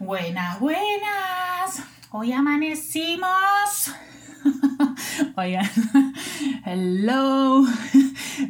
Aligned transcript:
Buenas, 0.00 0.60
buenas. 0.60 1.82
Hoy 2.12 2.32
amanecimos. 2.32 3.28
Oigan, 5.36 5.66
hello. 6.64 7.64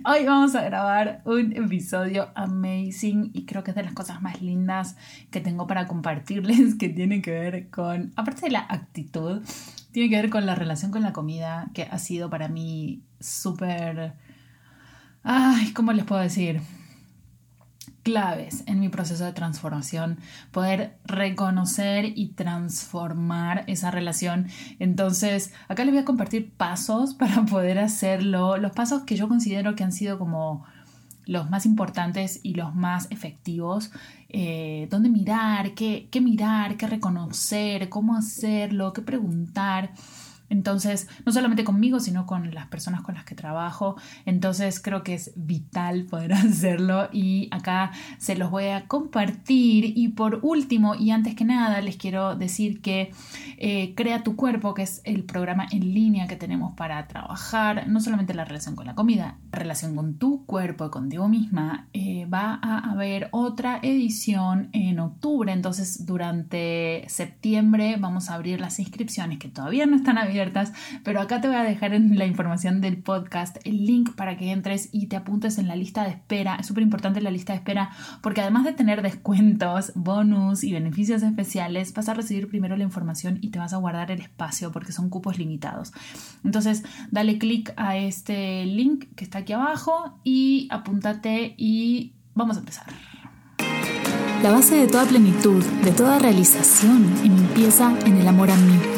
Hoy 0.05 0.25
vamos 0.27 0.55
a 0.55 0.63
grabar 0.65 1.23
un 1.25 1.57
episodio 1.57 2.29
amazing 2.35 3.31
y 3.33 3.47
creo 3.47 3.65
que 3.65 3.71
es 3.71 3.77
de 3.77 3.83
las 3.83 3.95
cosas 3.95 4.21
más 4.21 4.43
lindas 4.43 4.97
que 5.31 5.41
tengo 5.41 5.67
para 5.67 5.89
compartirles 5.89 6.75
que 6.75 6.91
tiene 6.91 7.23
que 7.23 7.31
ver 7.31 7.71
con, 7.71 8.13
aparte 8.17 8.43
de 8.43 8.51
la 8.51 8.67
actitud, 8.69 9.41
tiene 9.91 10.11
que 10.11 10.17
ver 10.17 10.31
con 10.31 10.45
la 10.45 10.55
relación 10.55 10.91
con 10.91 11.03
la 11.03 11.15
comida 11.15 11.71
que 11.73 11.85
ha 11.85 11.99
sido 11.99 12.29
para 12.29 12.49
mí 12.49 13.05
súper... 13.21 14.13
Ay, 15.23 15.73
¿cómo 15.73 15.95
les 15.95 16.05
puedo 16.05 16.21
decir? 16.21 16.61
Claves 18.09 18.65
en 18.67 18.81
mi 18.81 18.89
proceso 18.89 19.27
de 19.27 19.35
transformación, 19.35 20.19
poder 20.51 20.97
reconocer 21.05 22.07
y 22.17 22.29
transformar 22.29 23.65
esa 23.67 23.91
relación. 23.91 24.47
Entonces, 24.79 25.53
acá 25.69 25.85
les 25.85 25.93
voy 25.93 26.01
a 26.01 26.07
compartir 26.07 26.51
pasos 26.53 27.13
para 27.21 27.45
poder 27.45 27.79
hacerlo, 27.79 28.57
los 28.57 28.73
pasos 28.73 29.03
que 29.03 29.15
yo 29.15 29.29
considero 29.29 29.75
que 29.75 29.85
han 29.85 29.93
sido 29.93 30.19
como 30.19 30.65
los 31.27 31.51
más 31.51 31.67
importantes 31.67 32.41
y 32.43 32.55
los 32.55 32.75
más 32.75 33.09
efectivos, 33.11 33.91
eh, 34.31 34.89
dónde 34.91 35.11
mirar, 35.11 35.75
qué, 35.75 36.09
qué 36.11 36.23
mirar, 36.23 36.79
qué 36.79 36.87
reconocer, 36.87 37.91
cómo 37.91 38.17
hacerlo, 38.17 38.95
qué 38.95 39.03
preguntar. 39.03 39.91
Entonces, 40.51 41.09
no 41.27 41.33
solamente 41.33 41.65
conmigo, 41.65 42.01
sino 42.01 42.27
con 42.27 42.55
las 42.55 42.67
personas 42.69 43.03
con 43.03 43.15
las 43.15 43.25
que 43.25 43.35
trabajo. 43.35 43.97
Entonces, 44.25 44.81
creo 44.81 45.03
que 45.03 45.15
es 45.15 45.33
vital 45.37 46.05
poder 46.05 46.33
hacerlo 46.35 47.09
y 47.13 47.49
acá 47.51 47.93
se 48.19 48.37
los 48.37 48.51
voy 48.51 48.67
a 48.67 48.87
compartir. 48.87 49.93
Y 49.97 50.09
por 50.09 50.41
último, 50.43 50.95
y 50.95 51.11
antes 51.11 51.35
que 51.35 51.45
nada, 51.45 51.81
les 51.81 51.97
quiero 51.97 52.37
decir 52.37 52.81
que 52.81 53.13
eh, 53.59 53.95
Crea 53.95 54.23
tu 54.23 54.37
cuerpo, 54.37 54.75
que 54.75 54.83
es 54.83 55.01
el 55.05 55.25
programa 55.25 55.67
en 55.71 55.93
línea 55.93 56.29
que 56.29 56.37
tenemos 56.37 56.75
para 56.75 57.07
trabajar, 57.09 57.89
no 57.89 58.01
solamente 58.01 58.33
la 58.33 58.45
relación 58.45 58.77
con 58.77 58.87
la 58.87 58.95
comida, 58.95 59.39
la 59.53 59.59
relación 59.59 59.97
con 59.97 60.15
tu 60.15 60.47
cuerpo, 60.47 60.91
contigo 60.91 61.29
misma, 61.29 61.89
eh, 61.93 62.27
va 62.27 62.59
a 62.63 62.91
haber 62.91 63.29
otra 63.33 63.81
edición 63.83 64.69
en 64.73 65.01
octubre. 65.01 65.53
Entonces, 65.53 66.07
durante 66.07 67.05
septiembre 67.09 67.97
vamos 67.99 68.31
a 68.31 68.35
abrir 68.35 68.61
las 68.61 68.79
inscripciones 68.79 69.39
que 69.39 69.49
todavía 69.49 69.87
no 69.87 69.97
están 69.97 70.19
abiertas 70.19 70.38
pero 71.03 71.21
acá 71.21 71.41
te 71.41 71.49
voy 71.49 71.57
a 71.57 71.63
dejar 71.63 71.95
en 71.95 72.17
la 72.17 72.27
información 72.27 72.81
del 72.81 72.99
podcast 72.99 73.57
el 73.65 73.87
link 73.87 74.15
para 74.15 74.37
que 74.37 74.53
entres 74.53 74.89
y 74.93 75.07
te 75.07 75.17
apuntes 75.17 75.59
en 75.59 75.67
la 75.67 75.77
lista 75.77 76.05
de 76.05 76.11
espera. 76.11 76.57
Es 76.57 76.67
súper 76.67 76.83
importante 76.83 77.21
la 77.21 77.31
lista 77.31 77.53
de 77.53 77.59
espera 77.59 77.91
porque 78.23 78.41
además 78.41 78.65
de 78.65 78.73
tener 78.73 79.03
descuentos, 79.03 79.93
bonus 79.95 80.63
y 80.65 80.73
beneficios 80.73 81.23
especiales, 81.23 81.93
vas 81.95 82.09
a 82.09 82.15
recibir 82.15 82.49
primero 82.49 82.77
la 82.77 82.85
información 82.85 83.39
y 83.41 83.51
te 83.51 83.59
vas 83.59 83.73
a 83.73 83.79
guardar 83.79 84.11
el 84.11 84.21
espacio 84.21 84.71
porque 84.71 84.93
son 84.93 85.11
cupos 85.11 85.39
limitados. 85.39 85.93
Entonces, 86.45 86.85
dale 87.11 87.39
clic 87.39 87.73
a 87.77 87.97
este 87.97 88.65
link 88.67 89.07
que 89.17 89.25
está 89.25 89.39
aquí 89.39 89.53
abajo 89.53 90.21
y 90.25 90.69
apúntate 90.71 91.55
y 91.57 92.13
vamos 92.35 92.57
a 92.57 92.61
empezar. 92.61 92.87
La 94.43 94.53
base 94.53 94.77
de 94.77 94.87
toda 94.87 95.05
plenitud, 95.05 95.65
de 95.83 95.91
toda 95.91 96.21
realización, 96.21 97.13
empieza 97.25 97.93
en 98.07 98.19
el 98.19 98.29
amor 98.29 98.53
a 98.53 98.57
mí 98.57 98.98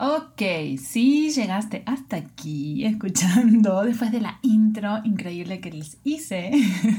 Ok, 0.00 0.42
si 0.78 1.30
llegaste 1.30 1.82
hasta 1.84 2.14
aquí 2.16 2.84
escuchando 2.86 3.82
después 3.82 4.12
de 4.12 4.20
la 4.20 4.38
intro 4.42 5.00
increíble 5.04 5.60
que 5.60 5.72
les 5.72 5.98
hice, 6.04 6.52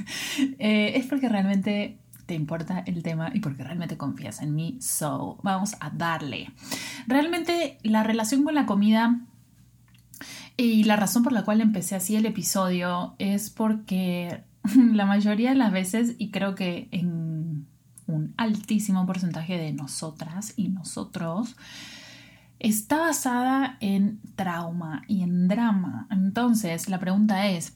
eh, 0.60 0.92
es 0.96 1.06
porque 1.06 1.30
realmente 1.30 1.98
te 2.26 2.34
importa 2.34 2.84
el 2.86 3.02
tema 3.02 3.32
y 3.34 3.40
porque 3.40 3.64
realmente 3.64 3.96
confías 3.96 4.42
en 4.42 4.54
mí. 4.54 4.78
So, 4.82 5.40
vamos 5.44 5.76
a 5.80 5.92
darle. 5.92 6.52
Realmente 7.08 7.78
la 7.84 8.04
relación 8.04 8.44
con 8.44 8.54
la 8.54 8.66
comida 8.66 9.22
y 10.58 10.84
la 10.84 10.98
razón 10.98 11.24
por 11.24 11.32
la 11.32 11.46
cual 11.46 11.62
empecé 11.62 11.96
así 11.96 12.18
el 12.18 12.26
episodio 12.26 13.16
es 13.18 13.50
porque 13.50 14.44
la 14.76 15.06
mayoría 15.06 15.52
de 15.52 15.56
las 15.56 15.72
veces, 15.72 16.16
y 16.18 16.32
creo 16.32 16.54
que 16.54 16.90
en 16.92 17.66
un 18.08 18.34
altísimo 18.36 19.06
porcentaje 19.06 19.58
de 19.58 19.72
nosotras 19.72 20.54
y 20.58 20.68
nosotros, 20.68 21.56
está 22.60 22.98
basada 23.00 23.78
en 23.80 24.20
trauma 24.36 25.04
y 25.08 25.24
en 25.24 25.48
drama. 25.48 26.08
Entonces, 26.12 26.90
la 26.90 27.00
pregunta 27.00 27.48
es, 27.48 27.76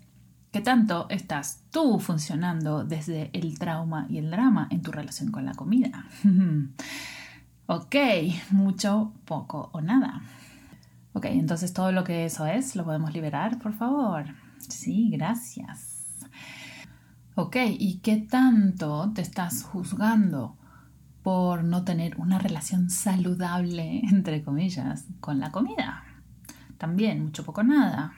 ¿qué 0.52 0.62
tanto 0.62 1.08
estás 1.10 1.64
tú 1.72 2.00
funcionando 2.00 2.84
desde 2.84 3.30
el 3.34 3.58
trauma 3.58 4.06
y 4.10 4.18
el 4.18 4.30
drama 4.30 4.68
en 4.70 4.82
tu 4.82 4.92
relación 4.92 5.32
con 5.32 5.46
la 5.46 5.54
comida? 5.54 6.06
ok, 7.66 7.96
mucho, 8.52 9.14
poco 9.26 9.70
o 9.74 9.82
nada. 9.82 10.22
Ok, 11.14 11.26
entonces 11.26 11.74
todo 11.74 11.92
lo 11.92 12.04
que 12.04 12.26
eso 12.26 12.46
es, 12.46 12.76
¿lo 12.76 12.84
podemos 12.84 13.14
liberar, 13.14 13.60
por 13.60 13.74
favor? 13.74 14.26
Sí, 14.58 15.10
gracias. 15.12 16.28
Ok, 17.36 17.58
¿y 17.80 18.00
qué 18.00 18.18
tanto 18.18 19.12
te 19.14 19.22
estás 19.22 19.64
juzgando? 19.64 20.56
Por 21.24 21.64
no 21.64 21.84
tener 21.84 22.20
una 22.20 22.38
relación 22.38 22.90
saludable, 22.90 24.02
entre 24.12 24.44
comillas, 24.44 25.06
con 25.20 25.40
la 25.40 25.52
comida. 25.52 26.04
También, 26.78 27.24
mucho 27.24 27.44
poco 27.46 27.64
nada. 27.64 28.14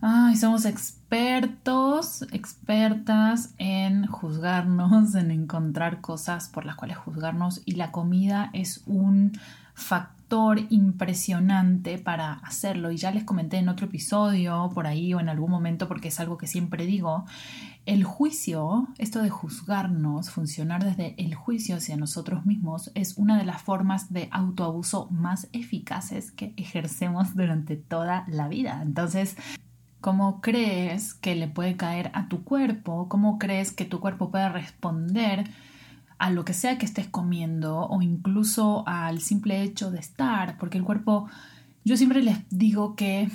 Ay, 0.00 0.36
somos 0.36 0.64
expertos, 0.64 2.22
expertas 2.32 3.54
en 3.58 4.06
juzgarnos, 4.06 5.14
en 5.14 5.30
encontrar 5.30 6.00
cosas 6.00 6.48
por 6.48 6.66
las 6.66 6.74
cuales 6.74 6.96
juzgarnos 6.96 7.62
y 7.64 7.76
la 7.76 7.92
comida 7.92 8.50
es 8.52 8.82
un 8.86 9.32
factor 9.74 10.21
impresionante 10.70 11.98
para 11.98 12.32
hacerlo 12.34 12.90
y 12.90 12.96
ya 12.96 13.10
les 13.10 13.24
comenté 13.24 13.58
en 13.58 13.68
otro 13.68 13.86
episodio 13.86 14.70
por 14.72 14.86
ahí 14.86 15.12
o 15.12 15.20
en 15.20 15.28
algún 15.28 15.50
momento 15.50 15.88
porque 15.88 16.08
es 16.08 16.20
algo 16.20 16.38
que 16.38 16.46
siempre 16.46 16.86
digo 16.86 17.26
el 17.84 18.04
juicio, 18.04 18.88
esto 18.98 19.22
de 19.22 19.28
juzgarnos, 19.28 20.30
funcionar 20.30 20.84
desde 20.84 21.14
el 21.22 21.34
juicio 21.34 21.76
hacia 21.76 21.96
nosotros 21.96 22.46
mismos, 22.46 22.92
es 22.94 23.18
una 23.18 23.36
de 23.36 23.44
las 23.44 23.60
formas 23.60 24.12
de 24.12 24.28
autoabuso 24.30 25.08
más 25.10 25.48
eficaces 25.52 26.30
que 26.30 26.54
ejercemos 26.56 27.34
durante 27.34 27.76
toda 27.76 28.24
la 28.28 28.46
vida. 28.48 28.80
Entonces, 28.82 29.36
¿cómo 30.00 30.40
crees 30.40 31.12
que 31.12 31.34
le 31.34 31.48
puede 31.48 31.76
caer 31.76 32.12
a 32.14 32.28
tu 32.28 32.44
cuerpo? 32.44 33.08
¿Cómo 33.08 33.38
crees 33.38 33.72
que 33.72 33.84
tu 33.84 33.98
cuerpo 33.98 34.30
puede 34.30 34.48
responder? 34.48 35.50
A 36.22 36.30
lo 36.30 36.44
que 36.44 36.54
sea 36.54 36.78
que 36.78 36.86
estés 36.86 37.08
comiendo 37.08 37.80
o 37.80 38.00
incluso 38.00 38.84
al 38.86 39.20
simple 39.20 39.60
hecho 39.60 39.90
de 39.90 39.98
estar, 39.98 40.56
porque 40.56 40.78
el 40.78 40.84
cuerpo 40.84 41.28
yo 41.84 41.96
siempre 41.96 42.22
les 42.22 42.38
digo 42.48 42.94
que 42.94 43.28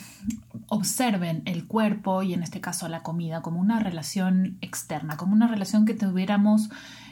observen 0.70 1.42
el 1.44 1.66
cuerpo 1.68 2.24
y 2.24 2.34
en 2.34 2.44
este 2.44 2.62
caso 2.62 2.88
la 2.88 3.04
comida 3.04 3.42
como 3.42 3.60
una 3.60 3.82
relación 3.82 4.58
externa, 4.62 5.18
como 5.18 5.34
una 5.34 5.50
relación 5.50 5.86
que 5.86 5.96
tuviéramos 5.96 6.70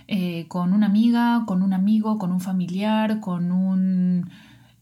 eh, 0.08 0.46
con 0.48 0.72
una 0.72 0.86
amiga, 0.86 1.44
con 1.46 1.62
un 1.62 1.74
amigo, 1.74 2.20
con 2.20 2.32
un 2.32 2.40
familiar, 2.40 3.20
con 3.20 3.52
un 3.52 4.30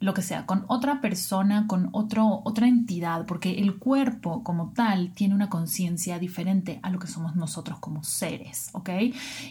lo 0.04 0.14
que 0.14 0.22
sea, 0.22 0.46
con 0.46 0.66
otra 0.68 1.00
persona, 1.00 1.66
con 1.66 1.88
otro, 1.94 2.42
otra 2.44 2.68
entidad, 2.68 3.26
porque 3.26 3.60
el 3.60 3.78
cuerpo 3.78 4.44
como 4.44 4.74
tal 4.74 5.14
tiene 5.14 5.34
una 5.34 5.50
conciencia 5.50 6.20
diferente 6.20 6.82
a 6.84 6.90
lo 6.90 7.00
que 7.00 7.08
somos 7.08 7.38
nosotros 7.38 7.80
como 7.80 8.04
seres, 8.04 8.70
¿ok? 8.74 8.90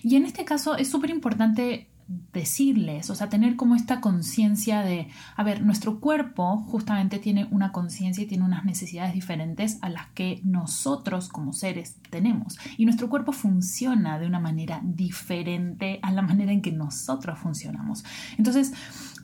Y 0.03 0.17
en 0.17 0.27
este 0.27 0.45
caso 0.45 0.77
es 0.77 0.91
súper 0.91 1.09
importante 1.09 1.89
decirles, 2.35 3.09
o 3.09 3.15
sea, 3.15 3.31
tener 3.31 3.57
como 3.57 3.75
esta 3.75 4.03
conciencia 4.03 4.83
de, 4.83 5.09
a 5.37 5.43
ver, 5.43 5.63
nuestro 5.63 6.01
cuerpo 6.01 6.59
justamente 6.69 7.19
tiene 7.19 7.49
una 7.51 7.73
conciencia 7.73 8.25
y 8.25 8.27
tiene 8.27 8.45
unas 8.45 8.67
necesidades 8.67 9.15
diferentes 9.15 9.79
a 9.81 9.89
las 9.89 10.09
que 10.09 10.43
nosotros 10.45 11.29
como 11.29 11.55
seres 11.55 11.97
tenemos. 12.11 12.59
Y 12.77 12.85
nuestro 12.85 13.09
cuerpo 13.09 13.33
funciona 13.33 14.19
de 14.19 14.27
una 14.27 14.41
manera 14.41 14.83
diferente 14.85 15.99
a 16.03 16.13
la 16.13 16.21
manera 16.21 16.53
en 16.53 16.61
que 16.61 16.73
nosotros 16.73 17.39
funcionamos. 17.39 18.05
Entonces, 18.37 18.75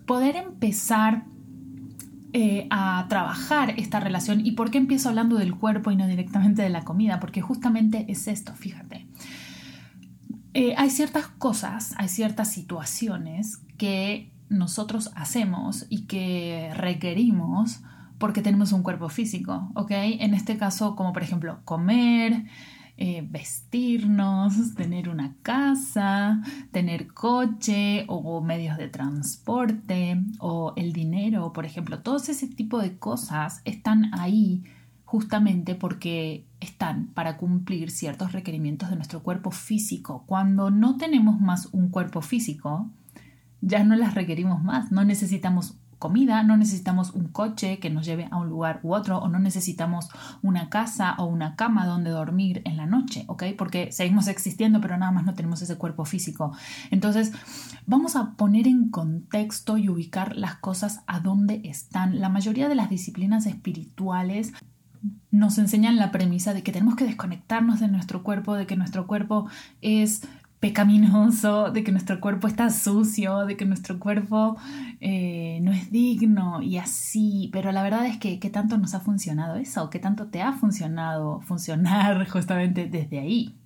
poder 0.08 0.36
empezar 0.36 1.26
eh, 2.32 2.66
a 2.70 3.06
trabajar 3.08 3.74
esta 3.76 4.00
relación. 4.00 4.44
¿Y 4.44 4.52
por 4.52 4.72
qué 4.72 4.78
empiezo 4.78 5.10
hablando 5.10 5.36
del 5.36 5.54
cuerpo 5.54 5.92
y 5.92 5.96
no 5.96 6.08
directamente 6.08 6.62
de 6.62 6.70
la 6.70 6.82
comida? 6.82 7.20
Porque 7.20 7.42
justamente 7.42 8.06
es 8.08 8.26
esto, 8.26 8.54
fíjate. 8.54 9.06
Eh, 10.54 10.74
hay 10.76 10.90
ciertas 10.90 11.28
cosas, 11.28 11.94
hay 11.98 12.08
ciertas 12.08 12.50
situaciones 12.50 13.58
que 13.76 14.32
nosotros 14.48 15.12
hacemos 15.14 15.86
y 15.90 16.06
que 16.06 16.72
requerimos 16.74 17.82
porque 18.16 18.40
tenemos 18.40 18.72
un 18.72 18.82
cuerpo 18.82 19.10
físico, 19.10 19.70
¿ok? 19.74 19.90
En 19.92 20.32
este 20.32 20.56
caso, 20.56 20.96
como 20.96 21.12
por 21.12 21.22
ejemplo 21.22 21.60
comer, 21.64 22.46
eh, 23.00 23.24
vestirnos, 23.28 24.74
tener 24.74 25.08
una 25.08 25.36
casa, 25.42 26.42
tener 26.72 27.06
coche 27.06 28.04
o 28.08 28.40
medios 28.40 28.76
de 28.76 28.88
transporte 28.88 30.20
o 30.40 30.72
el 30.76 30.92
dinero, 30.92 31.52
por 31.52 31.64
ejemplo, 31.64 32.00
todos 32.00 32.28
ese 32.28 32.48
tipo 32.48 32.80
de 32.80 32.98
cosas 32.98 33.62
están 33.64 34.12
ahí 34.14 34.64
justamente 35.04 35.74
porque 35.74 36.44
están 36.60 37.06
para 37.14 37.38
cumplir 37.38 37.90
ciertos 37.90 38.32
requerimientos 38.32 38.90
de 38.90 38.96
nuestro 38.96 39.22
cuerpo 39.22 39.50
físico. 39.50 40.24
Cuando 40.26 40.70
no 40.70 40.98
tenemos 40.98 41.40
más 41.40 41.70
un 41.72 41.88
cuerpo 41.88 42.20
físico, 42.20 42.90
ya 43.62 43.84
no 43.84 43.96
las 43.96 44.14
requerimos 44.14 44.62
más, 44.62 44.92
no 44.92 45.04
necesitamos 45.04 45.77
comida, 45.98 46.42
no 46.42 46.56
necesitamos 46.56 47.10
un 47.10 47.28
coche 47.28 47.78
que 47.78 47.90
nos 47.90 48.06
lleve 48.06 48.28
a 48.30 48.36
un 48.36 48.48
lugar 48.48 48.80
u 48.82 48.94
otro, 48.94 49.18
o 49.18 49.28
no 49.28 49.38
necesitamos 49.38 50.08
una 50.42 50.68
casa 50.68 51.14
o 51.18 51.26
una 51.26 51.56
cama 51.56 51.86
donde 51.86 52.10
dormir 52.10 52.62
en 52.64 52.76
la 52.76 52.86
noche, 52.86 53.24
¿ok? 53.26 53.44
Porque 53.56 53.92
seguimos 53.92 54.28
existiendo, 54.28 54.80
pero 54.80 54.96
nada 54.96 55.12
más 55.12 55.24
no 55.24 55.34
tenemos 55.34 55.62
ese 55.62 55.76
cuerpo 55.76 56.04
físico. 56.04 56.52
Entonces, 56.90 57.32
vamos 57.86 58.16
a 58.16 58.32
poner 58.32 58.66
en 58.66 58.90
contexto 58.90 59.78
y 59.78 59.88
ubicar 59.88 60.36
las 60.36 60.56
cosas 60.56 61.02
a 61.06 61.20
dónde 61.20 61.60
están. 61.64 62.20
La 62.20 62.28
mayoría 62.28 62.68
de 62.68 62.74
las 62.74 62.90
disciplinas 62.90 63.46
espirituales 63.46 64.52
nos 65.30 65.58
enseñan 65.58 65.96
la 65.96 66.10
premisa 66.10 66.54
de 66.54 66.62
que 66.62 66.72
tenemos 66.72 66.96
que 66.96 67.04
desconectarnos 67.04 67.80
de 67.80 67.88
nuestro 67.88 68.22
cuerpo, 68.22 68.54
de 68.54 68.66
que 68.66 68.76
nuestro 68.76 69.06
cuerpo 69.06 69.46
es 69.80 70.22
pecaminoso, 70.60 71.70
de 71.70 71.84
que 71.84 71.92
nuestro 71.92 72.20
cuerpo 72.20 72.48
está 72.48 72.70
sucio, 72.70 73.46
de 73.46 73.56
que 73.56 73.64
nuestro 73.64 73.98
cuerpo 73.98 74.56
eh, 75.00 75.60
no 75.62 75.70
es 75.72 75.90
digno 75.92 76.62
y 76.62 76.78
así, 76.78 77.48
pero 77.52 77.70
la 77.70 77.82
verdad 77.82 78.06
es 78.06 78.18
que 78.18 78.40
¿qué 78.40 78.50
tanto 78.50 78.76
nos 78.76 78.94
ha 78.94 79.00
funcionado 79.00 79.56
eso? 79.56 79.88
¿Qué 79.90 79.98
tanto 79.98 80.26
te 80.26 80.42
ha 80.42 80.52
funcionado 80.52 81.40
funcionar 81.42 82.28
justamente 82.30 82.86
desde 82.86 83.20
ahí? 83.20 83.56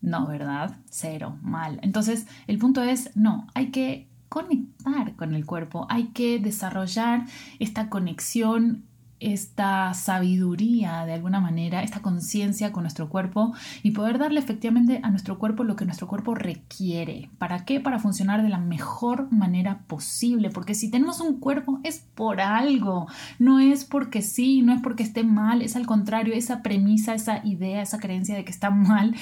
No, 0.00 0.26
¿verdad? 0.26 0.76
Cero, 0.90 1.38
mal. 1.42 1.80
Entonces, 1.82 2.26
el 2.46 2.58
punto 2.58 2.82
es, 2.82 3.10
no, 3.16 3.46
hay 3.54 3.70
que 3.70 4.08
conectar 4.28 5.14
con 5.16 5.34
el 5.34 5.46
cuerpo, 5.46 5.86
hay 5.88 6.08
que 6.08 6.38
desarrollar 6.38 7.24
esta 7.58 7.88
conexión 7.88 8.84
esta 9.20 9.94
sabiduría 9.94 11.04
de 11.06 11.14
alguna 11.14 11.40
manera, 11.40 11.82
esta 11.82 12.02
conciencia 12.02 12.72
con 12.72 12.82
nuestro 12.82 13.08
cuerpo 13.08 13.54
y 13.82 13.92
poder 13.92 14.18
darle 14.18 14.40
efectivamente 14.40 15.00
a 15.02 15.10
nuestro 15.10 15.38
cuerpo 15.38 15.64
lo 15.64 15.76
que 15.76 15.84
nuestro 15.84 16.06
cuerpo 16.06 16.34
requiere. 16.34 17.30
¿Para 17.38 17.64
qué? 17.64 17.80
Para 17.80 17.98
funcionar 17.98 18.42
de 18.42 18.48
la 18.48 18.58
mejor 18.58 19.30
manera 19.32 19.80
posible. 19.86 20.50
Porque 20.50 20.74
si 20.74 20.90
tenemos 20.90 21.20
un 21.20 21.40
cuerpo 21.40 21.80
es 21.84 22.04
por 22.14 22.40
algo, 22.40 23.06
no 23.38 23.60
es 23.60 23.84
porque 23.84 24.22
sí, 24.22 24.62
no 24.62 24.72
es 24.72 24.80
porque 24.82 25.02
esté 25.02 25.24
mal, 25.24 25.62
es 25.62 25.76
al 25.76 25.86
contrario, 25.86 26.34
esa 26.34 26.62
premisa, 26.62 27.14
esa 27.14 27.44
idea, 27.44 27.82
esa 27.82 27.98
creencia 27.98 28.34
de 28.34 28.44
que 28.44 28.52
está 28.52 28.70
mal. 28.70 29.14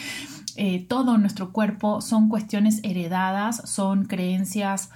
Eh, 0.56 0.85
todo 0.87 1.17
nuestro 1.19 1.53
cuerpo 1.53 2.00
son 2.00 2.29
cuestiones 2.29 2.81
heredadas, 2.83 3.62
son 3.71 4.05
creencias 4.05 4.91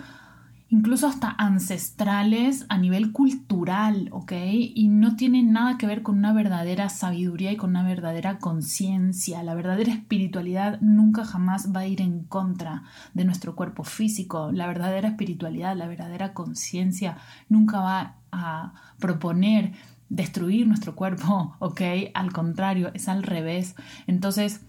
incluso 0.69 1.07
hasta 1.07 1.31
ancestrales 1.31 2.67
a 2.69 2.79
nivel 2.79 3.13
cultural, 3.13 4.09
¿ok? 4.11 4.33
Y 4.75 4.89
no 4.89 5.17
tiene 5.17 5.43
nada 5.43 5.79
que 5.79 5.87
ver 5.87 6.03
con 6.03 6.19
una 6.19 6.33
verdadera 6.33 6.89
sabiduría 6.89 7.53
y 7.53 7.57
con 7.57 7.71
una 7.71 7.85
verdadera 7.85 8.39
conciencia. 8.39 9.43
La 9.43 9.55
verdadera 9.55 9.93
espiritualidad 9.93 10.81
nunca 10.81 11.25
jamás 11.25 11.73
va 11.75 11.81
a 11.81 11.87
ir 11.87 12.01
en 12.01 12.25
contra 12.25 12.83
de 13.15 13.25
nuestro 13.25 13.55
cuerpo 13.55 13.85
físico. 13.85 14.51
La 14.53 14.67
verdadera 14.67 15.09
espiritualidad, 15.09 15.77
la 15.77 15.87
verdadera 15.87 16.35
conciencia 16.35 17.17
nunca 17.49 17.81
va 17.81 18.17
a 18.33 18.73
proponer 18.99 19.73
destruir 20.09 20.67
nuestro 20.67 20.95
cuerpo, 20.95 21.55
¿ok? 21.61 21.81
Al 22.15 22.33
contrario, 22.33 22.91
es 22.95 23.09
al 23.09 23.23
revés. 23.23 23.77
Entonces, 24.07 24.63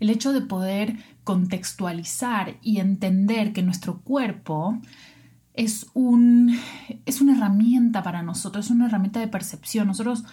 el 0.00 0.10
hecho 0.10 0.32
de 0.32 0.40
poder 0.40 0.96
contextualizar 1.24 2.56
y 2.62 2.78
entender 2.78 3.52
que 3.52 3.62
nuestro 3.62 4.00
cuerpo 4.00 4.78
es, 5.54 5.86
un, 5.94 6.58
es 7.06 7.20
una 7.20 7.36
herramienta 7.36 8.02
para 8.02 8.22
nosotros, 8.22 8.66
es 8.66 8.70
una 8.72 8.86
herramienta 8.86 9.20
de 9.20 9.28
percepción. 9.28 9.86
Nosotros 9.86 10.24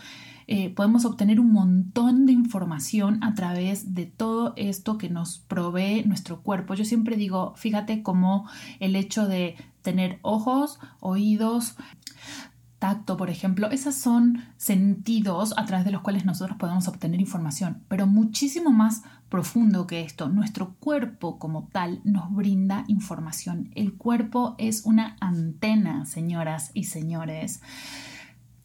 eh, 0.47 0.69
podemos 0.69 1.03
obtener 1.03 1.41
un 1.41 1.51
montón 1.51 2.25
de 2.25 2.31
información 2.31 3.21
a 3.21 3.35
través 3.35 3.93
de 3.93 4.05
todo 4.05 4.53
esto 4.55 4.97
que 4.97 5.09
nos 5.09 5.39
provee 5.39 6.03
nuestro 6.05 6.41
cuerpo. 6.41 6.73
Yo 6.73 6.85
siempre 6.85 7.17
digo, 7.17 7.53
fíjate 7.57 8.01
cómo 8.01 8.47
el 8.79 8.95
hecho 8.95 9.27
de 9.27 9.57
tener 9.81 10.19
ojos, 10.21 10.79
oídos, 11.01 11.75
tacto, 12.79 13.17
por 13.17 13.29
ejemplo, 13.29 13.69
esos 13.71 13.95
son 13.95 14.43
sentidos 14.55 15.53
a 15.57 15.65
través 15.65 15.85
de 15.85 15.91
los 15.91 16.01
cuales 16.01 16.25
nosotros 16.25 16.57
podemos 16.57 16.87
obtener 16.87 17.19
información, 17.19 17.83
pero 17.87 18.07
muchísimo 18.07 18.71
más 18.71 19.01
profundo 19.29 19.87
que 19.87 20.01
esto, 20.01 20.29
nuestro 20.29 20.75
cuerpo 20.75 21.39
como 21.39 21.67
tal 21.71 22.01
nos 22.03 22.33
brinda 22.33 22.85
información. 22.87 23.71
El 23.75 23.93
cuerpo 23.93 24.55
es 24.57 24.85
una 24.85 25.17
antena, 25.19 26.05
señoras 26.05 26.71
y 26.73 26.85
señores 26.85 27.61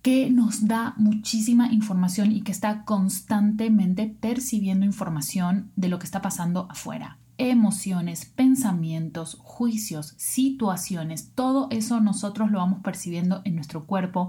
que 0.02 0.30
nos 0.30 0.66
da 0.66 0.94
muchísima 0.96 1.72
información 1.72 2.32
y 2.32 2.42
que 2.42 2.50
está 2.50 2.84
constantemente 2.84 4.08
percibiendo 4.08 4.84
información 4.84 5.70
de 5.76 5.88
lo 5.88 6.00
que 6.00 6.06
está 6.06 6.20
pasando 6.20 6.66
afuera 6.70 7.18
emociones, 7.38 8.26
pensamientos, 8.26 9.36
juicios, 9.40 10.14
situaciones, 10.16 11.30
todo 11.34 11.68
eso 11.70 12.00
nosotros 12.00 12.50
lo 12.50 12.58
vamos 12.58 12.80
percibiendo 12.82 13.42
en 13.44 13.56
nuestro 13.56 13.84
cuerpo 13.84 14.28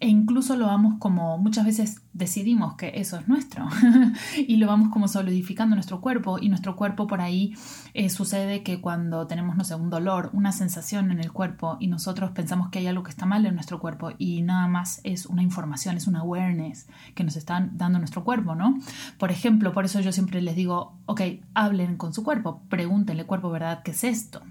e 0.00 0.08
incluso 0.08 0.54
lo 0.54 0.66
vamos 0.66 0.98
como 1.00 1.38
muchas 1.38 1.66
veces 1.66 2.02
decidimos 2.18 2.74
que 2.74 2.92
eso 2.96 3.16
es 3.16 3.28
nuestro 3.28 3.68
y 4.36 4.56
lo 4.56 4.66
vamos 4.66 4.90
como 4.92 5.08
solidificando 5.08 5.76
nuestro 5.76 6.00
cuerpo 6.00 6.38
y 6.40 6.48
nuestro 6.48 6.76
cuerpo 6.76 7.06
por 7.06 7.20
ahí 7.20 7.54
eh, 7.94 8.10
sucede 8.10 8.62
que 8.62 8.80
cuando 8.80 9.26
tenemos, 9.26 9.56
no 9.56 9.64
sé, 9.64 9.76
un 9.76 9.88
dolor, 9.88 10.30
una 10.32 10.52
sensación 10.52 11.10
en 11.10 11.20
el 11.20 11.32
cuerpo 11.32 11.76
y 11.80 11.86
nosotros 11.86 12.32
pensamos 12.32 12.70
que 12.70 12.80
hay 12.80 12.88
algo 12.88 13.04
que 13.04 13.10
está 13.10 13.24
mal 13.24 13.46
en 13.46 13.54
nuestro 13.54 13.78
cuerpo 13.78 14.10
y 14.18 14.42
nada 14.42 14.66
más 14.66 15.00
es 15.04 15.26
una 15.26 15.42
información, 15.42 15.96
es 15.96 16.06
una 16.06 16.20
awareness 16.20 16.88
que 17.14 17.24
nos 17.24 17.36
están 17.36 17.78
dando 17.78 17.98
nuestro 17.98 18.24
cuerpo, 18.24 18.54
¿no? 18.54 18.78
Por 19.18 19.30
ejemplo, 19.30 19.72
por 19.72 19.84
eso 19.84 20.00
yo 20.00 20.12
siempre 20.12 20.42
les 20.42 20.56
digo, 20.56 20.98
ok, 21.06 21.22
hablen 21.54 21.96
con 21.96 22.12
su 22.12 22.24
cuerpo, 22.24 22.62
pregúntenle 22.68 23.24
cuerpo, 23.24 23.50
¿verdad? 23.50 23.82
¿Qué 23.84 23.92
es 23.92 24.04
esto? 24.04 24.42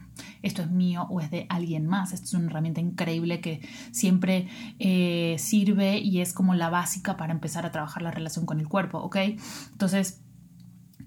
esto 0.41 0.61
es 0.61 0.69
mío 0.69 1.07
o 1.09 1.19
es 1.19 1.31
de 1.31 1.45
alguien 1.49 1.87
más. 1.87 2.13
Esto 2.13 2.25
es 2.27 2.33
una 2.33 2.47
herramienta 2.47 2.81
increíble 2.81 3.41
que 3.41 3.61
siempre 3.91 4.47
eh, 4.79 5.35
sirve 5.39 5.99
y 5.99 6.21
es 6.21 6.33
como 6.33 6.55
la 6.55 6.69
básica 6.69 7.17
para 7.17 7.33
empezar 7.33 7.56
a 7.65 7.71
trabajar 7.71 8.03
la 8.03 8.11
relación 8.11 8.45
con 8.45 8.59
el 8.59 8.67
cuerpo, 8.67 8.99
¿ok? 8.99 9.17
Entonces, 9.71 10.21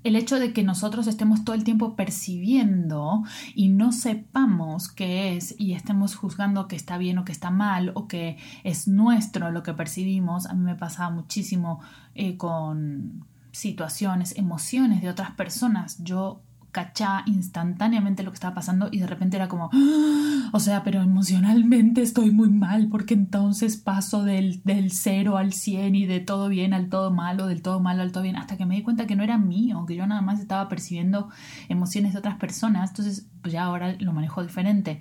el 0.02 0.16
hecho 0.16 0.38
de 0.38 0.52
que 0.52 0.62
nosotros 0.62 1.06
estemos 1.06 1.44
todo 1.44 1.54
el 1.54 1.64
tiempo 1.64 1.94
percibiendo 1.94 3.22
y 3.54 3.68
no 3.68 3.92
sepamos 3.92 4.88
qué 4.88 5.36
es 5.36 5.54
y 5.58 5.74
estemos 5.74 6.14
juzgando 6.14 6.68
que 6.68 6.76
está 6.76 6.96
bien 6.96 7.18
o 7.18 7.24
que 7.24 7.32
está 7.32 7.50
mal 7.50 7.92
o 7.94 8.08
que 8.08 8.38
es 8.64 8.88
nuestro 8.88 9.50
lo 9.50 9.62
que 9.62 9.74
percibimos, 9.74 10.46
a 10.46 10.54
mí 10.54 10.64
me 10.64 10.74
pasaba 10.74 11.10
muchísimo 11.10 11.80
eh, 12.14 12.36
con 12.36 13.26
situaciones, 13.52 14.36
emociones 14.36 15.02
de 15.02 15.10
otras 15.10 15.32
personas. 15.32 15.98
Yo 16.02 16.42
cachaba 16.72 17.22
instantáneamente 17.26 18.22
lo 18.22 18.30
que 18.30 18.36
estaba 18.36 18.54
pasando 18.54 18.88
y 18.90 18.98
de 18.98 19.06
repente 19.06 19.36
era 19.36 19.48
como, 19.48 19.70
¡Ah! 19.72 20.50
o 20.52 20.60
sea, 20.60 20.82
pero 20.84 21.02
emocionalmente 21.02 22.02
estoy 22.02 22.30
muy 22.30 22.48
mal 22.48 22.88
porque 22.88 23.14
entonces 23.14 23.76
paso 23.76 24.24
del, 24.24 24.62
del 24.64 24.90
0 24.90 25.36
al 25.36 25.52
100 25.52 25.94
y 25.94 26.06
de 26.06 26.20
todo 26.20 26.48
bien 26.48 26.74
al 26.74 26.88
todo 26.88 27.10
malo, 27.10 27.46
del 27.46 27.62
todo 27.62 27.80
malo 27.80 28.02
al 28.02 28.12
todo 28.12 28.22
bien, 28.22 28.36
hasta 28.36 28.56
que 28.56 28.66
me 28.66 28.76
di 28.76 28.82
cuenta 28.82 29.06
que 29.06 29.16
no 29.16 29.22
era 29.22 29.38
mío, 29.38 29.84
que 29.86 29.96
yo 29.96 30.06
nada 30.06 30.22
más 30.22 30.40
estaba 30.40 30.68
percibiendo 30.68 31.28
emociones 31.68 32.12
de 32.12 32.18
otras 32.18 32.36
personas, 32.36 32.90
entonces 32.90 33.26
pues 33.42 33.52
ya 33.52 33.64
ahora 33.64 33.94
lo 33.98 34.12
manejo 34.12 34.42
diferente 34.42 35.00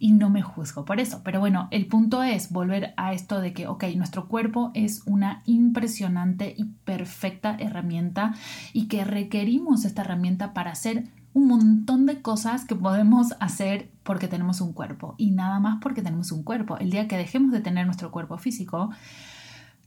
y 0.00 0.12
no 0.12 0.30
me 0.30 0.42
juzgo 0.42 0.84
por 0.84 0.98
eso. 0.98 1.20
Pero 1.22 1.38
bueno, 1.38 1.68
el 1.70 1.86
punto 1.86 2.24
es 2.24 2.50
volver 2.50 2.94
a 2.96 3.12
esto 3.12 3.40
de 3.40 3.52
que, 3.52 3.68
ok, 3.68 3.84
nuestro 3.94 4.26
cuerpo 4.26 4.72
es 4.74 5.02
una 5.06 5.42
impresionante 5.44 6.54
y 6.56 6.64
perfecta 6.64 7.56
herramienta 7.60 8.34
y 8.72 8.88
que 8.88 9.04
requerimos 9.04 9.84
esta 9.84 10.02
herramienta 10.02 10.54
para 10.54 10.72
hacer 10.72 11.04
un 11.32 11.46
montón 11.46 12.06
de 12.06 12.22
cosas 12.22 12.64
que 12.64 12.74
podemos 12.74 13.34
hacer 13.38 13.90
porque 14.02 14.26
tenemos 14.26 14.60
un 14.60 14.72
cuerpo 14.72 15.14
y 15.16 15.30
nada 15.30 15.60
más 15.60 15.78
porque 15.80 16.02
tenemos 16.02 16.32
un 16.32 16.42
cuerpo. 16.42 16.78
El 16.78 16.90
día 16.90 17.06
que 17.06 17.16
dejemos 17.16 17.52
de 17.52 17.60
tener 17.60 17.86
nuestro 17.86 18.10
cuerpo 18.10 18.38
físico, 18.38 18.90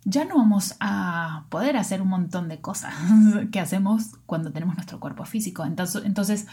ya 0.05 0.25
no 0.25 0.37
vamos 0.37 0.75
a 0.79 1.45
poder 1.49 1.77
hacer 1.77 2.01
un 2.01 2.09
montón 2.09 2.49
de 2.49 2.59
cosas 2.59 2.93
que 3.51 3.59
hacemos 3.59 4.15
cuando 4.25 4.51
tenemos 4.51 4.75
nuestro 4.75 4.99
cuerpo 4.99 5.25
físico. 5.25 5.63
Entonces, 5.65 6.47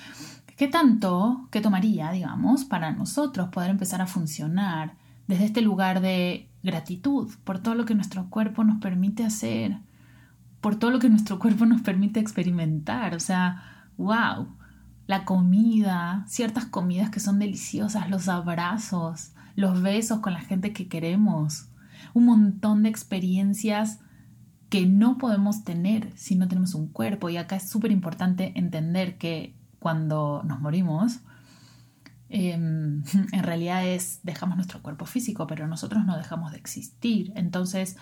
¿qué 0.57 0.69
tanto, 0.69 1.49
qué 1.51 1.61
tomaría, 1.61 2.11
digamos, 2.13 2.65
para 2.65 2.93
nosotros 2.93 3.49
poder 3.49 3.71
empezar 3.71 4.01
a 4.03 4.07
funcionar 4.07 4.95
desde 5.27 5.45
este 5.47 5.63
lugar 5.63 6.01
de 6.01 6.49
gratitud 6.63 7.31
por 7.45 7.59
todo 7.59 7.75
lo 7.75 7.85
que 7.85 7.95
nuestro 7.95 8.29
cuerpo 8.31 8.65
nos 8.65 8.81
permite 8.81 9.25
hacer, 9.25 9.79
por 10.61 10.77
todo 10.77 10.91
lo 10.91 10.99
que 10.99 11.09
nuestro 11.09 11.39
cuerpo 11.39 11.67
nos 11.67 11.81
permite 11.83 12.21
experimentar? 12.21 13.15
O 13.15 13.21
sea, 13.21 13.85
wow, 13.97 14.49
la 15.07 15.25
comida, 15.25 16.25
ciertas 16.29 16.67
comidas 16.67 17.11
que 17.11 17.19
son 17.19 17.41
deliciosas, 17.41 18.11
los 18.11 18.29
abrazos, 18.29 19.33
los 19.57 19.83
besos 19.83 20.21
con 20.21 20.35
la 20.35 20.41
gente 20.41 20.73
que 20.73 20.89
queremos 20.89 21.70
un 22.15 22.27
montón 22.27 22.83
de 22.83 22.89
experiencias 22.89 24.01
que 24.71 24.87
no 24.87 25.19
podemos 25.19 25.65
tener 25.65 26.13
si 26.17 26.37
no 26.37 26.49
tenemos 26.49 26.75
un 26.75 26.87
cuerpo. 26.89 27.29
Y 27.29 27.37
acá 27.37 27.57
es 27.57 27.69
súper 27.69 27.91
importante 27.91 28.53
entender 28.55 29.19
que 29.19 29.55
cuando 29.81 30.43
nos 30.45 30.61
morimos, 30.61 31.21
em, 32.29 33.03
en 33.33 33.43
realidad 33.43 33.87
es 33.87 34.21
dejamos 34.23 34.57
nuestro 34.57 34.81
cuerpo 34.81 35.07
físico, 35.07 35.47
pero 35.47 35.67
nosotros 35.67 36.07
no 36.07 36.17
dejamos 36.17 36.53
de 36.53 36.59
existir. 36.59 37.33
Entonces, 37.35 37.97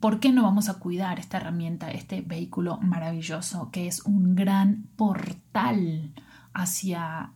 ¿por 0.00 0.20
qué 0.20 0.32
no 0.32 0.42
vamos 0.44 0.68
a 0.68 0.74
cuidar 0.74 1.18
esta 1.18 1.38
herramienta, 1.38 1.90
este 1.90 2.20
vehículo 2.20 2.78
maravilloso 2.78 3.70
que 3.72 3.88
es 3.88 4.00
un 4.04 4.36
gran 4.36 4.86
portal 4.96 6.12
hacia 6.54 7.32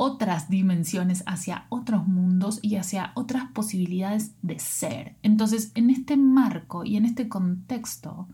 otras 0.00 0.48
dimensiones, 0.48 1.24
hacia 1.26 1.66
otros 1.68 2.06
mundos 2.06 2.60
y 2.62 2.76
hacia 2.76 3.10
otras 3.14 3.50
posibilidades 3.52 4.32
de 4.42 4.58
ser? 4.60 5.16
Entonces, 5.22 5.72
en 5.74 5.90
este 5.90 6.16
marco 6.16 6.84
y 6.84 6.96
en 6.96 7.04
este 7.04 7.28
contexto, 7.28 8.28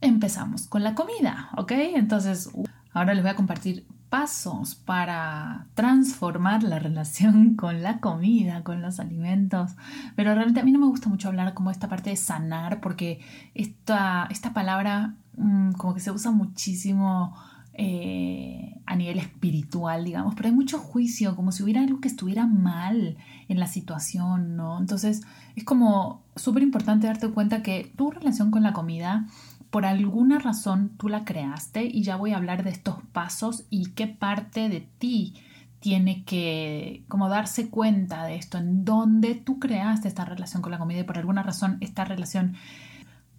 empezamos 0.00 0.68
con 0.68 0.84
la 0.84 0.94
comida, 0.94 1.50
¿ok? 1.56 1.72
Entonces, 1.96 2.50
ahora 2.92 3.14
les 3.14 3.24
voy 3.24 3.32
a 3.32 3.36
compartir 3.36 3.86
pasos 4.14 4.76
para 4.76 5.66
transformar 5.74 6.62
la 6.62 6.78
relación 6.78 7.54
con 7.56 7.82
la 7.82 7.98
comida, 7.98 8.62
con 8.62 8.80
los 8.80 9.00
alimentos. 9.00 9.72
Pero 10.14 10.34
realmente 10.34 10.60
a 10.60 10.64
mí 10.64 10.70
no 10.70 10.78
me 10.78 10.86
gusta 10.86 11.08
mucho 11.08 11.26
hablar 11.26 11.52
como 11.52 11.72
esta 11.72 11.88
parte 11.88 12.10
de 12.10 12.16
sanar, 12.16 12.80
porque 12.80 13.20
esta, 13.54 14.28
esta 14.30 14.52
palabra 14.52 15.16
mm, 15.36 15.72
como 15.72 15.94
que 15.94 16.00
se 16.00 16.12
usa 16.12 16.30
muchísimo 16.30 17.34
eh, 17.74 18.80
a 18.86 18.96
nivel 18.96 19.18
espiritual, 19.18 20.04
digamos, 20.04 20.34
pero 20.34 20.48
hay 20.48 20.54
mucho 20.54 20.78
juicio, 20.78 21.34
como 21.34 21.52
si 21.52 21.62
hubiera 21.62 21.80
algo 21.80 22.00
que 22.00 22.08
estuviera 22.08 22.46
mal 22.46 23.16
en 23.48 23.58
la 23.58 23.66
situación, 23.66 24.56
¿no? 24.56 24.78
Entonces 24.78 25.22
es 25.56 25.64
como 25.64 26.22
súper 26.36 26.62
importante 26.62 27.06
darte 27.06 27.28
cuenta 27.28 27.62
que 27.62 27.92
tu 27.96 28.10
relación 28.10 28.50
con 28.50 28.62
la 28.62 28.72
comida 28.72 29.26
por 29.74 29.86
alguna 29.86 30.38
razón 30.38 30.92
tú 30.96 31.08
la 31.08 31.24
creaste 31.24 31.84
y 31.84 32.04
ya 32.04 32.14
voy 32.14 32.30
a 32.30 32.36
hablar 32.36 32.62
de 32.62 32.70
estos 32.70 32.98
pasos 33.12 33.64
y 33.70 33.86
qué 33.86 34.06
parte 34.06 34.68
de 34.68 34.86
ti 34.98 35.34
tiene 35.80 36.22
que 36.22 37.02
como 37.08 37.28
darse 37.28 37.70
cuenta 37.70 38.24
de 38.24 38.36
esto, 38.36 38.58
en 38.58 38.84
dónde 38.84 39.34
tú 39.34 39.58
creaste 39.58 40.06
esta 40.06 40.24
relación 40.24 40.62
con 40.62 40.70
la 40.70 40.78
comida 40.78 41.00
y 41.00 41.02
por 41.02 41.18
alguna 41.18 41.42
razón 41.42 41.78
esta 41.80 42.04
relación 42.04 42.54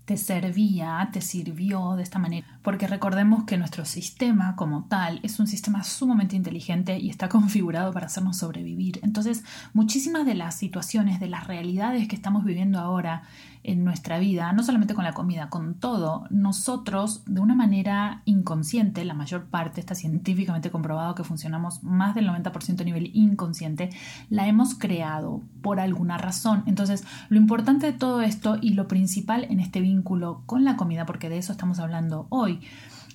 te 0.06 0.18
servía, 0.18 1.10
te 1.12 1.20
sirvió 1.20 1.96
de 1.96 2.04
esta 2.04 2.20
manera. 2.20 2.46
Porque 2.62 2.88
recordemos 2.88 3.44
que 3.46 3.58
nuestro 3.58 3.86
sistema 3.86 4.56
como 4.56 4.86
tal 4.86 5.20
es 5.24 5.40
un 5.40 5.48
sistema 5.48 5.84
sumamente 5.84 6.36
inteligente 6.36 7.00
y 7.00 7.10
está 7.10 7.28
configurado 7.36 7.92
para 7.92 8.06
hacernos 8.06 8.38
sobrevivir. 8.38 9.00
Entonces, 9.04 9.44
muchísimas 9.74 10.26
de 10.26 10.36
las 10.36 10.56
situaciones, 10.56 11.20
de 11.20 11.28
las 11.28 11.48
realidades 11.48 12.08
que 12.08 12.16
estamos 12.16 12.46
viviendo 12.46 12.80
ahora 12.80 13.24
en 13.64 13.84
nuestra 13.84 14.20
vida, 14.20 14.54
no 14.54 14.64
solamente 14.64 14.94
con 14.94 15.06
la 15.06 15.16
comida, 15.16 15.50
con 15.50 15.74
todo, 15.74 16.28
nosotros 16.30 17.24
de 17.26 17.42
una 17.42 17.56
manera 17.56 18.22
inconsciente, 18.26 19.04
la 19.06 19.16
mayor 19.16 19.46
parte 19.46 19.80
está 19.80 19.96
científicamente 19.96 20.70
comprobado 20.70 21.16
que 21.16 21.24
funcionamos 21.24 21.84
más 21.84 22.14
del 22.14 22.30
90% 22.30 22.82
a 22.82 22.84
nivel 22.84 23.10
inconsciente, 23.16 23.90
la 24.30 24.48
hemos 24.48 24.76
creado 24.76 25.42
por 25.64 25.80
alguna 25.80 26.20
razón. 26.20 26.62
Entonces, 26.68 27.06
lo 27.30 27.38
importante 27.38 27.88
de 27.88 27.98
todo 27.98 28.22
esto 28.22 28.60
y 28.62 28.76
lo 28.76 28.88
principal 28.88 29.48
en 29.50 29.60
este 29.60 29.82
vínculo 29.82 29.95
con 30.04 30.64
la 30.64 30.76
comida, 30.76 31.06
porque 31.06 31.30
de 31.30 31.38
eso 31.38 31.52
estamos 31.52 31.80
hablando 31.80 32.28
hoy, 32.30 32.62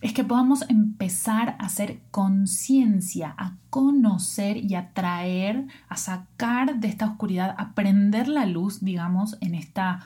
es 0.01 0.13
que 0.15 0.25
podamos 0.25 0.65
empezar 0.69 1.57
a 1.59 1.67
hacer 1.67 2.01
conciencia, 2.11 3.35
a 3.37 3.57
conocer 3.69 4.57
y 4.57 4.75
a 4.75 4.93
traer, 4.93 5.67
a 5.89 5.97
sacar 5.97 6.81
de 6.81 6.89
esta 6.89 7.07
oscuridad, 7.07 7.55
a 7.59 7.75
prender 7.75 8.29
la 8.29 8.47
luz, 8.47 8.83
digamos, 8.83 9.37
en 9.41 9.55
esta 9.55 10.01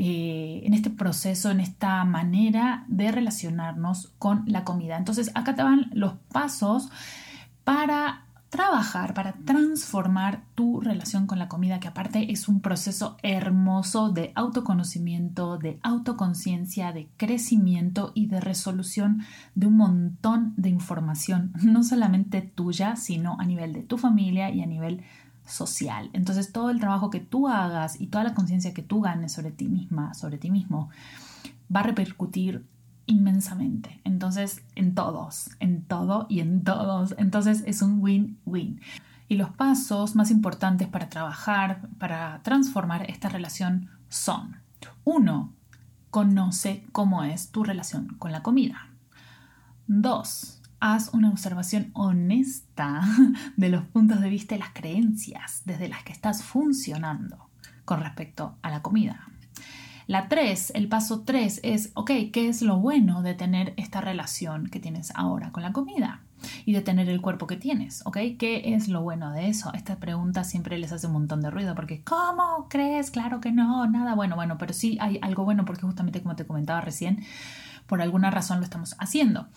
eh, 0.00 0.62
en 0.64 0.74
este 0.74 0.90
proceso, 0.90 1.50
en 1.50 1.58
esta 1.58 2.04
manera 2.04 2.84
de 2.86 3.10
relacionarnos 3.10 4.12
con 4.20 4.44
la 4.46 4.62
comida. 4.62 4.96
Entonces, 4.96 5.32
acá 5.34 5.56
te 5.56 5.64
van 5.64 5.90
los 5.92 6.12
pasos 6.30 6.88
para 7.64 8.27
trabajar, 8.50 9.12
para 9.12 9.34
transformar 9.44 10.42
tu 10.54 10.80
relación 10.80 11.26
con 11.26 11.38
la 11.38 11.48
comida, 11.48 11.80
que 11.80 11.88
aparte 11.88 12.32
es 12.32 12.48
un 12.48 12.60
proceso 12.60 13.16
hermoso 13.22 14.10
de 14.10 14.32
autoconocimiento, 14.34 15.58
de 15.58 15.78
autoconciencia, 15.82 16.92
de 16.92 17.08
crecimiento 17.16 18.12
y 18.14 18.26
de 18.26 18.40
resolución 18.40 19.22
de 19.54 19.66
un 19.66 19.76
montón 19.76 20.54
de 20.56 20.70
información, 20.70 21.52
no 21.62 21.84
solamente 21.84 22.40
tuya, 22.40 22.96
sino 22.96 23.36
a 23.38 23.44
nivel 23.44 23.72
de 23.72 23.82
tu 23.82 23.98
familia 23.98 24.50
y 24.50 24.62
a 24.62 24.66
nivel 24.66 25.02
social. 25.44 26.10
Entonces 26.12 26.52
todo 26.52 26.70
el 26.70 26.80
trabajo 26.80 27.10
que 27.10 27.20
tú 27.20 27.48
hagas 27.48 28.00
y 28.00 28.06
toda 28.06 28.24
la 28.24 28.34
conciencia 28.34 28.74
que 28.74 28.82
tú 28.82 29.00
ganes 29.00 29.32
sobre 29.32 29.50
ti 29.50 29.68
misma, 29.68 30.14
sobre 30.14 30.38
ti 30.38 30.50
mismo, 30.50 30.90
va 31.74 31.80
a 31.80 31.84
repercutir 31.84 32.64
inmensamente. 33.08 34.00
Entonces, 34.04 34.62
en 34.76 34.94
todos, 34.94 35.50
en 35.58 35.82
todo 35.82 36.26
y 36.28 36.38
en 36.40 36.62
todos. 36.62 37.16
Entonces 37.18 37.64
es 37.66 37.82
un 37.82 38.00
win-win. 38.00 38.80
Y 39.26 39.36
los 39.36 39.50
pasos 39.50 40.14
más 40.14 40.30
importantes 40.30 40.86
para 40.86 41.08
trabajar, 41.08 41.88
para 41.98 42.40
transformar 42.42 43.10
esta 43.10 43.28
relación 43.28 43.90
son, 44.08 44.56
uno, 45.04 45.52
conoce 46.10 46.86
cómo 46.92 47.24
es 47.24 47.50
tu 47.50 47.64
relación 47.64 48.14
con 48.18 48.30
la 48.30 48.42
comida. 48.42 48.88
Dos, 49.86 50.62
haz 50.80 51.12
una 51.12 51.30
observación 51.30 51.90
honesta 51.94 53.02
de 53.56 53.68
los 53.68 53.84
puntos 53.84 54.20
de 54.20 54.30
vista 54.30 54.54
y 54.54 54.58
las 54.58 54.72
creencias 54.72 55.62
desde 55.64 55.88
las 55.88 56.04
que 56.04 56.12
estás 56.12 56.42
funcionando 56.42 57.48
con 57.84 58.00
respecto 58.00 58.56
a 58.62 58.70
la 58.70 58.82
comida. 58.82 59.28
La 60.08 60.26
3, 60.26 60.72
el 60.74 60.88
paso 60.88 61.20
3 61.20 61.60
es, 61.62 61.90
ok, 61.92 62.10
¿qué 62.32 62.48
es 62.48 62.62
lo 62.62 62.78
bueno 62.78 63.20
de 63.20 63.34
tener 63.34 63.74
esta 63.76 64.00
relación 64.00 64.68
que 64.68 64.80
tienes 64.80 65.12
ahora 65.14 65.52
con 65.52 65.62
la 65.62 65.74
comida? 65.74 66.22
Y 66.64 66.72
de 66.72 66.80
tener 66.80 67.10
el 67.10 67.20
cuerpo 67.20 67.46
que 67.46 67.56
tienes, 67.56 68.00
¿ok? 68.06 68.16
¿Qué 68.38 68.74
es 68.74 68.88
lo 68.88 69.02
bueno 69.02 69.32
de 69.32 69.50
eso? 69.50 69.70
Esta 69.74 69.96
pregunta 69.96 70.44
siempre 70.44 70.78
les 70.78 70.92
hace 70.92 71.08
un 71.08 71.12
montón 71.12 71.42
de 71.42 71.50
ruido 71.50 71.74
porque 71.74 72.02
¿cómo 72.04 72.68
crees? 72.70 73.10
Claro 73.10 73.42
que 73.42 73.52
no, 73.52 73.86
nada 73.86 74.14
bueno, 74.14 74.34
bueno, 74.34 74.56
pero 74.56 74.72
sí 74.72 74.96
hay 74.98 75.18
algo 75.20 75.44
bueno 75.44 75.66
porque 75.66 75.82
justamente 75.82 76.22
como 76.22 76.36
te 76.36 76.46
comentaba 76.46 76.80
recién, 76.80 77.22
por 77.86 78.00
alguna 78.00 78.30
razón 78.30 78.60
lo 78.60 78.64
estamos 78.64 78.96
haciendo. 78.98 79.48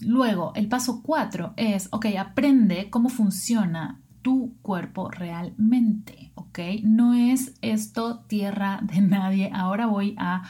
Luego, 0.00 0.50
el 0.56 0.66
paso 0.66 1.02
cuatro 1.04 1.54
es, 1.56 1.86
ok, 1.92 2.06
aprende 2.18 2.90
cómo 2.90 3.10
funciona 3.10 4.00
tu 4.24 4.56
cuerpo 4.62 5.10
realmente, 5.10 6.32
¿ok? 6.34 6.58
No 6.82 7.12
es 7.12 7.52
esto 7.60 8.20
tierra 8.20 8.80
de 8.82 9.02
nadie. 9.02 9.50
Ahora 9.52 9.84
voy 9.84 10.14
a 10.18 10.44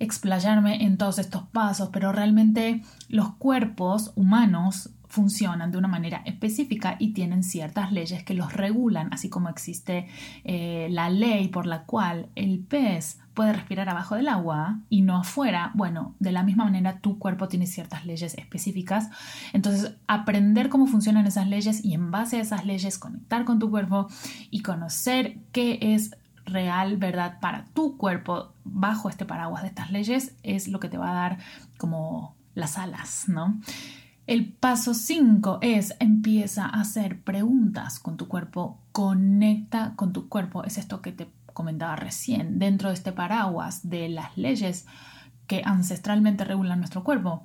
explayarme 0.00 0.82
en 0.84 0.98
todos 0.98 1.20
estos 1.20 1.44
pasos, 1.44 1.90
pero 1.92 2.10
realmente 2.10 2.82
los 3.08 3.34
cuerpos 3.36 4.12
humanos 4.16 4.90
funcionan 5.06 5.70
de 5.70 5.78
una 5.78 5.86
manera 5.86 6.22
específica 6.26 6.96
y 6.98 7.12
tienen 7.12 7.44
ciertas 7.44 7.92
leyes 7.92 8.24
que 8.24 8.34
los 8.34 8.52
regulan, 8.52 9.12
así 9.12 9.28
como 9.30 9.48
existe 9.48 10.08
eh, 10.42 10.88
la 10.90 11.08
ley 11.08 11.48
por 11.48 11.66
la 11.66 11.84
cual 11.84 12.30
el 12.34 12.58
pez 12.58 13.20
puede 13.38 13.52
respirar 13.52 13.88
abajo 13.88 14.16
del 14.16 14.26
agua 14.26 14.80
y 14.88 15.02
no 15.02 15.16
afuera. 15.16 15.70
Bueno, 15.74 16.16
de 16.18 16.32
la 16.32 16.42
misma 16.42 16.64
manera 16.64 16.98
tu 16.98 17.20
cuerpo 17.20 17.46
tiene 17.46 17.68
ciertas 17.68 18.04
leyes 18.04 18.34
específicas. 18.34 19.10
Entonces, 19.52 19.94
aprender 20.08 20.68
cómo 20.68 20.88
funcionan 20.88 21.24
esas 21.24 21.46
leyes 21.46 21.84
y 21.84 21.94
en 21.94 22.10
base 22.10 22.38
a 22.38 22.40
esas 22.40 22.66
leyes 22.66 22.98
conectar 22.98 23.44
con 23.44 23.60
tu 23.60 23.70
cuerpo 23.70 24.08
y 24.50 24.62
conocer 24.62 25.38
qué 25.52 25.78
es 25.80 26.16
real, 26.46 26.96
verdad 26.96 27.38
para 27.40 27.66
tu 27.66 27.96
cuerpo 27.96 28.54
bajo 28.64 29.08
este 29.08 29.24
paraguas 29.24 29.62
de 29.62 29.68
estas 29.68 29.92
leyes 29.92 30.34
es 30.42 30.66
lo 30.66 30.80
que 30.80 30.88
te 30.88 30.98
va 30.98 31.12
a 31.12 31.14
dar 31.14 31.38
como 31.76 32.34
las 32.56 32.76
alas, 32.76 33.28
¿no? 33.28 33.60
El 34.26 34.52
paso 34.52 34.94
5 34.94 35.60
es 35.62 35.94
empieza 36.00 36.66
a 36.66 36.80
hacer 36.80 37.22
preguntas 37.22 38.00
con 38.00 38.16
tu 38.16 38.26
cuerpo, 38.26 38.80
conecta 38.90 39.92
con 39.94 40.12
tu 40.12 40.28
cuerpo. 40.28 40.64
Es 40.64 40.76
esto 40.76 41.00
que 41.02 41.12
te 41.12 41.37
comentaba 41.58 41.96
recién, 41.96 42.60
dentro 42.60 42.88
de 42.88 42.94
este 42.94 43.12
paraguas 43.12 43.90
de 43.90 44.08
las 44.08 44.38
leyes 44.38 44.86
que 45.48 45.60
ancestralmente 45.64 46.44
regulan 46.44 46.78
nuestro 46.78 47.02
cuerpo 47.02 47.42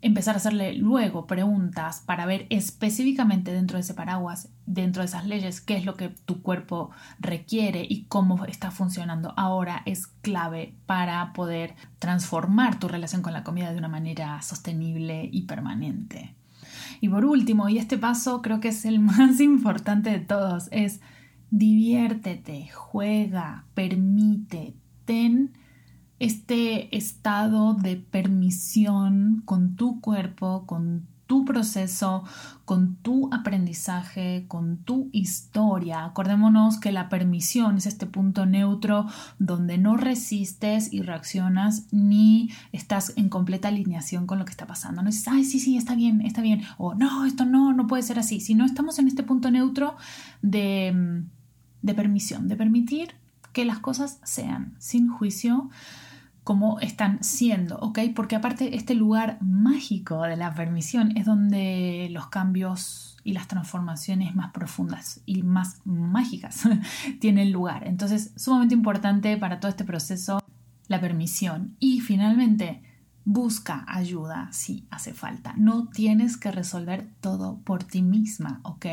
empezar 0.00 0.34
a 0.34 0.38
hacerle 0.38 0.74
luego 0.74 1.26
preguntas 1.26 2.02
para 2.04 2.26
ver 2.26 2.46
específicamente 2.50 3.52
dentro 3.52 3.76
de 3.76 3.82
ese 3.82 3.94
paraguas, 3.94 4.48
dentro 4.66 5.02
de 5.02 5.06
esas 5.06 5.24
leyes, 5.26 5.60
qué 5.60 5.76
es 5.76 5.84
lo 5.84 5.94
que 5.94 6.08
tu 6.08 6.42
cuerpo 6.42 6.90
requiere 7.20 7.86
y 7.88 8.04
cómo 8.04 8.44
está 8.46 8.70
funcionando 8.70 9.34
ahora 9.36 9.82
es 9.86 10.06
clave 10.06 10.74
para 10.86 11.32
poder 11.32 11.74
transformar 12.00 12.78
tu 12.78 12.88
relación 12.88 13.22
con 13.22 13.32
la 13.32 13.44
comida 13.44 13.72
de 13.72 13.78
una 13.78 13.88
manera 13.88 14.42
sostenible 14.42 15.28
y 15.32 15.42
permanente. 15.42 16.34
Y 17.00 17.08
por 17.08 17.24
último, 17.24 17.68
y 17.68 17.78
este 17.78 17.98
paso 17.98 18.42
creo 18.42 18.60
que 18.60 18.68
es 18.68 18.84
el 18.84 18.98
más 19.00 19.40
importante 19.40 20.10
de 20.10 20.20
todos, 20.20 20.68
es 20.70 21.00
diviértete, 21.50 22.68
juega, 22.72 23.64
permite, 23.74 24.74
ten 25.04 25.52
este 26.18 26.96
estado 26.96 27.74
de 27.74 27.96
permisión 27.96 29.42
con 29.44 29.76
tu 29.76 30.00
cuerpo, 30.00 30.64
con 30.66 31.06
tu 31.28 31.44
proceso, 31.44 32.24
con 32.64 32.96
tu 32.96 33.28
aprendizaje, 33.32 34.46
con 34.48 34.78
tu 34.78 35.10
historia. 35.12 36.04
Acordémonos 36.06 36.80
que 36.80 36.90
la 36.90 37.10
permisión 37.10 37.76
es 37.76 37.86
este 37.86 38.06
punto 38.06 38.46
neutro 38.46 39.06
donde 39.38 39.76
no 39.76 39.98
resistes 39.98 40.92
y 40.92 41.02
reaccionas 41.02 41.86
ni 41.92 42.50
estás 42.72 43.12
en 43.16 43.28
completa 43.28 43.68
alineación 43.68 44.26
con 44.26 44.38
lo 44.38 44.46
que 44.46 44.52
está 44.52 44.66
pasando. 44.66 45.02
No 45.02 45.10
dices, 45.10 45.28
ay, 45.28 45.44
sí, 45.44 45.60
sí, 45.60 45.76
está 45.76 45.94
bien, 45.94 46.22
está 46.22 46.40
bien. 46.40 46.62
O 46.78 46.94
no, 46.94 47.26
esto 47.26 47.44
no, 47.44 47.74
no 47.74 47.86
puede 47.86 48.02
ser 48.02 48.18
así. 48.18 48.40
Si 48.40 48.54
no 48.54 48.64
estamos 48.64 48.98
en 48.98 49.06
este 49.06 49.22
punto 49.22 49.50
neutro 49.50 49.96
de, 50.40 51.26
de 51.82 51.94
permisión, 51.94 52.48
de 52.48 52.56
permitir 52.56 53.14
que 53.52 53.64
las 53.64 53.78
cosas 53.78 54.20
sean 54.24 54.74
sin 54.78 55.08
juicio 55.08 55.70
como 56.44 56.80
están 56.80 57.22
siendo, 57.22 57.78
¿ok? 57.78 57.98
Porque 58.14 58.34
aparte 58.34 58.74
este 58.74 58.94
lugar 58.94 59.36
mágico 59.42 60.22
de 60.22 60.36
la 60.36 60.54
permisión 60.54 61.14
es 61.16 61.26
donde 61.26 62.08
los 62.10 62.28
cambios 62.28 63.18
y 63.22 63.34
las 63.34 63.48
transformaciones 63.48 64.34
más 64.34 64.52
profundas 64.52 65.20
y 65.26 65.42
más 65.42 65.82
mágicas 65.84 66.62
tienen 67.20 67.52
lugar. 67.52 67.86
Entonces, 67.86 68.32
sumamente 68.36 68.74
importante 68.74 69.36
para 69.36 69.60
todo 69.60 69.68
este 69.68 69.84
proceso 69.84 70.42
la 70.86 71.00
permisión. 71.00 71.76
Y 71.78 72.00
finalmente, 72.00 72.82
Busca 73.30 73.84
ayuda 73.86 74.48
si 74.52 74.86
hace 74.90 75.12
falta. 75.12 75.52
No 75.58 75.88
tienes 75.88 76.38
que 76.38 76.50
resolver 76.50 77.10
todo 77.20 77.58
por 77.58 77.84
ti 77.84 78.00
misma, 78.00 78.60
¿ok? 78.62 78.86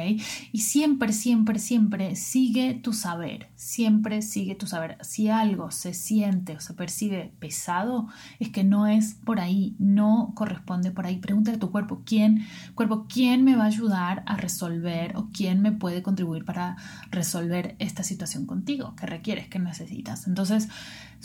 Y 0.52 0.60
siempre, 0.60 1.14
siempre, 1.14 1.58
siempre 1.58 2.18
sigue 2.18 2.74
tu 2.74 2.92
saber. 2.92 3.48
Siempre 3.56 4.22
sigue 4.22 4.56
tu 4.56 4.68
saber. 4.68 4.98
Si 5.00 5.30
algo 5.30 5.72
se 5.72 5.94
siente 5.94 6.58
o 6.58 6.60
se 6.60 6.74
percibe 6.74 7.34
pesado, 7.40 8.10
es 8.40 8.50
que 8.50 8.66
no 8.66 8.88
es 8.88 9.14
por 9.14 9.40
ahí, 9.40 9.78
no 9.80 10.34
corresponde 10.36 10.92
por 10.92 11.06
ahí. 11.06 11.16
Pregúntale 11.16 11.56
a 11.56 11.60
tu 11.62 11.72
cuerpo, 11.72 12.02
¿quién, 12.06 12.46
cuerpo, 12.74 13.06
quién 13.08 13.46
me 13.46 13.56
va 13.56 13.64
a 13.64 13.68
ayudar 13.68 14.24
a 14.26 14.36
resolver 14.36 15.16
o 15.16 15.30
quién 15.32 15.62
me 15.62 15.72
puede 15.72 16.04
contribuir 16.04 16.44
para 16.44 16.76
resolver 17.10 17.78
esta 17.80 18.04
situación 18.04 18.46
contigo? 18.46 18.98
¿Qué 18.98 19.06
requieres? 19.06 19.48
¿Qué 19.48 19.60
necesitas? 19.60 20.28
Entonces, 20.28 20.68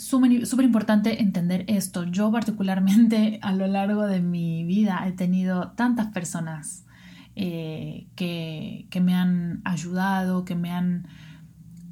súper 0.01 0.65
importante 0.65 1.21
entender 1.21 1.65
esto. 1.67 2.03
Yo 2.05 2.31
particularmente 2.31 3.39
a 3.43 3.53
lo 3.53 3.67
largo 3.67 4.05
de 4.07 4.21
mi 4.21 4.63
vida 4.63 5.03
he 5.07 5.11
tenido 5.11 5.71
tantas 5.71 6.07
personas 6.07 6.85
eh, 7.35 8.07
que, 8.15 8.87
que, 8.89 8.99
me 8.99 9.13
han 9.13 9.61
ayudado, 9.63 10.43
que 10.43 10.55
me 10.55 10.71
han 10.71 11.07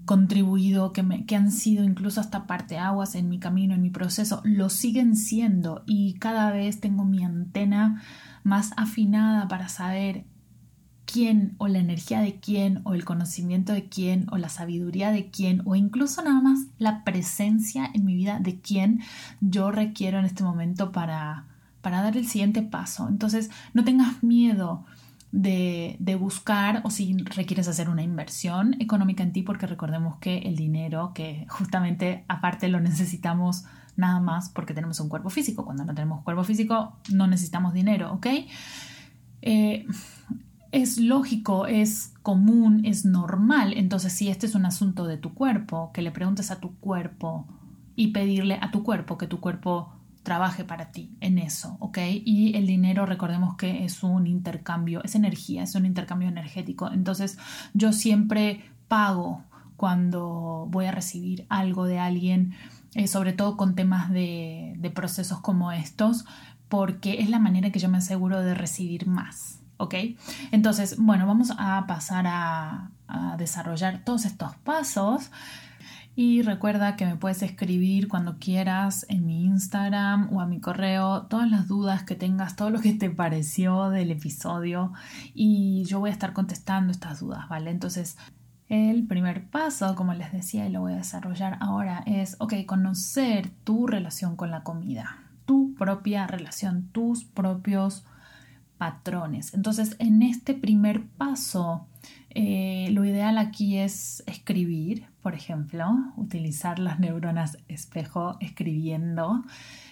contribuido, 0.06 0.92
que, 0.92 1.26
que 1.28 1.36
han 1.36 1.52
sido 1.52 1.84
incluso 1.84 2.20
hasta 2.20 2.48
parteaguas 2.48 3.16
en 3.16 3.30
mi 3.30 3.40
camino, 3.40 3.76
en 3.76 3.82
mi 3.82 3.92
proceso, 3.92 4.42
lo 4.44 4.70
siguen 4.70 5.16
siendo 5.16 5.84
y 5.86 6.16
cada 6.16 6.52
vez 6.52 6.80
tengo 6.80 7.06
mi 7.06 7.24
antena 7.24 8.02
más 8.44 8.72
afinada 8.76 9.48
para 9.48 9.70
saber 9.70 10.26
quién 11.12 11.56
o 11.58 11.68
la 11.68 11.80
energía 11.80 12.22
de 12.22 12.36
quién 12.36 12.82
o 12.84 12.94
el 12.94 13.04
conocimiento 13.04 13.74
de 13.74 13.90
quién 13.90 14.28
o 14.32 14.38
la 14.38 14.50
sabiduría 14.50 15.12
de 15.12 15.30
quién 15.32 15.64
o 15.66 15.76
incluso 15.76 16.22
nada 16.22 16.40
más 16.40 16.60
la 16.78 17.04
presencia 17.04 17.90
en 17.94 18.06
mi 18.06 18.16
vida 18.16 18.40
de 18.40 18.60
quién 18.60 19.02
yo 19.42 19.72
requiero 19.72 20.20
en 20.20 20.26
este 20.26 20.44
momento 20.44 20.92
para, 20.92 21.46
para 21.82 22.02
dar 22.04 22.16
el 22.16 22.28
siguiente 22.28 22.62
paso. 22.62 23.08
Entonces 23.10 23.50
no 23.74 23.84
tengas 23.84 24.22
miedo 24.22 24.86
de, 25.32 25.96
de, 26.00 26.16
buscar 26.16 26.82
o 26.84 26.92
si 26.92 27.18
requieres 27.18 27.68
hacer 27.68 27.90
una 27.90 28.04
inversión 28.04 28.76
económica 28.80 29.24
en 29.24 29.32
ti 29.32 29.42
porque 29.42 29.68
recordemos 29.68 30.18
que 30.18 30.40
el 30.40 30.56
dinero 30.56 31.12
que 31.14 31.46
justamente 31.50 32.24
aparte 32.28 32.68
lo 32.68 32.80
necesitamos 32.80 33.64
nada 33.96 34.20
más 34.20 34.50
porque 34.50 34.74
tenemos 34.74 35.00
un 35.00 35.10
cuerpo 35.10 35.30
físico. 35.32 35.66
Cuando 35.66 35.86
no 35.86 35.94
tenemos 35.96 36.24
cuerpo 36.24 36.44
físico 36.44 36.94
no 37.12 37.26
necesitamos 37.26 37.74
dinero, 37.74 38.14
¿ok? 38.14 38.28
Eh, 39.42 39.86
es 40.72 40.98
lógico, 41.00 41.66
es 41.66 42.14
común, 42.22 42.86
es 42.86 43.06
normal. 43.06 43.74
Entonces, 43.76 44.14
si 44.14 44.30
este 44.30 44.46
es 44.46 44.56
un 44.56 44.66
asunto 44.66 45.06
de 45.06 45.18
tu 45.18 45.34
cuerpo, 45.34 45.92
que 45.94 46.02
le 46.02 46.12
preguntes 46.12 46.52
a 46.52 46.60
tu 46.60 46.76
cuerpo 46.76 47.48
y 47.96 48.08
pedirle 48.08 48.60
a 48.62 48.72
tu 48.72 48.84
cuerpo 48.84 49.18
que 49.18 49.28
tu 49.28 49.40
cuerpo 49.40 49.92
trabaje 50.24 50.64
para 50.64 50.92
ti 50.92 51.18
en 51.22 51.40
eso, 51.40 51.78
¿ok? 51.80 51.98
Y 52.24 52.56
el 52.56 52.68
dinero, 52.68 53.06
recordemos 53.06 53.56
que 53.56 53.84
es 53.84 54.04
un 54.04 54.28
intercambio, 54.28 55.04
es 55.04 55.16
energía, 55.16 55.64
es 55.64 55.76
un 55.76 55.86
intercambio 55.86 56.28
energético. 56.28 56.92
Entonces, 56.92 57.38
yo 57.74 57.94
siempre 57.94 58.62
pago 58.88 59.44
cuando 59.76 60.68
voy 60.70 60.86
a 60.86 60.92
recibir 60.92 61.46
algo 61.50 61.86
de 61.86 62.00
alguien, 62.00 62.54
eh, 62.94 63.08
sobre 63.08 63.34
todo 63.34 63.58
con 63.58 63.76
temas 63.76 64.12
de, 64.12 64.76
de 64.78 64.90
procesos 64.92 65.40
como 65.40 65.72
estos, 65.72 66.26
porque 66.68 67.22
es 67.22 67.30
la 67.30 67.40
manera 67.40 67.72
que 67.72 67.80
yo 67.80 67.90
me 67.90 67.98
aseguro 67.98 68.42
de 68.42 68.54
recibir 68.54 69.08
más. 69.08 69.59
¿Ok? 69.80 69.96
Entonces, 70.52 70.98
bueno, 71.00 71.26
vamos 71.26 71.52
a 71.58 71.86
pasar 71.88 72.26
a, 72.28 72.92
desarrollar 73.40 74.04
todos 74.06 74.26
estos 74.26 74.56
pasos. 74.58 75.32
Y 76.16 76.44
recuerda 76.44 76.96
que 76.96 77.08
me 77.08 77.16
puedes 77.16 77.42
escribir 77.42 78.08
cuando 78.08 78.38
quieras 78.38 79.06
en 79.10 79.26
mi 79.26 79.46
Instagram 79.46 80.32
o 80.32 80.42
a 80.42 80.46
mi 80.46 80.60
correo 80.60 81.24
todas 81.24 81.50
las 81.50 81.68
dudas 81.68 82.04
que 82.04 82.14
tengas, 82.14 82.56
todo 82.56 82.70
lo 82.70 82.82
que 82.82 82.94
te 82.94 83.10
pareció 83.10 83.90
del 83.90 84.12
episodio 84.12 84.94
y 85.34 85.86
yo 85.86 86.00
voy 86.00 86.10
a 86.10 86.14
estar 86.14 86.34
contestando 86.34 86.92
estas 86.92 87.22
dudas, 87.22 87.48
¿vale? 87.50 87.72
Entonces, 87.72 88.18
el 88.68 89.08
primer 89.08 89.50
paso, 89.50 89.96
como 89.96 90.14
les 90.14 90.32
decía 90.34 90.68
y 90.68 90.72
lo 90.72 90.82
voy 90.82 90.94
a 90.94 90.98
desarrollar 90.98 91.58
ahora, 91.62 92.04
es, 92.06 92.36
ok, 92.40 92.54
conocer 92.68 93.50
tu 93.64 93.88
relación 93.88 94.36
con 94.36 94.52
la 94.52 94.62
comida, 94.62 95.24
tu 95.46 95.74
propia 95.74 96.28
relación, 96.28 96.90
tus 96.92 97.24
propios 97.24 98.06
patrones. 98.80 99.54
Entonces, 99.54 99.96
en 100.00 100.24
este 100.24 100.56
primer 100.56 101.06
paso, 101.06 101.86
eh, 102.32 102.90
lo 102.94 103.06
ideal 103.06 103.38
aquí 103.38 103.78
es 103.78 104.24
escribir, 104.26 105.06
por 105.22 105.36
ejemplo, 105.36 105.86
utilizar 106.16 106.80
las 106.80 107.00
neuronas 107.00 107.60
espejo 107.68 108.38
escribiendo, 108.40 109.44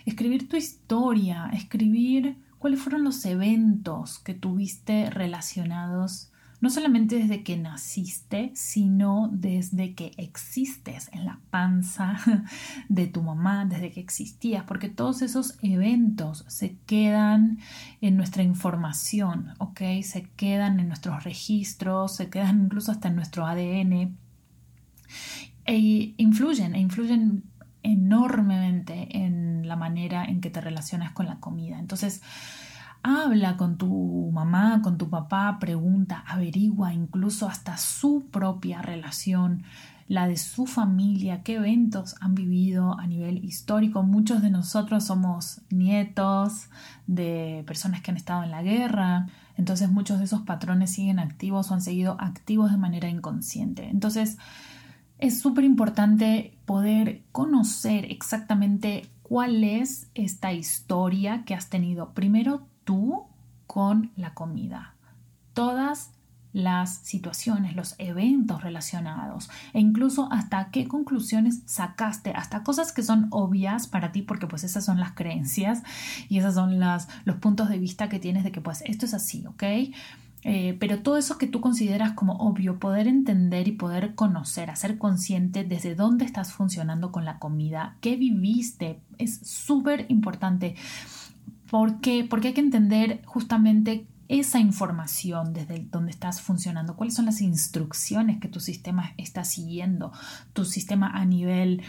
escribir 0.06 0.50
tu 0.50 0.56
historia, 0.56 1.52
escribir 1.54 2.38
cuáles 2.58 2.80
fueron 2.80 3.04
los 3.04 3.24
eventos 3.26 4.20
que 4.20 4.34
tuviste 4.34 5.10
relacionados 5.12 6.32
no 6.60 6.70
solamente 6.70 7.18
desde 7.18 7.44
que 7.44 7.58
naciste, 7.58 8.52
sino 8.56 9.30
desde 9.32 9.94
que 9.94 10.12
existes 10.18 11.10
en 11.14 11.26
la 11.26 11.40
panza 11.50 12.18
de 12.90 13.08
tu 13.08 13.22
mamá, 13.22 13.66
desde 13.66 13.92
que 13.92 14.00
existías, 14.00 14.64
porque 14.64 14.90
todos 14.90 15.22
esos 15.22 15.58
eventos 15.62 16.46
se 16.48 16.78
quedan 16.86 17.60
en 18.02 18.18
nuestra 18.18 18.44
información, 18.44 19.54
¿ok? 19.60 19.82
Se 20.02 20.24
quedan 20.36 20.80
en 20.80 20.88
nuestros 20.88 21.24
registros, 21.24 22.16
se 22.16 22.30
quedan 22.30 22.66
incluso 22.66 22.92
hasta 22.92 23.10
en 23.10 23.16
nuestro 23.16 23.46
ADN 23.46 24.18
e 25.66 26.14
influyen, 26.18 26.76
e 26.76 26.80
influyen 26.80 27.44
enormemente 27.84 29.18
en 29.18 29.68
la 29.68 29.76
manera 29.76 30.26
en 30.26 30.42
que 30.42 30.50
te 30.50 30.62
relacionas 30.62 31.12
con 31.12 31.28
la 31.28 31.40
comida. 31.40 31.78
Entonces, 31.78 32.22
Habla 33.10 33.56
con 33.56 33.78
tu 33.78 34.32
mamá, 34.34 34.82
con 34.82 34.98
tu 34.98 35.10
papá, 35.10 35.60
pregunta, 35.62 36.26
averigua 36.28 36.94
incluso 36.94 37.48
hasta 37.48 37.78
su 37.78 38.28
propia 38.30 38.82
relación, 38.82 39.64
la 40.10 40.28
de 40.28 40.36
su 40.36 40.66
familia, 40.66 41.42
qué 41.42 41.54
eventos 41.54 42.16
han 42.20 42.36
vivido 42.36 43.00
a 43.00 43.08
nivel 43.08 43.46
histórico. 43.46 44.04
Muchos 44.04 44.42
de 44.42 44.50
nosotros 44.50 45.06
somos 45.06 45.62
nietos 45.70 46.68
de 47.06 47.64
personas 47.66 48.02
que 48.02 48.12
han 48.12 48.18
estado 48.18 48.44
en 48.44 48.52
la 48.52 48.62
guerra, 48.62 49.28
entonces 49.56 49.90
muchos 49.90 50.20
de 50.20 50.26
esos 50.26 50.42
patrones 50.42 50.92
siguen 50.92 51.20
activos 51.20 51.72
o 51.72 51.76
han 51.76 51.82
seguido 51.82 52.18
activos 52.20 52.72
de 52.72 52.78
manera 52.78 53.08
inconsciente. 53.08 53.88
Entonces, 53.88 54.38
es 55.18 55.40
súper 55.40 55.64
importante 55.64 56.58
poder 56.66 57.24
conocer 57.32 58.12
exactamente 58.12 59.10
cuál 59.24 59.64
es 59.64 60.12
esta 60.14 60.52
historia 60.52 61.46
que 61.46 61.56
has 61.56 61.70
tenido 61.70 62.14
primero 62.14 62.68
tú 62.88 63.26
con 63.68 64.12
la 64.16 64.34
comida. 64.34 64.96
Todas 65.54 66.12
las 66.54 67.00
situaciones, 67.00 67.76
los 67.76 67.96
eventos 67.98 68.64
relacionados 68.64 69.50
e 69.74 69.82
incluso 69.82 70.32
hasta 70.32 70.72
qué 70.72 70.88
conclusiones 70.88 71.62
sacaste, 71.66 72.32
hasta 72.32 72.64
cosas 72.64 72.94
que 72.94 73.04
son 73.04 73.28
obvias 73.32 73.88
para 73.88 74.14
ti 74.14 74.22
porque 74.22 74.48
pues 74.48 74.64
esas 74.64 74.86
son 74.86 75.02
las 75.02 75.12
creencias 75.12 75.84
y 76.30 76.40
esas 76.40 76.56
son 76.56 76.80
los 76.80 77.36
puntos 77.36 77.68
de 77.68 77.78
vista 77.78 78.08
que 78.08 78.20
tienes 78.20 78.46
de 78.46 78.54
que 78.54 78.62
pues 78.62 78.82
esto 78.86 79.06
es 79.06 79.14
así, 79.14 79.46
¿ok? 79.46 79.64
Eh, 80.44 80.78
pero 80.80 81.00
todo 81.00 81.18
eso 81.18 81.38
que 81.38 81.48
tú 81.48 81.60
consideras 81.60 82.14
como 82.14 82.38
obvio, 82.38 82.80
poder 82.80 83.08
entender 83.08 83.68
y 83.68 83.74
poder 83.74 84.16
conocer, 84.16 84.70
hacer 84.70 84.98
consciente 84.98 85.66
desde 85.66 85.94
dónde 85.94 86.24
estás 86.24 86.54
funcionando 86.54 87.12
con 87.12 87.26
la 87.26 87.38
comida, 87.38 87.98
qué 88.00 88.16
viviste, 88.16 89.02
es 89.18 89.40
súper 89.46 90.06
importante. 90.08 90.76
¿Por 91.70 92.00
qué? 92.00 92.26
Porque 92.30 92.50
hay 92.50 92.54
que 92.54 92.62
entender 92.62 93.22
justamente 93.26 94.08
esa 94.30 94.60
información 94.60 95.54
desde 95.54 95.86
donde 95.90 96.12
estás 96.12 96.42
funcionando, 96.42 96.96
cuáles 96.96 97.16
son 97.16 97.26
las 97.26 97.42
instrucciones 97.42 98.40
que 98.40 98.50
tu 98.50 98.60
sistema 98.60 99.14
está 99.18 99.44
siguiendo, 99.44 100.12
tu 100.54 100.66
sistema 100.66 101.10
a 101.10 101.26
nivel 101.26 101.82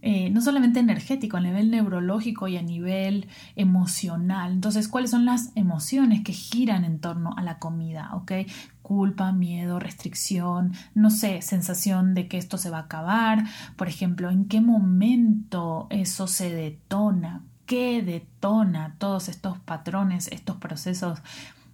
eh, 0.00 0.30
no 0.30 0.40
solamente 0.40 0.78
energético, 0.78 1.38
a 1.38 1.40
nivel 1.40 1.72
neurológico 1.72 2.46
y 2.46 2.56
a 2.56 2.62
nivel 2.62 3.26
emocional. 3.56 4.52
Entonces, 4.52 4.86
¿cuáles 4.86 5.10
son 5.10 5.24
las 5.24 5.50
emociones 5.56 6.22
que 6.22 6.32
giran 6.32 6.84
en 6.84 7.00
torno 7.00 7.34
a 7.36 7.42
la 7.42 7.58
comida? 7.58 8.10
¿Ok? 8.14 8.32
Culpa, 8.82 9.32
miedo, 9.32 9.80
restricción, 9.80 10.72
no 10.94 11.10
sé, 11.10 11.42
sensación 11.42 12.14
de 12.14 12.28
que 12.28 12.38
esto 12.38 12.58
se 12.58 12.70
va 12.70 12.78
a 12.78 12.82
acabar. 12.82 13.44
Por 13.76 13.88
ejemplo, 13.88 14.30
¿en 14.30 14.44
qué 14.44 14.60
momento 14.60 15.88
eso 15.90 16.28
se 16.28 16.50
detona? 16.54 17.42
¿Qué 17.68 18.02
detona 18.02 18.96
todos 18.98 19.28
estos 19.28 19.58
patrones, 19.58 20.28
estos 20.28 20.56
procesos 20.56 21.20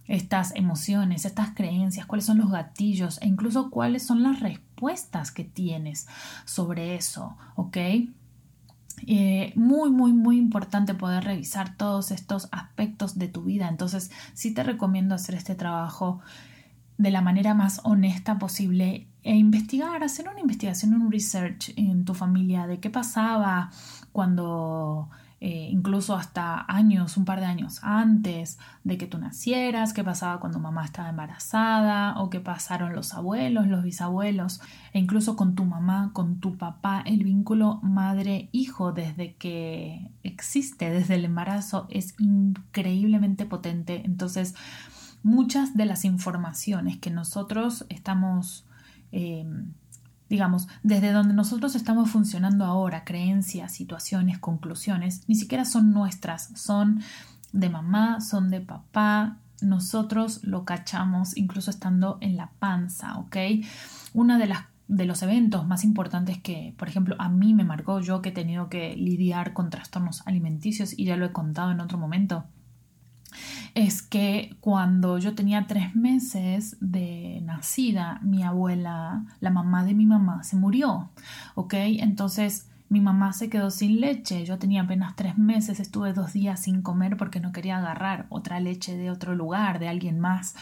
estas 0.07 0.53
emociones, 0.55 1.25
estas 1.25 1.51
creencias, 1.55 2.05
cuáles 2.05 2.25
son 2.25 2.37
los 2.37 2.51
gatillos 2.51 3.19
e 3.21 3.27
incluso 3.27 3.69
cuáles 3.71 4.03
son 4.03 4.23
las 4.23 4.39
respuestas 4.39 5.31
que 5.31 5.45
tienes 5.45 6.07
sobre 6.43 6.95
eso, 6.95 7.37
¿ok? 7.55 7.77
Eh, 9.07 9.53
muy, 9.55 9.89
muy, 9.89 10.13
muy 10.13 10.37
importante 10.37 10.93
poder 10.93 11.23
revisar 11.23 11.75
todos 11.75 12.11
estos 12.11 12.49
aspectos 12.51 13.17
de 13.17 13.29
tu 13.29 13.43
vida. 13.43 13.67
Entonces, 13.67 14.11
sí 14.33 14.53
te 14.53 14.63
recomiendo 14.63 15.15
hacer 15.15 15.35
este 15.35 15.55
trabajo 15.55 16.19
de 16.97 17.09
la 17.09 17.21
manera 17.21 17.53
más 17.53 17.81
honesta 17.83 18.37
posible 18.37 19.07
e 19.23 19.35
investigar, 19.35 20.03
hacer 20.03 20.29
una 20.29 20.41
investigación, 20.41 20.93
un 20.93 21.11
research 21.11 21.71
en 21.77 22.05
tu 22.05 22.13
familia 22.13 22.67
de 22.67 22.79
qué 22.79 22.89
pasaba 22.89 23.71
cuando 24.11 25.09
eh, 25.41 25.67
incluso 25.69 26.15
hasta 26.15 26.65
años, 26.67 27.17
un 27.17 27.25
par 27.25 27.41
de 27.41 27.45
años 27.45 27.79
antes 27.83 28.57
de 28.85 28.97
que 28.97 29.05
tú 29.05 29.17
nacieras, 29.17 29.91
qué 29.91 30.03
pasaba 30.03 30.39
cuando 30.39 30.59
mamá 30.59 30.85
estaba 30.85 31.09
embarazada 31.09 32.19
o 32.21 32.29
qué 32.29 32.39
pasaron 32.39 32.95
los 32.95 33.13
abuelos, 33.13 33.67
los 33.67 33.83
bisabuelos, 33.83 34.61
e 34.93 34.99
incluso 34.99 35.35
con 35.35 35.53
tu 35.53 35.65
mamá, 35.65 36.11
con 36.13 36.39
tu 36.39 36.57
papá, 36.57 37.03
el 37.05 37.23
vínculo 37.23 37.79
madre-hijo 37.83 38.93
desde 38.93 39.35
que 39.35 40.09
existe, 40.23 40.89
desde 40.89 41.15
el 41.15 41.25
embarazo, 41.25 41.87
es 41.89 42.15
increíblemente 42.17 43.45
potente. 43.45 44.03
Entonces, 44.05 44.55
muchas 45.21 45.75
de 45.75 45.85
las 45.85 46.05
informaciones 46.05 46.97
que 46.97 47.11
nosotros 47.11 47.85
estamos... 47.89 48.65
Eh, 49.11 49.45
digamos, 50.29 50.67
desde 50.83 51.11
donde 51.11 51.33
nosotros 51.33 51.75
estamos 51.75 52.09
funcionando 52.09 52.65
ahora, 52.65 53.03
creencias, 53.03 53.71
situaciones, 53.71 54.39
conclusiones, 54.39 55.23
ni 55.27 55.35
siquiera 55.35 55.65
son 55.65 55.93
nuestras, 55.93 56.49
son 56.55 57.01
de 57.51 57.69
mamá, 57.69 58.21
son 58.21 58.49
de 58.49 58.61
papá, 58.61 59.37
nosotros 59.61 60.43
lo 60.43 60.65
cachamos 60.65 61.37
incluso 61.37 61.71
estando 61.71 62.17
en 62.21 62.37
la 62.37 62.51
panza, 62.59 63.17
¿ok? 63.17 63.37
Una 64.13 64.37
de 64.37 64.47
las 64.47 64.65
de 64.87 65.05
los 65.05 65.23
eventos 65.23 65.65
más 65.65 65.83
importantes 65.83 66.39
que, 66.39 66.75
por 66.77 66.87
ejemplo, 66.87 67.15
a 67.17 67.27
mí 67.27 67.53
me 67.53 67.63
marcó 67.63 67.99
yo 68.01 68.21
que 68.21 68.29
he 68.29 68.31
tenido 68.31 68.69
que 68.69 68.95
lidiar 68.95 69.53
con 69.53 69.69
trastornos 69.69 70.21
alimenticios 70.27 70.97
y 70.97 71.05
ya 71.05 71.17
lo 71.17 71.25
he 71.25 71.31
contado 71.31 71.71
en 71.71 71.79
otro 71.79 71.97
momento, 71.97 72.45
es 73.75 74.01
que 74.01 74.55
cuando 74.61 75.17
yo 75.17 75.35
tenía 75.35 75.67
tres 75.67 75.95
meses 75.95 76.77
de 76.79 77.41
nacida, 77.43 78.19
mi 78.23 78.41
abuela, 78.41 79.25
la 79.41 79.51
mamá 79.51 79.83
de 79.83 79.93
mi 79.93 80.05
mamá, 80.05 80.43
se 80.43 80.55
murió, 80.55 81.09
¿ok? 81.55 81.73
Entonces 81.75 82.69
mi 82.87 83.01
mamá 83.01 83.33
se 83.33 83.49
quedó 83.49 83.71
sin 83.71 83.99
leche, 83.99 84.45
yo 84.45 84.57
tenía 84.57 84.83
apenas 84.83 85.17
tres 85.17 85.37
meses, 85.37 85.81
estuve 85.81 86.13
dos 86.13 86.31
días 86.31 86.61
sin 86.61 86.81
comer 86.81 87.17
porque 87.17 87.41
no 87.41 87.51
quería 87.51 87.77
agarrar 87.77 88.27
otra 88.29 88.61
leche 88.61 88.95
de 88.95 89.11
otro 89.11 89.35
lugar, 89.35 89.79
de 89.79 89.89
alguien 89.89 90.21
más. 90.21 90.55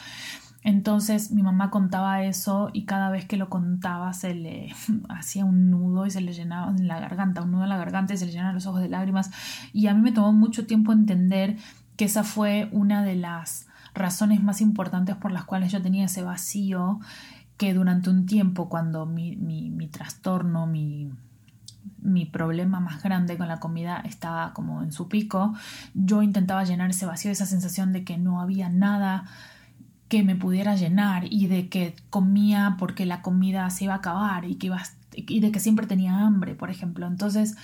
Entonces 0.63 1.31
mi 1.31 1.43
mamá 1.43 1.69
contaba 1.69 2.23
eso 2.23 2.71
y 2.73 2.85
cada 2.85 3.11
vez 3.11 3.25
que 3.25 3.37
lo 3.37 3.47
contaba 3.47 4.13
se 4.13 4.33
le 4.33 4.73
hacía 5.09 5.45
un 5.45 5.69
nudo 5.69 6.07
y 6.07 6.11
se 6.11 6.21
le 6.21 6.33
llenaba 6.33 6.71
en 6.71 6.87
la 6.87 6.99
garganta, 6.99 7.43
un 7.43 7.51
nudo 7.51 7.63
en 7.63 7.69
la 7.69 7.77
garganta 7.77 8.15
y 8.15 8.17
se 8.17 8.25
le 8.25 8.31
llenaban 8.31 8.55
los 8.55 8.65
ojos 8.65 8.81
de 8.81 8.89
lágrimas. 8.89 9.29
Y 9.71 9.85
a 9.85 9.93
mí 9.93 10.01
me 10.01 10.11
tomó 10.11 10.33
mucho 10.33 10.65
tiempo 10.65 10.93
entender 10.93 11.57
que 11.95 12.05
esa 12.05 12.23
fue 12.23 12.69
una 12.71 13.03
de 13.03 13.15
las 13.15 13.67
razones 13.93 14.41
más 14.43 14.61
importantes 14.61 15.15
por 15.15 15.31
las 15.31 15.43
cuales 15.45 15.71
yo 15.71 15.81
tenía 15.81 16.05
ese 16.05 16.23
vacío 16.23 16.99
que 17.57 17.73
durante 17.73 18.09
un 18.09 18.25
tiempo 18.25 18.67
cuando 18.69 19.05
mi, 19.05 19.35
mi, 19.35 19.87
trastorno, 19.87 20.65
mi, 20.65 21.11
mi 22.01 22.25
problema 22.25 22.79
más 22.79 23.03
grande 23.03 23.37
con 23.37 23.47
la 23.47 23.59
comida 23.59 24.01
estaba 24.05 24.53
como 24.53 24.81
en 24.81 24.91
su 24.91 25.07
pico, 25.07 25.53
yo 25.93 26.23
intentaba 26.23 26.63
llenar 26.63 26.89
ese 26.89 27.05
vacío, 27.05 27.31
esa 27.31 27.45
sensación 27.45 27.93
de 27.93 28.03
que 28.03 28.17
no 28.17 28.41
había 28.41 28.69
nada 28.69 29.25
que 30.09 30.23
me 30.23 30.35
pudiera 30.35 30.75
llenar 30.75 31.25
y 31.31 31.47
de 31.47 31.69
que 31.69 31.95
comía 32.09 32.75
porque 32.77 33.05
la 33.05 33.21
comida 33.21 33.69
se 33.69 33.85
iba 33.85 33.93
a 33.93 33.97
acabar 33.97 34.45
y, 34.45 34.55
que 34.55 34.67
iba, 34.67 34.83
y 35.15 35.39
de 35.39 35.51
que 35.51 35.59
siempre 35.59 35.87
tenía 35.87 36.19
hambre, 36.19 36.55
por 36.55 36.69
ejemplo. 36.69 37.07
Entonces, 37.07 37.55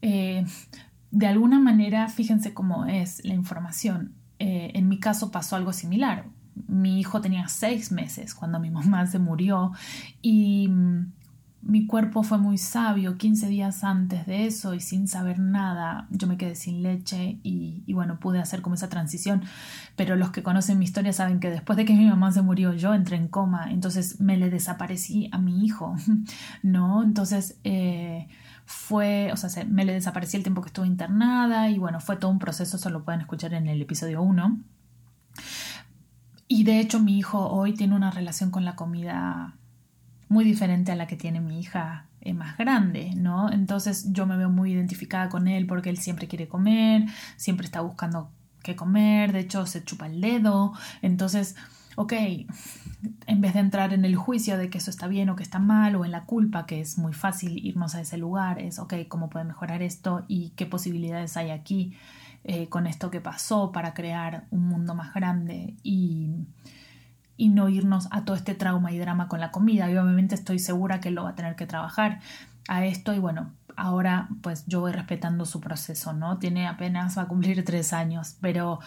eh, 0.00 0.46
de 1.10 1.26
alguna 1.26 1.58
manera, 1.58 2.08
fíjense 2.08 2.54
cómo 2.54 2.86
es 2.86 3.24
la 3.24 3.34
información. 3.34 4.14
Eh, 4.38 4.72
en 4.74 4.88
mi 4.88 4.98
caso 4.98 5.30
pasó 5.30 5.56
algo 5.56 5.72
similar. 5.72 6.26
Mi 6.66 7.00
hijo 7.00 7.20
tenía 7.20 7.48
seis 7.48 7.90
meses 7.92 8.34
cuando 8.34 8.60
mi 8.60 8.70
mamá 8.70 9.06
se 9.06 9.18
murió 9.18 9.72
y 10.22 10.68
mm, 10.68 11.12
mi 11.62 11.86
cuerpo 11.86 12.22
fue 12.22 12.38
muy 12.38 12.58
sabio. 12.58 13.18
15 13.18 13.48
días 13.48 13.82
antes 13.82 14.24
de 14.26 14.46
eso 14.46 14.74
y 14.74 14.80
sin 14.80 15.08
saber 15.08 15.40
nada, 15.40 16.06
yo 16.10 16.28
me 16.28 16.36
quedé 16.36 16.54
sin 16.54 16.82
leche 16.82 17.40
y, 17.42 17.92
bueno, 17.92 18.20
pude 18.20 18.38
hacer 18.38 18.62
como 18.62 18.76
esa 18.76 18.88
transición. 18.88 19.42
Pero 19.96 20.14
los 20.16 20.30
que 20.30 20.44
conocen 20.44 20.78
mi 20.78 20.84
historia 20.84 21.12
saben 21.12 21.40
que 21.40 21.50
después 21.50 21.76
de 21.76 21.84
que 21.84 21.92
mi 21.92 22.06
mamá 22.06 22.30
se 22.30 22.42
murió, 22.42 22.72
yo 22.72 22.94
entré 22.94 23.16
en 23.16 23.28
coma, 23.28 23.70
entonces 23.70 24.20
me 24.20 24.36
le 24.36 24.48
desaparecí 24.48 25.28
a 25.32 25.38
mi 25.38 25.64
hijo, 25.64 25.96
¿no? 26.62 27.02
Entonces... 27.02 27.58
Eh, 27.64 28.28
fue, 28.70 29.32
o 29.32 29.36
sea, 29.36 29.64
me 29.64 29.84
le 29.84 29.92
desapareció 29.92 30.36
el 30.36 30.44
tiempo 30.44 30.62
que 30.62 30.68
estuve 30.68 30.86
internada 30.86 31.68
y 31.70 31.78
bueno, 31.78 31.98
fue 31.98 32.16
todo 32.16 32.30
un 32.30 32.38
proceso, 32.38 32.76
eso 32.76 32.88
lo 32.88 33.04
pueden 33.04 33.20
escuchar 33.20 33.52
en 33.52 33.66
el 33.66 33.82
episodio 33.82 34.22
1. 34.22 34.60
Y 36.46 36.62
de 36.62 36.78
hecho 36.78 37.00
mi 37.00 37.18
hijo 37.18 37.48
hoy 37.48 37.74
tiene 37.74 37.96
una 37.96 38.12
relación 38.12 38.52
con 38.52 38.64
la 38.64 38.76
comida 38.76 39.56
muy 40.28 40.44
diferente 40.44 40.92
a 40.92 40.96
la 40.96 41.08
que 41.08 41.16
tiene 41.16 41.40
mi 41.40 41.58
hija 41.58 42.06
eh, 42.20 42.32
más 42.32 42.56
grande, 42.58 43.12
¿no? 43.16 43.50
Entonces 43.50 44.12
yo 44.12 44.24
me 44.24 44.36
veo 44.36 44.50
muy 44.50 44.72
identificada 44.72 45.28
con 45.30 45.48
él 45.48 45.66
porque 45.66 45.90
él 45.90 45.98
siempre 45.98 46.28
quiere 46.28 46.46
comer, 46.46 47.06
siempre 47.36 47.66
está 47.66 47.80
buscando 47.80 48.30
qué 48.62 48.76
comer, 48.76 49.32
de 49.32 49.40
hecho 49.40 49.66
se 49.66 49.82
chupa 49.82 50.06
el 50.06 50.20
dedo, 50.20 50.74
entonces 51.02 51.56
ok, 51.96 52.12
en 53.26 53.40
vez 53.40 53.54
de 53.54 53.60
entrar 53.60 53.92
en 53.92 54.04
el 54.04 54.16
juicio 54.16 54.58
de 54.58 54.70
que 54.70 54.78
eso 54.78 54.90
está 54.90 55.06
bien 55.06 55.28
o 55.30 55.36
que 55.36 55.42
está 55.42 55.58
mal 55.58 55.96
o 55.96 56.04
en 56.04 56.10
la 56.10 56.24
culpa, 56.24 56.66
que 56.66 56.80
es 56.80 56.98
muy 56.98 57.12
fácil 57.12 57.64
irnos 57.64 57.94
a 57.94 58.00
ese 58.00 58.18
lugar, 58.18 58.58
es, 58.58 58.78
ok, 58.78 58.94
¿cómo 59.08 59.30
puede 59.30 59.44
mejorar 59.44 59.82
esto 59.82 60.24
y 60.28 60.50
qué 60.50 60.66
posibilidades 60.66 61.36
hay 61.36 61.50
aquí 61.50 61.96
eh, 62.44 62.68
con 62.68 62.86
esto 62.86 63.10
que 63.10 63.20
pasó 63.20 63.72
para 63.72 63.94
crear 63.94 64.46
un 64.50 64.66
mundo 64.68 64.94
más 64.94 65.14
grande 65.14 65.74
y, 65.82 66.30
y 67.36 67.48
no 67.48 67.68
irnos 67.68 68.08
a 68.10 68.24
todo 68.24 68.36
este 68.36 68.54
trauma 68.54 68.92
y 68.92 68.98
drama 68.98 69.28
con 69.28 69.40
la 69.40 69.50
comida? 69.50 69.90
Y 69.90 69.96
obviamente 69.96 70.34
estoy 70.34 70.58
segura 70.58 71.00
que 71.00 71.10
lo 71.10 71.24
va 71.24 71.30
a 71.30 71.34
tener 71.34 71.56
que 71.56 71.66
trabajar 71.66 72.20
a 72.68 72.84
esto 72.84 73.14
y 73.14 73.18
bueno, 73.18 73.52
ahora 73.76 74.28
pues 74.42 74.64
yo 74.66 74.80
voy 74.80 74.92
respetando 74.92 75.44
su 75.46 75.60
proceso, 75.60 76.12
¿no? 76.12 76.38
Tiene 76.38 76.66
apenas, 76.66 77.16
va 77.16 77.22
a 77.22 77.28
cumplir 77.28 77.64
tres 77.64 77.92
años, 77.92 78.36
pero 78.40 78.80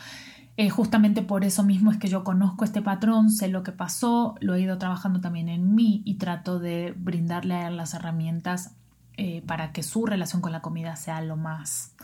eh, 0.55 0.69
justamente 0.69 1.23
por 1.23 1.43
eso 1.43 1.63
mismo 1.63 1.91
es 1.91 1.97
que 1.97 2.07
yo 2.07 2.23
conozco 2.23 2.63
este 2.63 2.81
patrón, 2.81 3.31
sé 3.31 3.47
lo 3.47 3.63
que 3.63 3.71
pasó, 3.71 4.35
lo 4.39 4.53
he 4.53 4.61
ido 4.61 4.77
trabajando 4.77 5.19
también 5.19 5.49
en 5.49 5.73
mí 5.73 6.03
y 6.05 6.15
trato 6.15 6.59
de 6.59 6.93
brindarle 6.95 7.55
a 7.55 7.67
él 7.69 7.77
las 7.77 7.95
herramientas 7.95 8.75
eh, 9.17 9.41
para 9.47 9.71
que 9.71 9.81
su 9.81 10.05
relación 10.05 10.41
con 10.41 10.51
la 10.51 10.61
comida 10.61 10.95
sea 10.95 11.21
lo 11.21 11.37
más 11.37 11.95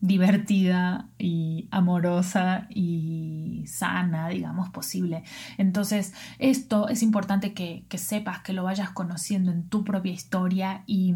divertida 0.00 1.08
y 1.18 1.68
amorosa 1.70 2.66
y 2.70 3.64
sana, 3.66 4.28
digamos, 4.28 4.70
posible. 4.70 5.22
Entonces, 5.56 6.14
esto 6.38 6.88
es 6.88 7.02
importante 7.02 7.52
que, 7.52 7.84
que 7.88 7.98
sepas, 7.98 8.40
que 8.40 8.52
lo 8.52 8.64
vayas 8.64 8.90
conociendo 8.90 9.50
en 9.50 9.64
tu 9.68 9.84
propia 9.84 10.12
historia 10.12 10.82
y 10.86 11.14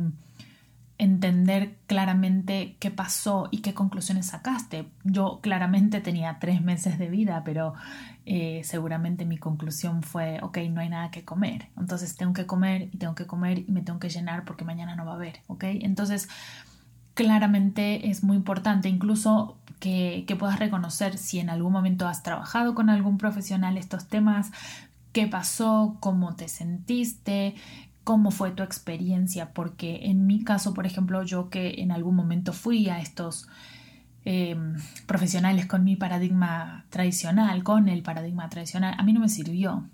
entender 0.98 1.76
claramente 1.86 2.76
qué 2.78 2.90
pasó 2.90 3.48
y 3.50 3.58
qué 3.58 3.74
conclusiones 3.74 4.26
sacaste. 4.26 4.86
Yo 5.04 5.40
claramente 5.42 6.00
tenía 6.00 6.38
tres 6.38 6.62
meses 6.62 6.98
de 6.98 7.08
vida, 7.08 7.42
pero 7.44 7.74
eh, 8.24 8.60
seguramente 8.64 9.24
mi 9.24 9.38
conclusión 9.38 10.02
fue, 10.02 10.38
ok, 10.42 10.58
no 10.70 10.80
hay 10.80 10.88
nada 10.88 11.10
que 11.10 11.24
comer. 11.24 11.68
Entonces 11.76 12.16
tengo 12.16 12.32
que 12.32 12.46
comer 12.46 12.88
y 12.92 12.98
tengo 12.98 13.14
que 13.14 13.26
comer 13.26 13.60
y 13.60 13.72
me 13.72 13.82
tengo 13.82 13.98
que 13.98 14.10
llenar 14.10 14.44
porque 14.44 14.64
mañana 14.64 14.94
no 14.94 15.04
va 15.04 15.12
a 15.12 15.16
haber, 15.16 15.40
ok. 15.48 15.64
Entonces, 15.64 16.28
claramente 17.14 18.08
es 18.08 18.22
muy 18.22 18.36
importante 18.36 18.88
incluso 18.88 19.58
que, 19.80 20.24
que 20.26 20.36
puedas 20.36 20.58
reconocer 20.58 21.18
si 21.18 21.40
en 21.40 21.50
algún 21.50 21.72
momento 21.72 22.06
has 22.06 22.22
trabajado 22.22 22.74
con 22.74 22.90
algún 22.90 23.18
profesional 23.18 23.76
estos 23.76 24.06
temas, 24.06 24.52
qué 25.12 25.26
pasó, 25.26 25.96
cómo 26.00 26.36
te 26.36 26.48
sentiste, 26.48 27.54
cómo 28.04 28.30
fue 28.30 28.50
tu 28.50 28.62
experiencia, 28.62 29.52
porque 29.52 30.06
en 30.06 30.26
mi 30.26 30.42
caso, 30.44 30.74
por 30.74 30.86
ejemplo, 30.86 31.22
yo 31.22 31.50
que 31.50 31.80
en 31.82 31.92
algún 31.92 32.16
momento 32.16 32.52
fui 32.52 32.88
a 32.88 33.00
estos 33.00 33.48
em, 34.24 34.74
profesionales 35.06 35.66
con 35.66 35.84
mi 35.84 35.96
paradigma 35.96 36.84
tradicional, 36.90 37.62
con 37.62 37.88
el 37.88 38.02
paradigma 38.02 38.48
tradicional, 38.48 38.94
a 38.98 39.02
mí 39.02 39.12
no 39.12 39.20
me 39.20 39.28
sirvió. 39.28 39.88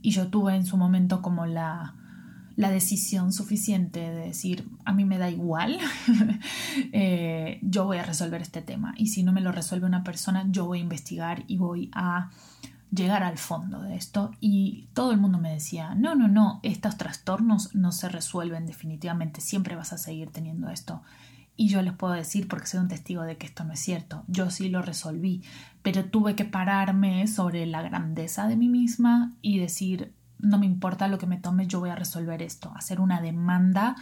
Y 0.00 0.12
yo 0.12 0.28
tuve 0.28 0.54
en 0.54 0.64
su 0.64 0.76
momento 0.76 1.22
como 1.22 1.44
la, 1.44 1.94
la 2.56 2.70
decisión 2.70 3.32
suficiente 3.32 4.00
de 4.00 4.26
decir, 4.26 4.68
a 4.84 4.92
mí 4.92 5.04
me 5.04 5.18
da 5.18 5.30
igual, 5.30 5.78
eh, 6.92 7.58
yo 7.62 7.84
voy 7.84 7.98
a 7.98 8.04
resolver 8.04 8.40
este 8.40 8.62
tema. 8.62 8.94
Y 8.96 9.08
si 9.08 9.22
no 9.22 9.32
me 9.32 9.40
lo 9.40 9.52
resuelve 9.52 9.86
una 9.86 10.02
persona, 10.02 10.46
yo 10.50 10.66
voy 10.66 10.78
a 10.78 10.82
investigar 10.82 11.44
y 11.46 11.58
voy 11.58 11.90
a 11.92 12.30
llegar 12.90 13.22
al 13.22 13.38
fondo 13.38 13.80
de 13.82 13.96
esto. 13.96 14.30
Y 14.40 14.88
todo 14.94 15.12
el 15.12 15.18
mundo 15.18 15.38
me 15.38 15.52
decía, 15.52 15.94
no, 15.94 16.14
no, 16.14 16.28
no, 16.28 16.60
estos 16.62 16.96
trastornos 16.96 17.74
no 17.74 17.92
se 17.92 18.08
resuelven 18.08 18.66
definitivamente, 18.66 19.40
siempre 19.40 19.76
vas 19.76 19.92
a 19.92 19.98
seguir 19.98 20.30
teniendo 20.30 20.70
esto. 20.70 21.02
Y 21.56 21.68
yo 21.68 21.82
les 21.82 21.92
puedo 21.92 22.12
decir, 22.12 22.46
porque 22.46 22.68
soy 22.68 22.80
un 22.80 22.88
testigo 22.88 23.22
de 23.22 23.36
que 23.36 23.46
esto 23.46 23.64
no 23.64 23.72
es 23.72 23.80
cierto, 23.80 24.24
yo 24.28 24.48
sí 24.50 24.68
lo 24.68 24.80
resolví, 24.80 25.42
pero 25.82 26.04
tuve 26.04 26.36
que 26.36 26.44
pararme 26.44 27.26
sobre 27.26 27.66
la 27.66 27.82
grandeza 27.82 28.46
de 28.46 28.56
mí 28.56 28.68
misma 28.68 29.34
y 29.42 29.58
decir, 29.58 30.14
no 30.38 30.58
me 30.58 30.66
importa 30.66 31.08
lo 31.08 31.18
que 31.18 31.26
me 31.26 31.36
tome, 31.36 31.66
yo 31.66 31.80
voy 31.80 31.90
a 31.90 31.96
resolver 31.96 32.42
esto, 32.42 32.72
hacer 32.76 33.00
una 33.00 33.20
demanda 33.20 33.96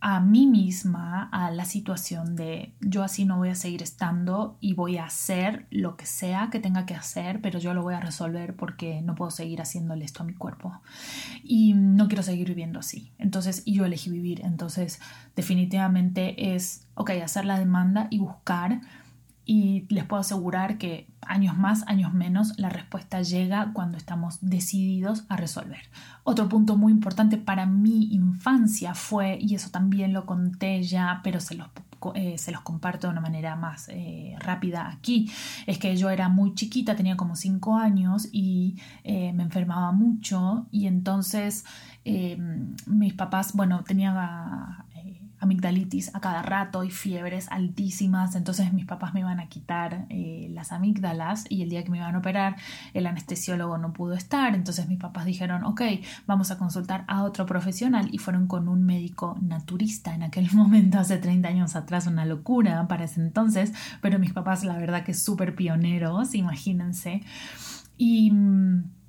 a 0.00 0.20
mí 0.20 0.46
misma 0.46 1.28
a 1.30 1.50
la 1.50 1.66
situación 1.66 2.34
de 2.34 2.72
yo 2.80 3.02
así 3.02 3.26
no 3.26 3.36
voy 3.36 3.50
a 3.50 3.54
seguir 3.54 3.82
estando 3.82 4.56
y 4.60 4.72
voy 4.72 4.96
a 4.96 5.04
hacer 5.04 5.66
lo 5.70 5.96
que 5.96 6.06
sea 6.06 6.48
que 6.50 6.58
tenga 6.58 6.86
que 6.86 6.94
hacer, 6.94 7.40
pero 7.42 7.58
yo 7.58 7.74
lo 7.74 7.82
voy 7.82 7.94
a 7.94 8.00
resolver 8.00 8.56
porque 8.56 9.02
no 9.02 9.14
puedo 9.14 9.30
seguir 9.30 9.60
haciéndole 9.60 10.06
esto 10.06 10.22
a 10.22 10.26
mi 10.26 10.34
cuerpo 10.34 10.80
y 11.44 11.74
no 11.74 12.08
quiero 12.08 12.22
seguir 12.22 12.48
viviendo 12.48 12.78
así. 12.78 13.12
Entonces, 13.18 13.62
y 13.66 13.74
yo 13.74 13.84
elegí 13.84 14.10
vivir, 14.10 14.40
entonces 14.42 15.00
definitivamente 15.36 16.54
es, 16.54 16.86
ok, 16.94 17.10
hacer 17.22 17.44
la 17.44 17.58
demanda 17.58 18.08
y 18.10 18.18
buscar 18.18 18.80
y 19.50 19.84
les 19.88 20.04
puedo 20.04 20.20
asegurar 20.20 20.78
que 20.78 21.08
años 21.22 21.58
más, 21.58 21.82
años 21.88 22.14
menos, 22.14 22.56
la 22.56 22.68
respuesta 22.68 23.20
llega 23.22 23.72
cuando 23.72 23.98
estamos 23.98 24.38
decididos 24.40 25.24
a 25.28 25.36
resolver. 25.36 25.90
Otro 26.22 26.48
punto 26.48 26.76
muy 26.76 26.92
importante 26.92 27.36
para 27.36 27.66
mi 27.66 28.14
infancia 28.14 28.94
fue, 28.94 29.38
y 29.40 29.56
eso 29.56 29.70
también 29.70 30.12
lo 30.12 30.24
conté 30.24 30.84
ya, 30.84 31.20
pero 31.24 31.40
se 31.40 31.56
los, 31.56 31.66
eh, 32.14 32.38
se 32.38 32.52
los 32.52 32.60
comparto 32.60 33.08
de 33.08 33.10
una 33.10 33.20
manera 33.20 33.56
más 33.56 33.88
eh, 33.88 34.36
rápida 34.38 34.88
aquí, 34.88 35.28
es 35.66 35.78
que 35.78 35.96
yo 35.96 36.10
era 36.10 36.28
muy 36.28 36.54
chiquita, 36.54 36.94
tenía 36.94 37.16
como 37.16 37.34
5 37.34 37.76
años 37.76 38.28
y 38.30 38.76
eh, 39.02 39.32
me 39.32 39.42
enfermaba 39.42 39.90
mucho 39.90 40.68
y 40.70 40.86
entonces 40.86 41.64
mis 42.86 43.12
papás, 43.14 43.52
bueno, 43.52 43.84
tenía 43.84 44.86
amigdalitis 45.40 46.14
a 46.14 46.20
cada 46.20 46.42
rato 46.42 46.84
y 46.84 46.90
fiebres 46.90 47.48
altísimas. 47.50 48.34
Entonces 48.36 48.72
mis 48.72 48.86
papás 48.86 49.14
me 49.14 49.20
iban 49.20 49.40
a 49.40 49.48
quitar 49.48 50.06
eh, 50.08 50.48
las 50.52 50.72
amígdalas 50.72 51.44
y 51.48 51.62
el 51.62 51.70
día 51.70 51.82
que 51.82 51.90
me 51.90 51.98
iban 51.98 52.14
a 52.14 52.18
operar 52.18 52.56
el 52.94 53.06
anestesiólogo 53.06 53.78
no 53.78 53.92
pudo 53.92 54.14
estar. 54.14 54.54
Entonces 54.54 54.88
mis 54.88 54.98
papás 54.98 55.24
dijeron, 55.24 55.64
ok, 55.64 55.82
vamos 56.26 56.50
a 56.50 56.58
consultar 56.58 57.04
a 57.08 57.24
otro 57.24 57.46
profesional 57.46 58.08
y 58.12 58.18
fueron 58.18 58.46
con 58.46 58.68
un 58.68 58.84
médico 58.84 59.36
naturista 59.40 60.14
en 60.14 60.22
aquel 60.22 60.48
momento, 60.54 60.98
hace 60.98 61.18
30 61.18 61.48
años 61.48 61.76
atrás, 61.76 62.06
una 62.06 62.24
locura 62.24 62.86
para 62.88 63.04
ese 63.04 63.20
entonces, 63.20 63.72
pero 64.00 64.18
mis 64.18 64.32
papás 64.32 64.64
la 64.64 64.76
verdad 64.76 65.04
que 65.04 65.14
súper 65.14 65.54
pioneros, 65.54 66.34
imagínense. 66.34 67.22
Y 67.96 68.30
mm, 68.30 68.99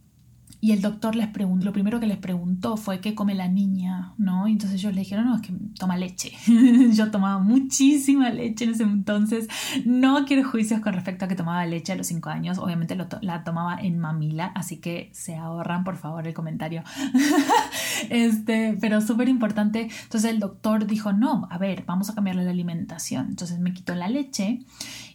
y 0.64 0.74
el 0.74 0.82
doctor 0.82 1.16
les 1.16 1.28
preguntó, 1.28 1.66
lo 1.66 1.74
primero 1.74 2.00
que 2.00 2.06
les 2.06 2.20
preguntó 2.20 2.78
fue 2.78 3.00
qué 3.00 3.16
come 3.16 3.34
la 3.34 3.48
niña, 3.48 4.14
¿no? 4.20 4.46
Entonces 4.48 4.80
ellos 4.80 4.94
le 4.94 5.02
dijeron, 5.02 5.26
no, 5.26 5.36
es 5.36 5.42
que 5.42 5.54
toma 5.80 5.98
leche. 5.98 6.34
Yo 6.94 7.10
tomaba 7.10 7.40
muchísima 7.40 8.30
leche 8.30 8.66
en 8.66 8.72
ese 8.72 8.84
entonces. 8.84 9.48
No 9.86 10.24
quiero 10.26 10.48
juicios 10.48 10.80
con 10.80 10.94
respecto 10.94 11.26
a 11.26 11.28
que 11.28 11.34
tomaba 11.34 11.66
leche 11.66 11.94
a 11.94 11.96
los 11.96 12.06
5 12.06 12.30
años. 12.30 12.60
Obviamente 12.60 12.96
la 12.96 13.44
tomaba 13.44 13.82
en 13.82 13.98
mamila, 13.98 14.52
así 14.54 14.78
que 14.78 15.10
se 15.14 15.36
ahorran, 15.36 15.84
por 15.84 15.98
favor, 15.98 16.28
el 16.28 16.36
comentario. 16.36 16.84
este, 18.12 18.78
pero 18.80 19.02
súper 19.02 19.30
importante. 19.30 19.90
Entonces 20.04 20.30
el 20.30 20.40
doctor 20.40 20.86
dijo, 20.86 21.12
no, 21.12 21.48
a 21.50 21.58
ver, 21.58 21.86
vamos 21.88 22.12
a 22.12 22.14
cambiarle 22.14 22.44
la 22.44 22.52
alimentación. 22.52 23.30
Entonces 23.30 23.58
me 23.58 23.74
quitó 23.74 23.96
la 23.96 24.10
leche 24.10 24.60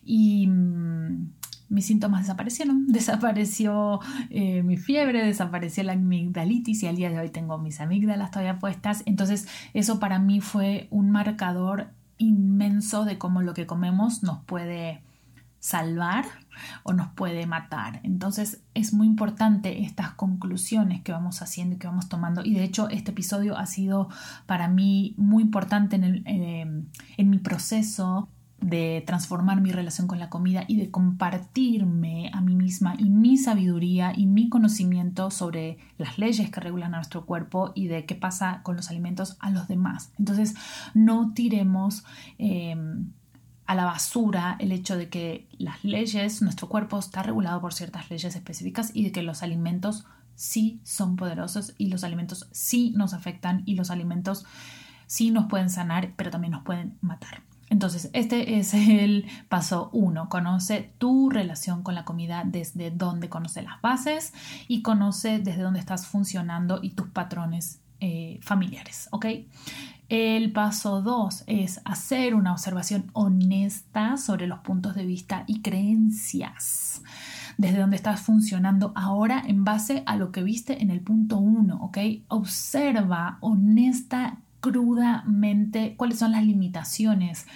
y 0.04 0.48
mm, 0.48 1.28
mis 1.68 1.86
síntomas 1.86 2.22
desaparecieron, 2.22 2.86
desapareció 2.88 4.00
eh, 4.30 4.62
mi 4.62 4.76
fiebre, 4.76 5.24
desapareció 5.24 5.82
la 5.84 5.92
amigdalitis 5.92 6.82
y 6.82 6.86
al 6.86 6.96
día 6.96 7.10
de 7.10 7.18
hoy 7.18 7.30
tengo 7.30 7.58
mis 7.58 7.80
amígdalas 7.80 8.30
todavía 8.30 8.58
puestas. 8.58 9.02
Entonces 9.06 9.48
eso 9.74 9.98
para 9.98 10.18
mí 10.18 10.40
fue 10.40 10.88
un 10.90 11.10
marcador 11.10 11.88
inmenso 12.18 13.04
de 13.04 13.18
cómo 13.18 13.42
lo 13.42 13.54
que 13.54 13.66
comemos 13.66 14.22
nos 14.22 14.42
puede 14.44 15.02
salvar 15.58 16.24
o 16.84 16.92
nos 16.92 17.08
puede 17.08 17.46
matar. 17.46 18.00
Entonces 18.04 18.62
es 18.74 18.92
muy 18.92 19.06
importante 19.06 19.82
estas 19.82 20.12
conclusiones 20.12 21.02
que 21.02 21.12
vamos 21.12 21.42
haciendo 21.42 21.74
y 21.74 21.78
que 21.78 21.88
vamos 21.88 22.08
tomando. 22.08 22.44
Y 22.44 22.54
de 22.54 22.62
hecho 22.62 22.88
este 22.88 23.10
episodio 23.10 23.58
ha 23.58 23.66
sido 23.66 24.08
para 24.46 24.68
mí 24.68 25.14
muy 25.16 25.42
importante 25.42 25.96
en, 25.96 26.26
eh, 26.26 26.84
en 27.16 27.30
mi 27.30 27.38
proceso 27.38 28.28
de 28.66 29.00
transformar 29.06 29.60
mi 29.60 29.70
relación 29.70 30.08
con 30.08 30.18
la 30.18 30.28
comida 30.28 30.64
y 30.66 30.76
de 30.76 30.90
compartirme 30.90 32.32
a 32.34 32.40
mí 32.40 32.56
misma 32.56 32.96
y 32.98 33.10
mi 33.10 33.36
sabiduría 33.36 34.12
y 34.16 34.26
mi 34.26 34.48
conocimiento 34.48 35.30
sobre 35.30 35.78
las 35.98 36.18
leyes 36.18 36.50
que 36.50 36.58
regulan 36.58 36.92
a 36.92 36.96
nuestro 36.96 37.26
cuerpo 37.26 37.70
y 37.76 37.86
de 37.86 38.06
qué 38.06 38.16
pasa 38.16 38.62
con 38.64 38.74
los 38.74 38.90
alimentos 38.90 39.36
a 39.38 39.50
los 39.50 39.68
demás. 39.68 40.10
Entonces, 40.18 40.56
no 40.94 41.32
tiremos 41.32 42.02
em, 42.38 43.12
a 43.66 43.76
la 43.76 43.84
basura 43.84 44.56
el 44.58 44.72
hecho 44.72 44.96
de 44.96 45.10
que 45.10 45.46
las 45.58 45.84
leyes, 45.84 46.42
nuestro 46.42 46.68
cuerpo 46.68 46.98
está 46.98 47.22
regulado 47.22 47.60
por 47.60 47.72
ciertas 47.72 48.10
leyes 48.10 48.34
específicas 48.34 48.90
y 48.92 49.04
de 49.04 49.12
que 49.12 49.22
los 49.22 49.44
alimentos 49.44 50.06
sí 50.34 50.80
son 50.82 51.14
poderosos 51.14 51.72
y 51.78 51.86
los 51.86 52.02
alimentos 52.02 52.48
sí 52.50 52.92
nos 52.96 53.14
afectan 53.14 53.62
y 53.64 53.76
los 53.76 53.92
alimentos 53.92 54.44
sí 55.06 55.30
nos 55.30 55.46
pueden 55.46 55.70
sanar, 55.70 56.14
pero 56.16 56.32
también 56.32 56.50
nos 56.50 56.64
pueden 56.64 56.98
matar. 57.00 57.45
Entonces, 57.68 58.10
este 58.12 58.58
es 58.58 58.74
el 58.74 59.26
paso 59.48 59.90
uno. 59.92 60.28
Conoce 60.28 60.92
tu 60.98 61.30
relación 61.30 61.82
con 61.82 61.94
la 61.94 62.04
comida 62.04 62.44
desde 62.44 62.90
donde 62.90 63.28
conoce 63.28 63.62
las 63.62 63.80
bases 63.80 64.32
y 64.68 64.82
conoce 64.82 65.38
desde 65.38 65.62
dónde 65.62 65.80
estás 65.80 66.06
funcionando 66.06 66.80
y 66.82 66.90
tus 66.90 67.08
patrones 67.08 67.80
eh, 68.00 68.38
familiares. 68.42 69.08
¿Ok? 69.10 69.26
El 70.08 70.52
paso 70.52 71.02
dos 71.02 71.42
es 71.48 71.80
hacer 71.84 72.36
una 72.36 72.52
observación 72.52 73.10
honesta 73.12 74.16
sobre 74.16 74.46
los 74.46 74.60
puntos 74.60 74.94
de 74.94 75.04
vista 75.04 75.42
y 75.48 75.62
creencias 75.62 77.02
desde 77.58 77.80
dónde 77.80 77.96
estás 77.96 78.20
funcionando 78.20 78.92
ahora 78.94 79.42
en 79.44 79.64
base 79.64 80.02
a 80.06 80.16
lo 80.16 80.30
que 80.30 80.42
viste 80.42 80.82
en 80.82 80.90
el 80.90 81.00
punto 81.00 81.38
uno, 81.38 81.78
¿ok? 81.82 81.98
Observa 82.28 83.38
honesta 83.40 84.38
crudamente 84.66 85.94
cuáles 85.96 86.18
son 86.18 86.32
las 86.32 86.44
limitaciones, 86.44 87.46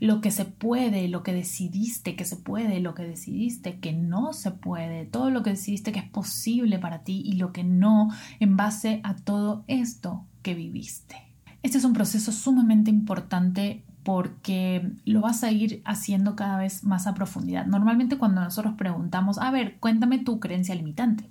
lo 0.00 0.20
que 0.20 0.32
se 0.32 0.44
puede, 0.44 1.06
lo 1.06 1.22
que 1.22 1.32
decidiste 1.32 2.16
que 2.16 2.24
se 2.24 2.34
puede, 2.34 2.80
lo 2.80 2.94
que 2.94 3.04
decidiste 3.04 3.78
que 3.78 3.92
no 3.92 4.32
se 4.32 4.50
puede, 4.50 5.04
todo 5.04 5.30
lo 5.30 5.44
que 5.44 5.50
decidiste 5.50 5.92
que 5.92 6.00
es 6.00 6.08
posible 6.08 6.80
para 6.80 7.04
ti 7.04 7.22
y 7.24 7.34
lo 7.34 7.52
que 7.52 7.62
no 7.62 8.08
en 8.40 8.56
base 8.56 9.00
a 9.04 9.14
todo 9.14 9.62
esto 9.68 10.24
que 10.42 10.54
viviste. 10.54 11.16
Este 11.62 11.78
es 11.78 11.84
un 11.84 11.92
proceso 11.92 12.32
sumamente 12.32 12.90
importante 12.90 13.84
porque 14.02 14.90
lo 15.04 15.20
vas 15.20 15.44
a 15.44 15.52
ir 15.52 15.82
haciendo 15.84 16.34
cada 16.34 16.56
vez 16.56 16.82
más 16.82 17.06
a 17.06 17.14
profundidad. 17.14 17.66
Normalmente 17.66 18.18
cuando 18.18 18.40
nosotros 18.40 18.74
preguntamos, 18.76 19.38
a 19.38 19.52
ver, 19.52 19.76
cuéntame 19.78 20.18
tu 20.18 20.40
creencia 20.40 20.74
limitante, 20.74 21.30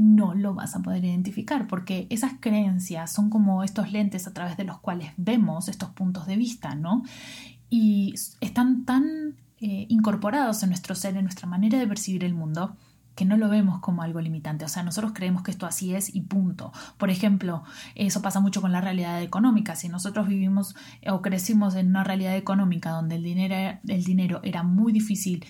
no 0.00 0.34
lo 0.34 0.54
vas 0.54 0.74
a 0.74 0.80
poder 0.80 1.04
identificar 1.04 1.66
porque 1.66 2.06
esas 2.08 2.32
creencias 2.40 3.12
son 3.12 3.28
como 3.28 3.62
estos 3.62 3.92
lentes 3.92 4.26
a 4.26 4.32
través 4.32 4.56
de 4.56 4.64
los 4.64 4.78
cuales 4.78 5.12
vemos 5.18 5.68
estos 5.68 5.90
puntos 5.90 6.26
de 6.26 6.36
vista, 6.36 6.74
¿no? 6.74 7.02
Y 7.68 8.14
están 8.40 8.86
tan 8.86 9.36
eh, 9.60 9.84
incorporados 9.90 10.62
en 10.62 10.70
nuestro 10.70 10.94
ser, 10.94 11.18
en 11.18 11.24
nuestra 11.24 11.46
manera 11.46 11.78
de 11.78 11.86
percibir 11.86 12.24
el 12.24 12.32
mundo, 12.32 12.78
que 13.14 13.26
no 13.26 13.36
lo 13.36 13.50
vemos 13.50 13.80
como 13.80 14.02
algo 14.02 14.22
limitante. 14.22 14.64
O 14.64 14.68
sea, 14.68 14.82
nosotros 14.82 15.12
creemos 15.14 15.42
que 15.42 15.50
esto 15.50 15.66
así 15.66 15.94
es 15.94 16.14
y 16.14 16.22
punto. 16.22 16.72
Por 16.96 17.10
ejemplo, 17.10 17.62
eso 17.94 18.22
pasa 18.22 18.40
mucho 18.40 18.62
con 18.62 18.72
la 18.72 18.80
realidad 18.80 19.20
económica. 19.20 19.76
Si 19.76 19.90
nosotros 19.90 20.28
vivimos 20.28 20.76
o 21.06 21.20
crecimos 21.20 21.74
en 21.74 21.88
una 21.88 22.04
realidad 22.04 22.38
económica 22.38 22.88
donde 22.88 23.16
el 23.16 23.22
dinero, 23.22 23.78
el 23.86 24.04
dinero 24.04 24.40
era 24.44 24.62
muy 24.62 24.94
difícil 24.94 25.44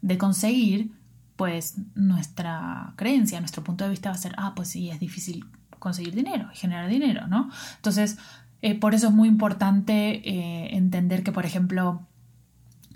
de 0.00 0.16
conseguir, 0.16 0.92
pues 1.36 1.76
nuestra 1.94 2.94
creencia, 2.96 3.40
nuestro 3.40 3.62
punto 3.62 3.84
de 3.84 3.90
vista 3.90 4.10
va 4.10 4.14
a 4.14 4.18
ser, 4.18 4.34
ah, 4.38 4.54
pues 4.56 4.68
sí, 4.68 4.90
es 4.90 4.98
difícil 4.98 5.44
conseguir 5.78 6.14
dinero 6.14 6.48
y 6.52 6.56
generar 6.56 6.88
dinero, 6.88 7.26
¿no? 7.28 7.50
Entonces, 7.76 8.18
eh, 8.62 8.78
por 8.78 8.94
eso 8.94 9.08
es 9.08 9.12
muy 9.12 9.28
importante 9.28 10.28
eh, 10.28 10.76
entender 10.76 11.22
que, 11.22 11.32
por 11.32 11.44
ejemplo, 11.44 12.06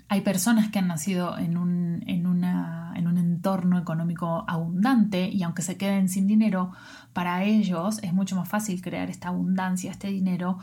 hay 0.09 0.21
personas 0.21 0.69
que 0.69 0.79
han 0.79 0.87
nacido 0.87 1.37
en 1.37 1.55
un, 1.55 2.03
en, 2.07 2.27
una, 2.27 2.93
en 2.97 3.07
un 3.07 3.17
entorno 3.17 3.79
económico 3.79 4.43
abundante 4.47 5.29
y 5.29 5.43
aunque 5.43 5.61
se 5.61 5.77
queden 5.77 6.09
sin 6.09 6.27
dinero, 6.27 6.73
para 7.13 7.45
ellos 7.45 7.99
es 8.03 8.11
mucho 8.11 8.35
más 8.35 8.49
fácil 8.49 8.81
crear 8.81 9.09
esta 9.09 9.29
abundancia, 9.29 9.91
este 9.91 10.09
dinero, 10.09 10.59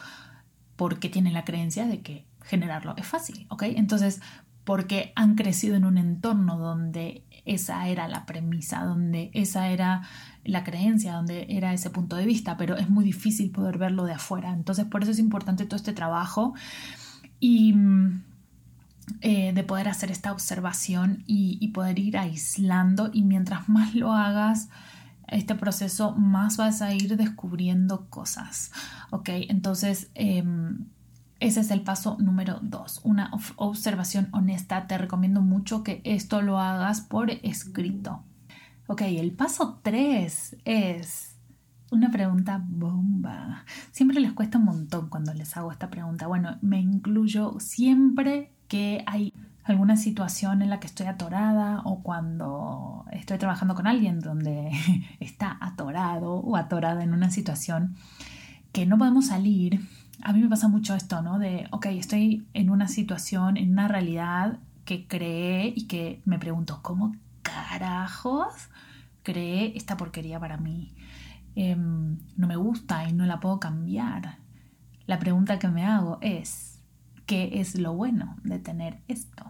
porque 0.76 1.08
tienen 1.08 1.32
la 1.32 1.44
creencia 1.44 1.86
de 1.86 2.02
que 2.02 2.26
generarlo 2.42 2.94
es 2.98 3.06
fácil, 3.06 3.46
¿ok? 3.48 3.62
Entonces, 3.62 4.20
porque 4.64 5.14
han 5.16 5.34
crecido 5.34 5.76
en 5.76 5.86
un 5.86 5.96
entorno 5.96 6.58
donde 6.58 7.24
esa 7.48 7.88
era 7.88 8.08
la 8.08 8.26
premisa, 8.26 8.84
donde 8.84 9.30
esa 9.34 9.68
era 9.68 10.02
la 10.44 10.64
creencia, 10.64 11.14
donde 11.14 11.46
era 11.48 11.72
ese 11.72 11.90
punto 11.90 12.16
de 12.16 12.26
vista, 12.26 12.56
pero 12.56 12.76
es 12.76 12.88
muy 12.88 13.04
difícil 13.04 13.50
poder 13.50 13.78
verlo 13.78 14.04
de 14.04 14.12
afuera. 14.12 14.52
Entonces, 14.52 14.86
por 14.86 15.02
eso 15.02 15.10
es 15.12 15.18
importante 15.18 15.66
todo 15.66 15.76
este 15.76 15.92
trabajo 15.92 16.54
y 17.40 17.74
eh, 19.20 19.52
de 19.52 19.64
poder 19.64 19.88
hacer 19.88 20.10
esta 20.10 20.32
observación 20.32 21.24
y, 21.26 21.68
poder 21.68 21.98
ir 21.98 22.18
aislando 22.18 23.10
y 23.12 23.22
mientras 23.22 23.68
más 23.68 23.94
lo 23.94 24.12
hagas, 24.12 24.68
este 25.26 25.54
proceso, 25.54 26.14
más 26.14 26.56
vas 26.56 26.82
a 26.82 26.94
ir 26.94 27.16
descubriendo 27.16 28.08
cosas. 28.08 28.70
Ok, 29.10 29.28
entonces 29.48 30.10
em, 30.14 30.86
ese 31.40 31.60
es 31.60 31.70
el 31.70 31.82
paso 31.82 32.16
número 32.18 32.58
dos, 32.62 33.00
una 33.04 33.30
observación 33.56 34.28
honesta. 34.32 34.86
Te 34.86 34.98
recomiendo 34.98 35.40
mucho 35.40 35.82
que 35.82 36.00
esto 36.04 36.42
lo 36.42 36.58
hagas 36.58 37.00
por 37.00 37.30
escrito. 37.30 38.24
Ok, 38.86 39.02
el 39.02 39.32
paso 39.32 39.80
tres 39.82 40.56
es 40.64 41.36
una 41.90 42.10
pregunta 42.10 42.62
bomba. 42.66 43.64
Siempre 43.92 44.20
les 44.20 44.32
cuesta 44.32 44.58
un 44.58 44.64
montón 44.64 45.08
cuando 45.08 45.32
les 45.32 45.56
hago 45.56 45.70
esta 45.70 45.90
pregunta. 45.90 46.26
Bueno, 46.26 46.58
me 46.60 46.80
incluyo 46.80 47.56
siempre 47.60 48.52
que 48.66 49.04
hay 49.06 49.32
alguna 49.64 49.96
situación 49.96 50.62
en 50.62 50.70
la 50.70 50.80
que 50.80 50.86
estoy 50.86 51.06
atorada 51.06 51.82
o 51.84 52.02
cuando 52.02 53.04
estoy 53.12 53.38
trabajando 53.38 53.74
con 53.74 53.86
alguien 53.86 54.20
donde 54.20 54.70
está 55.20 55.58
atorado 55.60 56.34
o 56.34 56.56
atorada 56.56 57.04
en 57.04 57.12
una 57.12 57.30
situación 57.30 57.94
que 58.72 58.86
no 58.86 58.98
podemos 58.98 59.26
salir. 59.26 59.80
A 60.22 60.32
mí 60.32 60.40
me 60.40 60.48
pasa 60.48 60.68
mucho 60.68 60.94
esto, 60.94 61.22
¿no? 61.22 61.38
De, 61.38 61.66
ok, 61.70 61.86
estoy 61.86 62.46
en 62.54 62.70
una 62.70 62.88
situación, 62.88 63.56
en 63.56 63.70
una 63.70 63.88
realidad 63.88 64.58
que 64.84 65.06
creé 65.06 65.72
y 65.74 65.86
que 65.86 66.22
me 66.24 66.38
pregunto, 66.38 66.80
¿cómo 66.82 67.14
carajos 67.42 68.54
creé 69.22 69.76
esta 69.76 69.96
porquería 69.96 70.40
para 70.40 70.56
mí? 70.56 70.94
Em, 71.54 72.18
no 72.36 72.46
me 72.46 72.56
gusta 72.56 73.08
y 73.08 73.12
no 73.12 73.26
la 73.26 73.40
puedo 73.40 73.60
cambiar. 73.60 74.38
La 75.06 75.18
pregunta 75.18 75.58
que 75.58 75.68
me 75.68 75.84
hago 75.84 76.18
es, 76.20 76.78
qué 77.28 77.60
es 77.60 77.78
lo 77.78 77.92
bueno 77.92 78.36
de 78.42 78.58
tener 78.58 79.00
esto 79.06 79.44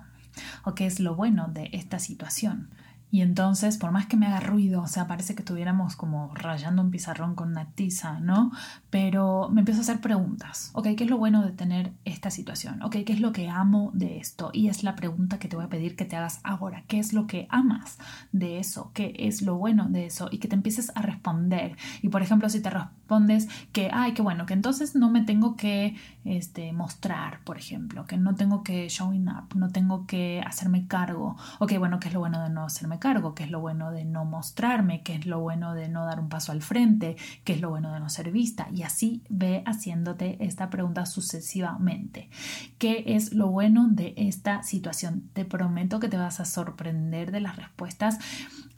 o 0.65 0.75
qué 0.75 0.87
es 0.87 1.01
lo 1.01 1.15
bueno 1.15 1.49
de 1.49 1.71
esta 1.73 1.99
situación. 1.99 2.71
Y 3.11 3.23
entonces, 3.23 3.79
por 3.79 3.91
más 3.91 4.07
que 4.07 4.17
me 4.17 4.27
haga 4.27 4.41
ruido, 4.41 4.83
o 4.83 4.87
sea, 4.87 5.07
parece 5.07 5.35
que 5.35 5.41
estuviéramos 5.41 5.97
como 5.97 6.35
rayando 6.35 6.83
un 6.83 6.91
pizarrón 6.91 7.35
con 7.35 7.49
una 7.51 7.71
tiza, 7.73 8.21
¿no? 8.21 8.53
Pero 8.91 9.49
me 9.51 9.63
empiezo 9.63 9.81
a 9.81 9.83
hacer 9.83 10.01
preguntas. 10.01 10.71
Ok, 10.75 10.89
¿qué 10.97 11.05
es 11.05 11.11
lo 11.11 11.17
bueno 11.17 11.43
de 11.43 11.53
tener 11.53 11.93
esta 12.05 12.31
situación? 12.31 12.83
Ok, 12.83 12.97
¿qué 13.07 13.13
es 13.15 13.21
lo 13.21 13.33
que 13.33 13.49
amo 13.49 13.91
de 13.95 14.19
esto? 14.19 14.51
Y 14.53 14.69
es 14.69 14.83
la 14.83 14.95
pregunta 14.95 15.39
que 15.39 15.49
te 15.49 15.57
voy 15.57 15.65
a 15.65 15.69
pedir 15.71 15.97
que 15.97 16.05
te 16.05 16.17
hagas 16.17 16.41
ahora. 16.45 16.85
¿Qué 16.87 16.99
es 16.99 17.15
lo 17.15 17.27
que 17.27 17.47
amas 17.51 17.99
de 18.33 18.59
eso? 18.59 18.91
¿Qué 18.93 19.15
es 19.19 19.41
lo 19.41 19.57
bueno 19.57 19.89
de 19.89 20.07
eso? 20.07 20.29
Y 20.31 20.39
que 20.39 20.49
te 20.49 20.55
empieces 20.55 20.93
a 20.95 21.01
responder. 21.01 21.77
Y 22.03 22.11
por 22.11 22.21
ejemplo, 22.21 22.51
si 22.51 22.61
te 22.61 22.69
respondes 22.69 23.49
que, 23.73 23.91
ay, 23.93 24.13
qué 24.13 24.21
bueno, 24.21 24.45
que 24.45 24.53
entonces 24.53 24.95
no 24.95 25.11
me 25.11 25.23
tengo 25.23 25.57
que 25.57 25.97
este, 26.25 26.73
mostrar, 26.75 27.41
por 27.45 27.57
ejemplo, 27.57 28.07
que 28.07 28.19
no 28.19 28.35
tengo 28.35 28.63
que 28.63 28.87
showing 28.89 29.29
up, 29.29 29.57
no 29.57 29.71
tengo 29.71 30.07
que 30.07 30.43
hacerme 30.47 30.87
cargo. 30.87 31.37
Ok, 31.59 31.79
bueno, 31.79 32.01
¿qué 32.01 32.09
es 32.09 32.15
lo 32.15 32.21
bueno 32.21 32.43
de 32.43 32.51
no 32.51 32.65
hacerme 32.65 32.98
cargo, 32.99 33.35
qué 33.35 33.45
es 33.45 33.51
lo 33.51 33.61
bueno 33.61 33.91
de 33.91 34.05
no 34.05 34.25
mostrarme, 34.25 35.03
qué 35.03 35.15
es 35.15 35.27
lo 35.27 35.41
bueno 35.41 35.75
de 35.75 35.89
no 35.89 36.05
dar 36.05 36.21
un 36.21 36.29
paso 36.29 36.53
al 36.53 36.63
frente, 36.63 37.17
qué 37.45 37.55
es 37.55 37.61
lo 37.61 37.71
bueno 37.71 37.93
de 37.93 38.01
no 38.01 38.09
ser 38.09 38.31
vista. 38.31 38.69
Y 38.73 38.83
así 38.83 39.23
ve 39.29 39.63
haciéndote 39.67 40.37
esta 40.45 40.71
pregunta 40.71 41.07
sucesivamente. 41.07 42.31
¿Qué 42.79 43.05
es 43.07 43.33
lo 43.33 43.49
bueno 43.49 43.89
de 43.89 44.15
esta 44.17 44.63
situación? 44.63 45.31
Te 45.33 45.45
prometo 45.45 46.01
que 46.01 46.09
te 46.09 46.17
vas 46.17 46.41
a 46.41 46.45
sorprender 46.45 47.31
de 47.33 47.41
las 47.41 47.57
respuestas 47.57 48.19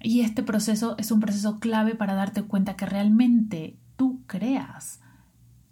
y 0.02 0.22
este 0.22 0.42
proceso 0.42 0.94
es 0.98 1.10
un 1.10 1.20
proceso 1.20 1.60
clave 1.60 1.94
para 1.94 2.14
darte 2.14 2.42
cuenta 2.42 2.76
que 2.76 2.86
realmente 2.86 3.76
tú 3.96 4.22
creas 4.26 5.00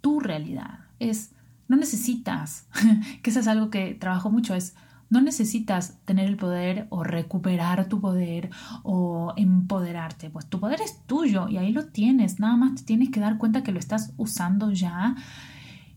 tu 0.01 0.19
realidad. 0.19 0.79
Es, 0.99 1.31
no 1.67 1.77
necesitas, 1.77 2.67
que 3.23 3.29
eso 3.31 3.39
es 3.39 3.47
algo 3.47 3.69
que 3.69 3.95
trabajo 3.95 4.29
mucho, 4.29 4.53
es 4.55 4.75
no 5.09 5.21
necesitas 5.21 5.97
tener 6.05 6.27
el 6.27 6.37
poder 6.37 6.87
o 6.89 7.03
recuperar 7.03 7.87
tu 7.87 7.99
poder 7.99 8.49
o 8.83 9.33
empoderarte, 9.35 10.29
pues 10.29 10.45
tu 10.45 10.59
poder 10.59 10.81
es 10.81 11.05
tuyo 11.05 11.49
y 11.49 11.57
ahí 11.57 11.71
lo 11.71 11.85
tienes, 11.87 12.39
nada 12.39 12.55
más 12.57 12.75
te 12.75 12.83
tienes 12.83 13.09
que 13.09 13.19
dar 13.19 13.37
cuenta 13.37 13.63
que 13.63 13.71
lo 13.71 13.79
estás 13.79 14.13
usando 14.17 14.71
ya, 14.71 15.15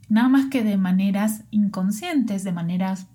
nada 0.09 0.29
más 0.29 0.47
que 0.47 0.65
de 0.65 0.77
maneras 0.79 1.45
inconscientes, 1.51 2.45
de 2.45 2.53
maneras 2.53 3.07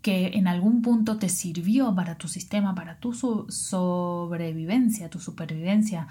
que 0.00 0.28
en 0.34 0.48
algún 0.48 0.80
punto 0.80 1.18
te 1.18 1.28
sirvió 1.28 1.94
para 1.94 2.16
tu 2.16 2.28
sistema, 2.28 2.74
para 2.74 2.98
tu 2.98 3.12
sobrevivencia, 3.12 5.10
tu 5.10 5.18
supervivencia 5.18 6.08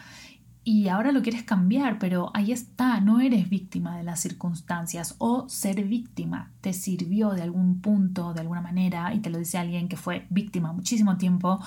y 0.67 0.89
ahora 0.89 1.13
lo 1.13 1.21
quieres 1.21 1.43
cambiar, 1.43 1.97
pero 1.97 2.30
ahí 2.34 2.51
está, 2.51 2.99
no 2.99 3.21
eres 3.21 3.49
víctima 3.49 3.95
de 3.95 4.03
las 4.03 4.19
circunstancias 4.19 5.15
o 5.17 5.47
ser 5.47 5.82
víctima 5.86 6.51
te 6.60 6.73
sirvió 6.73 7.30
de 7.30 7.41
algún 7.41 7.80
punto, 7.80 8.34
de 8.34 8.41
alguna 8.41 8.60
manera, 8.60 9.13
y 9.13 9.19
te 9.19 9.30
lo 9.30 9.38
dice 9.38 9.58
alguien 9.58 9.88
que 9.88 9.95
fue 9.95 10.27
víctima 10.30 10.73
muchísimo 10.73 11.15
tiempo, 11.15 11.62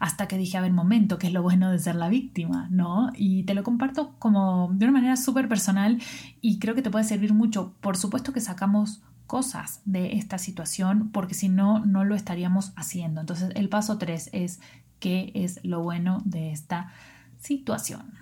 hasta 0.00 0.28
que 0.28 0.36
dije, 0.36 0.58
a 0.58 0.60
ver, 0.60 0.70
momento, 0.70 1.16
¿qué 1.16 1.28
es 1.28 1.32
lo 1.32 1.40
bueno 1.40 1.70
de 1.70 1.78
ser 1.78 1.94
la 1.94 2.10
víctima? 2.10 2.68
¿No? 2.70 3.10
Y 3.16 3.44
te 3.44 3.54
lo 3.54 3.62
comparto 3.62 4.16
como 4.18 4.68
de 4.74 4.84
una 4.84 4.92
manera 4.92 5.16
súper 5.16 5.48
personal 5.48 5.98
y 6.42 6.58
creo 6.58 6.74
que 6.74 6.82
te 6.82 6.90
puede 6.90 7.06
servir 7.06 7.32
mucho. 7.32 7.72
Por 7.80 7.96
supuesto 7.96 8.34
que 8.34 8.42
sacamos 8.42 9.00
cosas 9.26 9.80
de 9.86 10.18
esta 10.18 10.36
situación 10.36 11.08
porque 11.10 11.32
si 11.32 11.48
no, 11.48 11.86
no 11.86 12.04
lo 12.04 12.14
estaríamos 12.14 12.74
haciendo. 12.76 13.22
Entonces, 13.22 13.48
el 13.54 13.70
paso 13.70 13.96
3 13.96 14.28
es 14.34 14.60
qué 14.98 15.32
es 15.34 15.58
lo 15.64 15.82
bueno 15.82 16.20
de 16.26 16.52
esta 16.52 16.92
situación. 17.38 18.21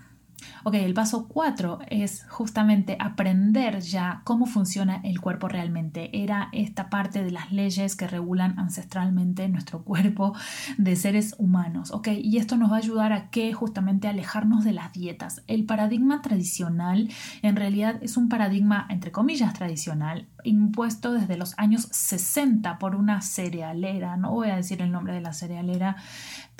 Ok, 0.65 0.75
el 0.75 0.95
paso 0.95 1.27
4 1.29 1.81
es 1.89 2.25
justamente 2.29 2.97
aprender 3.01 3.81
ya 3.81 4.23
cómo 4.25 4.47
funciona 4.47 5.01
el 5.05 5.21
cuerpo 5.21 5.49
realmente. 5.49 6.23
Era 6.23 6.49
esta 6.53 6.91
parte 6.91 7.25
de 7.25 7.31
las 7.31 7.53
leyes 7.53 7.97
que 7.97 8.07
regulan 8.07 8.59
ancestralmente 8.59 9.49
nuestro 9.49 9.83
cuerpo 9.85 10.35
de 10.79 10.97
seres 10.97 11.35
humanos. 11.39 11.91
Ok, 11.91 12.09
y 12.23 12.39
esto 12.39 12.57
nos 12.57 12.71
va 12.71 12.77
a 12.77 12.79
ayudar 12.79 13.13
a 13.13 13.31
que 13.31 13.53
justamente 13.53 14.09
alejarnos 14.09 14.65
de 14.65 14.73
las 14.73 14.93
dietas. 14.93 15.43
El 15.47 15.65
paradigma 15.65 16.23
tradicional 16.23 17.09
en 17.43 17.57
realidad 17.57 17.97
es 18.03 18.17
un 18.17 18.29
paradigma, 18.29 18.87
entre 18.91 19.13
comillas, 19.13 19.55
tradicional, 19.55 20.29
impuesto 20.45 21.13
desde 21.13 21.37
los 21.37 21.55
años 21.59 21.89
60 21.91 22.79
por 22.79 22.95
una 22.95 23.23
cerealera. 23.23 24.17
No 24.17 24.33
voy 24.33 24.51
a 24.51 24.57
decir 24.57 24.83
el 24.83 24.93
nombre 24.93 25.15
de 25.15 25.21
la 25.21 25.33
cerealera, 25.33 25.97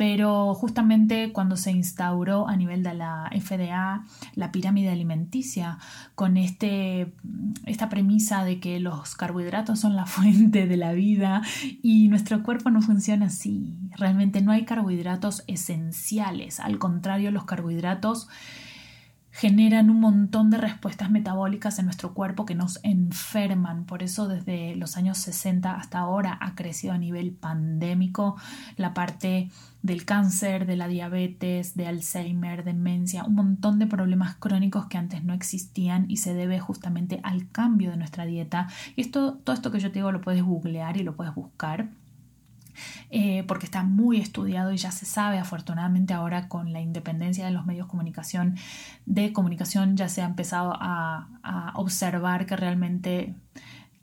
pero 0.01 0.55
justamente 0.55 1.31
cuando 1.31 1.59
se 1.59 1.73
instauró 1.73 2.49
a 2.49 2.57
nivel 2.57 2.83
de 2.83 2.95
la 2.95 3.31
FDA 3.39 4.07
la 4.35 4.51
pirámide 4.51 4.89
alimenticia, 4.89 5.77
con 6.15 6.39
este, 6.39 7.13
esta 7.67 7.91
premisa 7.91 8.43
de 8.43 8.61
que 8.61 8.81
los 8.81 9.15
carbohidratos 9.15 9.79
son 9.79 9.97
la 9.97 10.07
fuente 10.07 10.67
de 10.67 10.79
la 10.79 10.95
vida 10.95 11.43
y 11.83 12.09
nuestro 12.09 12.43
cuerpo 12.43 12.71
no 12.71 12.81
funciona 12.81 13.27
así. 13.27 13.75
Realmente 13.91 14.41
no 14.41 14.53
hay 14.53 14.65
carbohidratos 14.65 15.45
esenciales, 15.49 16.61
al 16.61 16.79
contrario, 16.79 17.31
los 17.31 17.45
carbohidratos 17.45 18.27
generan 19.33 19.91
un 19.91 20.01
montón 20.01 20.51
de 20.51 20.59
respuestas 20.59 21.11
metabólicas 21.11 21.79
en 21.79 21.85
nuestro 21.87 22.15
cuerpo 22.15 22.45
que 22.45 22.55
nos 22.55 22.81
enferman. 22.83 23.85
Por 23.85 24.03
eso 24.03 24.29
desde 24.29 24.75
los 24.77 24.97
años 24.97 25.19
60 25.19 25.75
hasta 25.75 25.99
ahora 26.01 26.37
ha 26.41 26.55
crecido 26.55 26.93
a 26.93 26.99
nivel 26.99 27.33
pandémico 27.33 28.37
la 28.77 28.93
parte 28.93 29.51
del 29.83 30.05
cáncer, 30.05 30.67
de 30.67 30.77
la 30.77 30.89
diabetes, 30.89 31.75
de 31.75 31.87
Alzheimer, 31.87 32.65
demencia, 32.65 33.25
un 33.25 33.35
montón 33.35 33.79
de 33.79 33.87
problemas 33.87 34.35
crónicos 34.37 34.87
que 34.87 34.99
antes 34.99 35.25
no 35.25 35.33
existían 35.33 36.05
y 36.09 36.19
se 36.19 36.35
debe 36.35 36.59
justamente 36.59 37.21
al 37.23 37.49
cambio 37.51 37.91
de 37.91 37.97
nuestra 37.97 38.27
dieta. 38.27 38.69
Y 38.97 39.01
esto, 39.01 39.35
todo 39.45 39.55
esto 39.55 39.71
que 39.71 39.81
yo 39.81 39.89
te 39.91 40.01
digo 40.01 40.13
lo 40.13 40.21
puedes 40.21 40.43
googlear 40.43 40.97
y 40.97 41.03
lo 41.03 41.17
puedes 41.17 41.35
buscar 41.35 41.89
eh, 43.11 43.45
porque 43.47 43.67
está 43.67 43.83
muy 43.83 44.21
estudiado 44.21 44.73
y 44.73 44.77
ya 44.77 44.91
se 44.91 45.07
sabe, 45.07 45.39
afortunadamente 45.39 46.15
ahora 46.15 46.49
con 46.49 46.73
la 46.73 46.81
independencia 46.81 47.45
de 47.45 47.51
los 47.51 47.67
medios 47.67 47.87
de 47.87 47.91
comunicación, 47.91 48.57
de 49.07 49.33
comunicación 49.33 49.97
ya 49.97 50.09
se 50.09 50.23
ha 50.23 50.27
empezado 50.27 50.73
a, 50.75 51.29
a 51.43 51.73
observar 51.77 52.47
que 52.47 52.57
realmente 52.57 53.35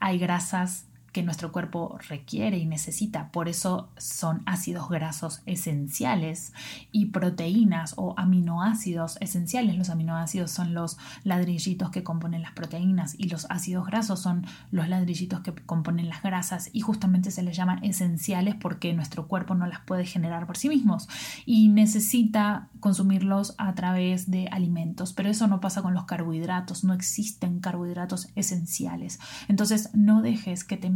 hay 0.00 0.18
grasas 0.18 0.86
que 1.12 1.22
nuestro 1.22 1.52
cuerpo 1.52 1.98
requiere 2.08 2.58
y 2.58 2.66
necesita. 2.66 3.30
Por 3.30 3.48
eso 3.48 3.88
son 3.96 4.42
ácidos 4.46 4.88
grasos 4.88 5.42
esenciales 5.46 6.52
y 6.92 7.06
proteínas 7.06 7.94
o 7.96 8.14
aminoácidos 8.16 9.16
esenciales. 9.20 9.76
Los 9.76 9.90
aminoácidos 9.90 10.50
son 10.50 10.74
los 10.74 10.98
ladrillitos 11.24 11.90
que 11.90 12.02
componen 12.02 12.42
las 12.42 12.52
proteínas 12.52 13.14
y 13.18 13.28
los 13.28 13.46
ácidos 13.50 13.86
grasos 13.86 14.20
son 14.20 14.46
los 14.70 14.88
ladrillitos 14.88 15.40
que 15.40 15.54
componen 15.54 16.08
las 16.08 16.22
grasas 16.22 16.70
y 16.72 16.80
justamente 16.80 17.30
se 17.30 17.42
les 17.42 17.56
llaman 17.56 17.84
esenciales 17.84 18.54
porque 18.54 18.92
nuestro 18.92 19.28
cuerpo 19.28 19.54
no 19.54 19.66
las 19.66 19.80
puede 19.80 20.04
generar 20.04 20.46
por 20.46 20.56
sí 20.56 20.68
mismos 20.68 21.08
y 21.46 21.68
necesita 21.68 22.68
consumirlos 22.80 23.54
a 23.58 23.74
través 23.74 24.30
de 24.30 24.48
alimentos. 24.50 25.12
Pero 25.12 25.30
eso 25.30 25.46
no 25.46 25.60
pasa 25.60 25.82
con 25.82 25.94
los 25.94 26.04
carbohidratos. 26.04 26.84
No 26.84 26.92
existen 26.92 27.60
carbohidratos 27.60 28.28
esenciales. 28.34 29.18
Entonces 29.48 29.90
no 29.94 30.22
dejes 30.22 30.64
que 30.64 30.76
te 30.76 30.90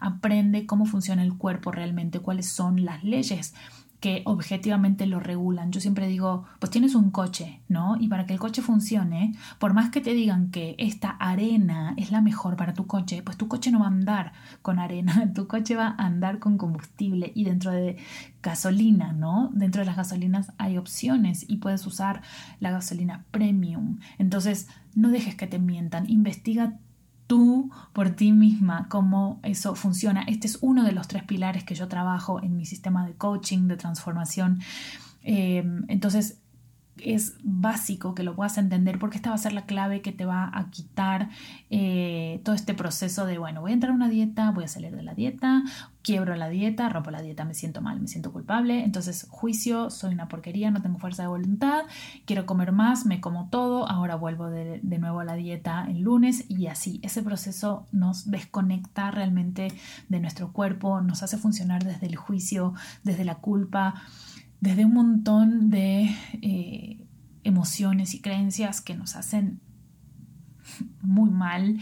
aprende 0.00 0.66
cómo 0.66 0.86
funciona 0.86 1.22
el 1.22 1.34
cuerpo 1.34 1.72
realmente, 1.72 2.20
cuáles 2.20 2.48
son 2.48 2.84
las 2.84 3.04
leyes 3.04 3.54
que 4.00 4.22
objetivamente 4.24 5.06
lo 5.06 5.20
regulan. 5.20 5.72
Yo 5.72 5.80
siempre 5.80 6.08
digo, 6.08 6.46
pues 6.58 6.70
tienes 6.70 6.94
un 6.94 7.10
coche, 7.10 7.60
¿no? 7.68 7.96
Y 8.00 8.08
para 8.08 8.24
que 8.24 8.32
el 8.32 8.38
coche 8.38 8.62
funcione, 8.62 9.34
por 9.58 9.74
más 9.74 9.90
que 9.90 10.00
te 10.00 10.14
digan 10.14 10.50
que 10.50 10.74
esta 10.78 11.10
arena 11.10 11.94
es 11.98 12.10
la 12.10 12.22
mejor 12.22 12.56
para 12.56 12.72
tu 12.72 12.86
coche, 12.86 13.22
pues 13.22 13.36
tu 13.36 13.46
coche 13.46 13.70
no 13.70 13.80
va 13.80 13.84
a 13.86 13.88
andar 13.88 14.32
con 14.62 14.78
arena, 14.78 15.30
tu 15.34 15.46
coche 15.46 15.76
va 15.76 15.94
a 15.98 16.06
andar 16.06 16.38
con 16.38 16.56
combustible 16.56 17.30
y 17.34 17.44
dentro 17.44 17.70
de 17.70 17.98
gasolina, 18.42 19.12
¿no? 19.12 19.50
Dentro 19.52 19.80
de 19.80 19.86
las 19.86 19.96
gasolinas 19.96 20.52
hay 20.56 20.78
opciones 20.78 21.44
y 21.46 21.58
puedes 21.58 21.86
usar 21.86 22.22
la 22.58 22.70
gasolina 22.70 23.24
premium. 23.30 23.98
Entonces, 24.18 24.68
no 24.94 25.10
dejes 25.10 25.34
que 25.34 25.46
te 25.46 25.58
mientan, 25.58 26.08
investiga 26.08 26.78
tú 27.30 27.70
por 27.92 28.10
ti 28.10 28.32
misma 28.32 28.88
cómo 28.88 29.38
eso 29.44 29.76
funciona. 29.76 30.24
Este 30.26 30.48
es 30.48 30.58
uno 30.62 30.82
de 30.82 30.90
los 30.90 31.06
tres 31.06 31.22
pilares 31.22 31.62
que 31.62 31.76
yo 31.76 31.86
trabajo 31.86 32.42
en 32.42 32.56
mi 32.56 32.66
sistema 32.66 33.06
de 33.06 33.14
coaching, 33.14 33.68
de 33.68 33.76
transformación. 33.76 34.58
Eh, 35.22 35.62
entonces, 35.86 36.39
es 37.04 37.36
básico 37.42 38.14
que 38.14 38.22
lo 38.22 38.34
puedas 38.34 38.58
entender 38.58 38.98
porque 38.98 39.16
esta 39.16 39.30
va 39.30 39.36
a 39.36 39.38
ser 39.38 39.52
la 39.52 39.66
clave 39.66 40.02
que 40.02 40.12
te 40.12 40.24
va 40.24 40.50
a 40.52 40.70
quitar 40.70 41.30
eh, 41.70 42.40
todo 42.44 42.54
este 42.54 42.74
proceso 42.74 43.26
de, 43.26 43.38
bueno, 43.38 43.60
voy 43.60 43.70
a 43.70 43.74
entrar 43.74 43.92
a 43.92 43.94
una 43.94 44.08
dieta, 44.08 44.50
voy 44.50 44.64
a 44.64 44.68
salir 44.68 44.94
de 44.94 45.02
la 45.02 45.14
dieta, 45.14 45.62
quiebro 46.02 46.34
la 46.36 46.48
dieta, 46.48 46.88
rompo 46.88 47.10
la 47.10 47.22
dieta, 47.22 47.44
me 47.44 47.54
siento 47.54 47.80
mal, 47.82 48.00
me 48.00 48.08
siento 48.08 48.32
culpable, 48.32 48.84
entonces 48.84 49.26
juicio, 49.28 49.90
soy 49.90 50.14
una 50.14 50.28
porquería, 50.28 50.70
no 50.70 50.82
tengo 50.82 50.98
fuerza 50.98 51.22
de 51.22 51.28
voluntad, 51.28 51.82
quiero 52.24 52.46
comer 52.46 52.72
más, 52.72 53.06
me 53.06 53.20
como 53.20 53.48
todo, 53.50 53.88
ahora 53.88 54.14
vuelvo 54.14 54.48
de, 54.48 54.80
de 54.82 54.98
nuevo 54.98 55.20
a 55.20 55.24
la 55.24 55.34
dieta 55.34 55.86
el 55.88 56.00
lunes 56.00 56.44
y 56.48 56.66
así, 56.66 57.00
ese 57.02 57.22
proceso 57.22 57.86
nos 57.92 58.30
desconecta 58.30 59.10
realmente 59.10 59.72
de 60.08 60.20
nuestro 60.20 60.52
cuerpo, 60.52 61.00
nos 61.00 61.22
hace 61.22 61.36
funcionar 61.36 61.84
desde 61.84 62.06
el 62.06 62.16
juicio, 62.16 62.74
desde 63.04 63.24
la 63.24 63.36
culpa 63.36 63.94
desde 64.60 64.84
un 64.84 64.94
montón 64.94 65.70
de 65.70 66.14
eh, 66.42 67.06
emociones 67.44 68.14
y 68.14 68.20
creencias 68.20 68.80
que 68.80 68.94
nos 68.94 69.16
hacen 69.16 69.60
muy 71.02 71.30
mal, 71.30 71.78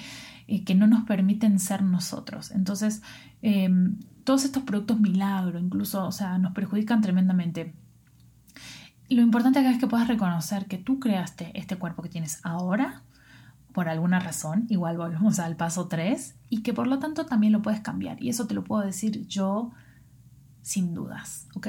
y 0.49 0.61
que 0.61 0.75
no 0.75 0.87
nos 0.87 1.05
permiten 1.05 1.61
ser 1.61 1.83
nosotros. 1.83 2.51
Entonces, 2.51 3.03
em, 3.43 3.99
todos 4.25 4.47
estos 4.47 4.63
productos 4.63 4.99
milagro, 4.99 5.59
incluso, 5.59 6.07
o 6.07 6.11
sea, 6.11 6.39
nos 6.39 6.55
perjudican 6.55 7.03
tremendamente. 7.03 7.75
Lo 9.11 9.21
importante 9.21 9.59
acá 9.59 9.71
es 9.71 9.79
que 9.79 9.87
puedas 9.87 10.09
reconocer 10.09 10.67
que 10.67 10.79
tú 10.79 10.99
creaste 10.99 11.53
este 11.55 11.77
cuerpo 11.77 12.03
que 12.03 12.09
tienes 12.09 12.41
ahora 12.45 13.03
por 13.75 13.91
alguna 13.91 14.19
razón, 14.21 14.65
igual 14.71 14.97
volvemos 14.97 15.39
al 15.39 15.55
paso 15.55 15.87
3, 15.87 16.35
y 16.49 16.63
que 16.63 16.73
por 16.73 16.87
lo 16.87 16.99
tanto 16.99 17.27
también 17.27 17.53
lo 17.53 17.61
puedes 17.61 17.81
cambiar. 17.81 18.21
Y 18.23 18.31
eso 18.31 18.47
te 18.47 18.55
lo 18.55 18.65
puedo 18.65 18.83
decir 18.83 19.27
yo 19.27 19.71
sin 20.63 20.95
dudas, 20.95 21.47
¿ok? 21.55 21.69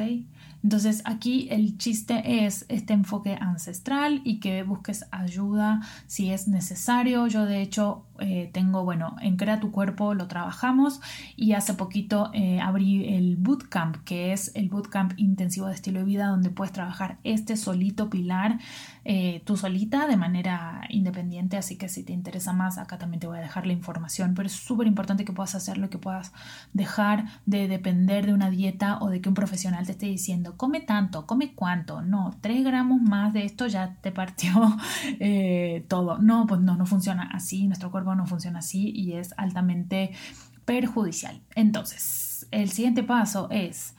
Entonces 0.63 1.01
aquí 1.05 1.47
el 1.51 1.77
chiste 1.77 2.45
es 2.45 2.65
este 2.67 2.93
enfoque 2.93 3.37
ancestral 3.39 4.21
y 4.23 4.39
que 4.39 4.63
busques 4.63 5.05
ayuda 5.11 5.81
si 6.07 6.31
es 6.31 6.47
necesario. 6.47 7.27
Yo 7.27 7.45
de 7.45 7.61
hecho 7.61 8.03
eh, 8.19 8.49
tengo, 8.53 8.83
bueno, 8.83 9.15
en 9.21 9.37
Crea 9.37 9.59
tu 9.59 9.71
cuerpo 9.71 10.13
lo 10.13 10.27
trabajamos 10.27 11.01
y 11.35 11.53
hace 11.53 11.73
poquito 11.73 12.29
eh, 12.33 12.59
abrí 12.59 13.15
el 13.15 13.37
bootcamp, 13.37 13.97
que 14.03 14.33
es 14.33 14.51
el 14.55 14.69
bootcamp 14.69 15.13
intensivo 15.17 15.67
de 15.67 15.75
estilo 15.75 15.99
de 15.99 16.05
vida 16.05 16.27
donde 16.27 16.49
puedes 16.49 16.73
trabajar 16.73 17.17
este 17.23 17.57
solito 17.57 18.09
pilar 18.09 18.59
eh, 19.05 19.41
tú 19.43 19.57
solita 19.57 20.07
de 20.07 20.17
manera 20.17 20.81
independiente. 20.89 21.57
Así 21.57 21.77
que 21.77 21.89
si 21.89 22.03
te 22.03 22.13
interesa 22.13 22.53
más, 22.53 22.77
acá 22.77 22.97
también 22.97 23.19
te 23.19 23.27
voy 23.27 23.39
a 23.39 23.41
dejar 23.41 23.65
la 23.65 23.73
información. 23.73 24.33
Pero 24.35 24.47
es 24.47 24.53
súper 24.53 24.85
importante 24.85 25.25
que 25.25 25.33
puedas 25.33 25.55
hacerlo, 25.55 25.89
que 25.89 25.97
puedas 25.97 26.31
dejar 26.73 27.25
de 27.45 27.67
depender 27.67 28.25
de 28.27 28.33
una 28.33 28.49
dieta 28.49 28.99
o 29.01 29.09
de 29.09 29.21
que 29.21 29.29
un 29.29 29.35
profesional 29.35 29.85
te 29.85 29.93
esté 29.93 30.05
diciendo 30.05 30.57
come 30.57 30.81
tanto, 30.81 31.25
come 31.25 31.53
cuánto, 31.53 32.01
no, 32.01 32.37
tres 32.41 32.63
gramos 32.63 33.01
más 33.01 33.33
de 33.33 33.45
esto 33.45 33.67
ya 33.67 33.95
te 34.01 34.11
partió 34.11 34.51
todo. 35.87 36.19
No, 36.19 36.45
pues 36.47 36.61
no, 36.61 36.75
no 36.75 36.85
funciona 36.85 37.29
así, 37.33 37.67
nuestro 37.67 37.91
cuerpo 37.91 38.08
no 38.15 38.25
funciona 38.25 38.59
así 38.59 38.91
y 38.95 39.13
es 39.13 39.33
altamente 39.37 40.11
perjudicial. 40.65 41.41
Entonces, 41.55 42.47
el 42.51 42.69
siguiente 42.69 43.03
paso 43.03 43.47
es 43.49 43.95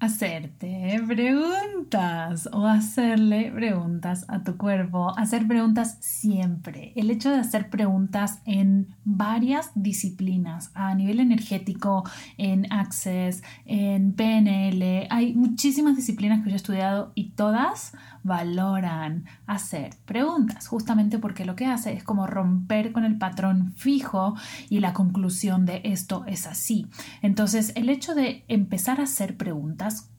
hacerte 0.00 1.02
preguntas 1.08 2.48
o 2.52 2.66
hacerle 2.66 3.50
preguntas 3.52 4.24
a 4.28 4.44
tu 4.44 4.56
cuerpo, 4.56 5.12
hacer 5.18 5.46
preguntas 5.48 5.98
siempre. 6.00 6.92
El 6.94 7.10
hecho 7.10 7.30
de 7.30 7.38
hacer 7.38 7.68
preguntas 7.68 8.40
en 8.44 8.94
varias 9.04 9.70
disciplinas, 9.74 10.70
a 10.74 10.94
nivel 10.94 11.18
energético, 11.20 12.04
en 12.36 12.72
Access, 12.72 13.42
en 13.64 14.12
PNL, 14.12 15.08
hay 15.10 15.34
muchísimas 15.34 15.96
disciplinas 15.96 16.44
que 16.44 16.50
yo 16.50 16.54
he 16.54 16.56
estudiado 16.56 17.12
y 17.14 17.30
todas 17.30 17.92
valoran 18.22 19.24
hacer 19.46 19.90
preguntas, 20.04 20.68
justamente 20.68 21.18
porque 21.18 21.44
lo 21.44 21.56
que 21.56 21.66
hace 21.66 21.92
es 21.92 22.04
como 22.04 22.26
romper 22.26 22.92
con 22.92 23.04
el 23.04 23.18
patrón 23.18 23.72
fijo 23.76 24.34
y 24.68 24.80
la 24.80 24.92
conclusión 24.92 25.66
de 25.66 25.80
esto 25.84 26.24
es 26.26 26.46
así. 26.46 26.86
Entonces, 27.22 27.72
el 27.76 27.88
hecho 27.88 28.14
de 28.14 28.44
empezar 28.48 29.00
a 29.00 29.04
hacer 29.04 29.36
preguntas, 29.36 30.10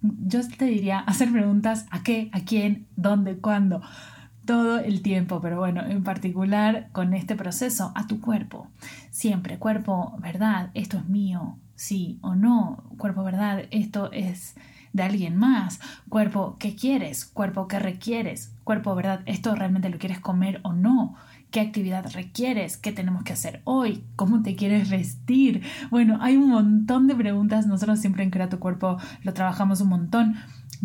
yo 0.00 0.40
te 0.48 0.66
diría 0.66 0.98
hacer 1.06 1.30
preguntas 1.32 1.86
a 1.90 2.02
qué, 2.02 2.30
a 2.32 2.40
quién, 2.40 2.86
dónde, 2.96 3.38
cuándo 3.38 3.82
todo 4.48 4.78
el 4.78 5.02
tiempo, 5.02 5.42
pero 5.42 5.58
bueno, 5.58 5.84
en 5.84 6.02
particular 6.02 6.88
con 6.92 7.12
este 7.12 7.36
proceso, 7.36 7.92
a 7.94 8.06
tu 8.06 8.18
cuerpo. 8.22 8.66
Siempre, 9.10 9.58
cuerpo, 9.58 10.16
verdad, 10.20 10.70
esto 10.72 10.96
es 10.96 11.06
mío, 11.06 11.58
sí 11.74 12.18
o 12.22 12.34
no, 12.34 12.82
cuerpo, 12.96 13.22
verdad, 13.22 13.64
esto 13.70 14.10
es 14.10 14.54
de 14.92 15.02
alguien 15.02 15.36
más. 15.36 15.80
Cuerpo, 16.08 16.56
¿qué 16.58 16.74
quieres? 16.74 17.24
Cuerpo, 17.24 17.68
¿qué 17.68 17.78
requieres? 17.78 18.52
Cuerpo, 18.64 18.94
¿verdad? 18.94 19.20
¿Esto 19.26 19.54
realmente 19.54 19.88
lo 19.88 19.98
quieres 19.98 20.20
comer 20.20 20.60
o 20.62 20.72
no? 20.72 21.14
¿Qué 21.50 21.60
actividad 21.60 22.10
requieres? 22.12 22.76
¿Qué 22.76 22.92
tenemos 22.92 23.24
que 23.24 23.32
hacer 23.32 23.62
hoy? 23.64 24.04
¿Cómo 24.16 24.42
te 24.42 24.54
quieres 24.54 24.90
vestir? 24.90 25.62
Bueno, 25.90 26.18
hay 26.20 26.36
un 26.36 26.50
montón 26.50 27.06
de 27.06 27.14
preguntas. 27.14 27.66
Nosotros 27.66 28.00
siempre 28.00 28.22
en 28.22 28.30
Crea 28.30 28.50
tu 28.50 28.58
Cuerpo 28.58 28.98
lo 29.22 29.32
trabajamos 29.32 29.80
un 29.80 29.88
montón 29.88 30.36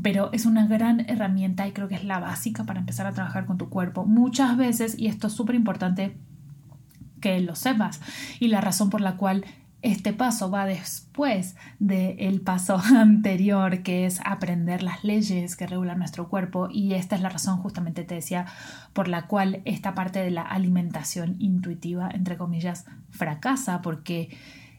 pero 0.02 0.32
es 0.34 0.46
una 0.46 0.66
gran 0.66 1.02
herramienta 1.10 1.68
y 1.68 1.72
creo 1.72 1.88
que 1.88 1.96
es 1.96 2.04
la 2.04 2.20
básica 2.20 2.64
para 2.64 2.80
empezar 2.80 3.06
a 3.06 3.12
trabajar 3.12 3.46
con 3.46 3.58
tu 3.58 3.70
cuerpo. 3.70 4.06
Muchas 4.06 4.58
veces, 4.58 4.98
y 4.98 5.08
esto 5.08 5.28
es 5.28 5.34
súper 5.34 5.56
importante 5.56 6.18
que 7.22 7.40
lo 7.40 7.56
sepas, 7.56 8.02
y 8.40 8.48
la 8.48 8.60
razón 8.60 8.90
por 8.90 9.02
la 9.02 9.18
cual 9.18 9.46
este 9.84 10.14
paso 10.14 10.50
va 10.50 10.66
después 10.66 11.56
del 11.78 12.42
paso 12.42 12.78
anterior, 12.96 13.84
que 13.84 14.06
es 14.06 14.22
aprender 14.24 14.82
las 14.82 15.04
leyes 15.04 15.56
que 15.58 15.68
regulan 15.68 16.00
nuestro 16.00 16.30
cuerpo. 16.30 16.70
Y 16.72 16.94
esta 16.94 17.16
es 17.16 17.22
la 17.22 17.30
razón, 17.30 17.58
justamente 17.58 18.06
te 18.06 18.16
decía, 18.16 18.46
por 18.94 19.10
la 19.10 19.28
cual 19.28 19.62
esta 19.66 19.94
parte 19.94 20.20
de 20.20 20.32
la 20.32 20.42
alimentación 20.42 21.36
intuitiva, 21.40 22.10
entre 22.12 22.38
comillas, 22.38 22.86
fracasa, 23.12 23.82
porque 23.82 24.36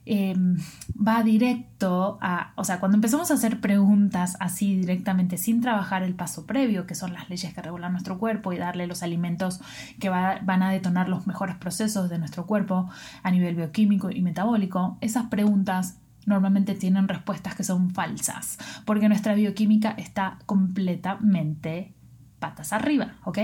Em, 0.06 0.58
va 0.96 1.22
directo 1.22 2.18
a, 2.20 2.52
o 2.56 2.64
sea, 2.64 2.78
cuando 2.78 2.96
empezamos 2.96 3.30
a 3.30 3.34
hacer 3.34 3.60
preguntas 3.60 4.36
así 4.38 4.76
directamente 4.76 5.38
sin 5.38 5.62
trabajar 5.62 6.02
el 6.02 6.14
paso 6.14 6.46
previo, 6.46 6.86
que 6.86 6.94
son 6.94 7.14
las 7.14 7.30
leyes 7.30 7.54
que 7.54 7.62
regulan 7.62 7.92
nuestro 7.92 8.18
cuerpo 8.18 8.52
y 8.52 8.58
darle 8.58 8.86
los 8.86 9.02
alimentos 9.02 9.60
que 9.98 10.10
van 10.10 10.62
a 10.62 10.70
detonar 10.70 11.08
los 11.08 11.26
mejores 11.26 11.56
procesos 11.56 12.10
de 12.10 12.18
nuestro 12.18 12.44
cuerpo 12.46 12.90
a 13.22 13.30
nivel 13.30 13.54
bioquímico 13.56 14.10
y 14.10 14.20
metabólico, 14.20 14.98
esas 15.00 15.26
preguntas 15.26 15.98
normalmente 16.26 16.74
tienen 16.74 17.08
respuestas 17.08 17.54
que 17.54 17.64
son 17.64 17.90
falsas, 17.90 18.58
porque 18.84 19.08
nuestra 19.08 19.34
bioquímica 19.34 19.92
está 19.92 20.38
completamente 20.44 21.94
patas 22.38 22.74
arriba, 22.74 23.14
¿ok? 23.24 23.38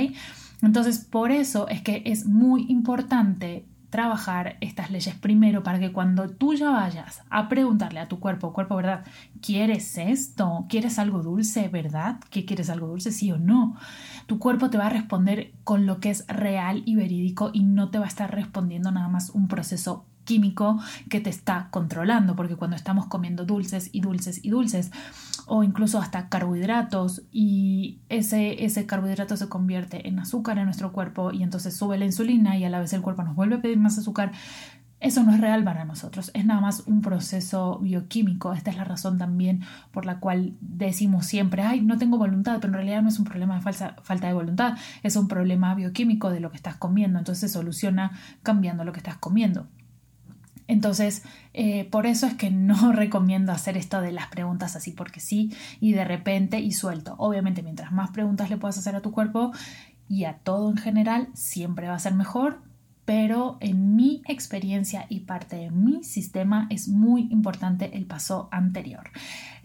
Entonces, 0.63 0.99
por 0.99 1.31
eso 1.31 1.69
es 1.69 1.81
que 1.81 2.03
es 2.05 2.27
muy 2.27 2.67
importante 2.69 3.65
trabajar 3.91 4.57
estas 4.61 4.91
leyes 4.91 5.15
primero 5.17 5.63
para 5.63 5.81
que 5.81 5.93
cuando 5.93 6.31
tú 6.31 6.55
ya 6.55 6.71
vayas 6.71 7.23
a 7.29 7.49
preguntarle 7.49 8.01
a 8.01 8.09
tu 8.09 8.21
cuerpo, 8.21 8.53
cuerpo, 8.53 8.77
¿verdad? 8.77 9.05
¿Quieres 9.43 9.99
esto? 9.99 10.67
¿Quieres 10.69 10.99
algo 10.99 11.23
dulce? 11.23 11.69
¿Verdad? 11.69 12.21
¿Qué 12.31 12.45
quieres 12.45 12.71
algo 12.71 12.87
dulce? 12.87 13.11
Sí 13.11 13.33
o 13.33 13.39
no. 13.39 13.77
Tu 14.27 14.39
cuerpo 14.39 14.71
te 14.71 14.79
va 14.79 14.87
a 14.87 14.91
responder 14.91 15.53
con 15.65 15.87
lo 15.87 15.99
que 15.99 16.11
es 16.11 16.25
real 16.29 16.83
y 16.87 16.95
verídico 16.95 17.51
y 17.53 17.65
no 17.65 17.91
te 17.91 17.99
va 17.99 18.05
a 18.05 18.09
estar 18.09 18.33
respondiendo 18.33 18.91
nada 18.93 19.09
más 19.09 19.31
un 19.31 19.49
proceso 19.49 20.07
químico 20.25 20.79
que 21.09 21.21
te 21.21 21.31
está 21.31 21.69
controlando, 21.71 22.37
porque 22.37 22.55
cuando 22.55 22.77
estamos 22.77 23.07
comiendo 23.07 23.45
dulces 23.45 23.91
y 23.93 24.01
dulces 24.01 24.45
y 24.45 24.51
dulces, 24.51 24.93
o 25.53 25.65
incluso 25.65 25.99
hasta 25.99 26.29
carbohidratos, 26.29 27.23
y 27.33 27.99
ese, 28.09 28.65
ese 28.65 28.87
carbohidrato 28.87 29.37
se 29.37 29.49
convierte 29.49 30.07
en 30.07 30.21
azúcar 30.21 30.59
en 30.59 30.67
nuestro 30.67 30.93
cuerpo 30.93 31.33
y 31.33 31.43
entonces 31.43 31.77
sube 31.77 31.99
la 31.99 32.05
insulina 32.05 32.57
y 32.57 32.63
a 32.63 32.71
la 32.71 32.79
vez 32.79 32.93
el 32.93 33.03
cuerpo 33.03 33.25
nos 33.25 33.35
vuelve 33.35 33.57
a 33.57 33.61
pedir 33.61 33.77
más 33.77 33.99
azúcar, 33.99 34.31
eso 35.01 35.25
no 35.25 35.35
es 35.35 35.41
real 35.41 35.65
para 35.65 35.85
nosotros, 35.85 36.31
es 36.35 36.47
nada 36.47 36.61
más 36.61 36.85
un 36.87 37.01
proceso 37.01 37.81
bioquímico. 37.81 38.53
Esta 38.53 38.71
es 38.71 38.77
la 38.77 38.85
razón 38.85 39.19
también 39.19 39.63
por 39.91 40.07
la 40.07 40.21
cual 40.21 40.55
decimos 40.61 41.27
siempre, 41.27 41.63
ay, 41.63 41.81
no 41.81 41.99
tengo 41.99 42.17
voluntad, 42.17 42.59
pero 42.61 42.69
en 42.69 42.75
realidad 42.75 43.03
no 43.03 43.09
es 43.09 43.19
un 43.19 43.25
problema 43.25 43.59
de 43.59 43.63
falta 43.63 44.27
de 44.29 44.33
voluntad, 44.33 44.79
es 45.03 45.17
un 45.17 45.27
problema 45.27 45.75
bioquímico 45.75 46.31
de 46.31 46.39
lo 46.39 46.53
que 46.53 46.59
estás 46.59 46.77
comiendo, 46.77 47.19
entonces 47.19 47.51
se 47.51 47.59
soluciona 47.59 48.13
cambiando 48.45 48.85
lo 48.85 48.93
que 48.93 48.99
estás 48.99 49.17
comiendo. 49.17 49.67
Entonces, 50.71 51.25
eh, 51.53 51.85
por 51.91 52.07
eso 52.07 52.29
es 52.29 52.35
que 52.35 52.53
no 52.53 52.93
recomiendo 52.93 53.51
hacer 53.51 53.77
esto 53.77 54.01
de 54.01 54.13
las 54.13 54.29
preguntas 54.29 54.77
así 54.77 54.93
porque 54.93 55.19
sí 55.19 55.53
y 55.81 55.95
de 55.95 56.05
repente 56.05 56.61
y 56.61 56.71
suelto. 56.71 57.17
Obviamente, 57.19 57.65
mientras 57.65 57.91
más 57.91 58.13
preguntas 58.13 58.51
le 58.51 58.57
puedas 58.57 58.79
hacer 58.79 58.95
a 58.95 59.01
tu 59.01 59.11
cuerpo 59.11 59.51
y 60.09 60.27
a 60.27 60.35
todo 60.39 60.71
en 60.71 60.77
general, 60.77 61.29
siempre 61.35 61.89
va 61.89 61.95
a 61.95 61.99
ser 61.99 62.15
mejor, 62.15 62.63
pero 63.11 63.59
en 63.59 63.97
mi 63.97 64.23
experiencia 64.29 65.07
y 65.09 65.19
parte 65.19 65.57
de 65.57 65.73
mi 65.73 66.05
sistema 66.05 66.69
es 66.71 66.87
muy 66.87 67.27
importante 67.33 67.97
el 67.97 68.07
paso 68.07 68.49
anterior. 68.53 69.11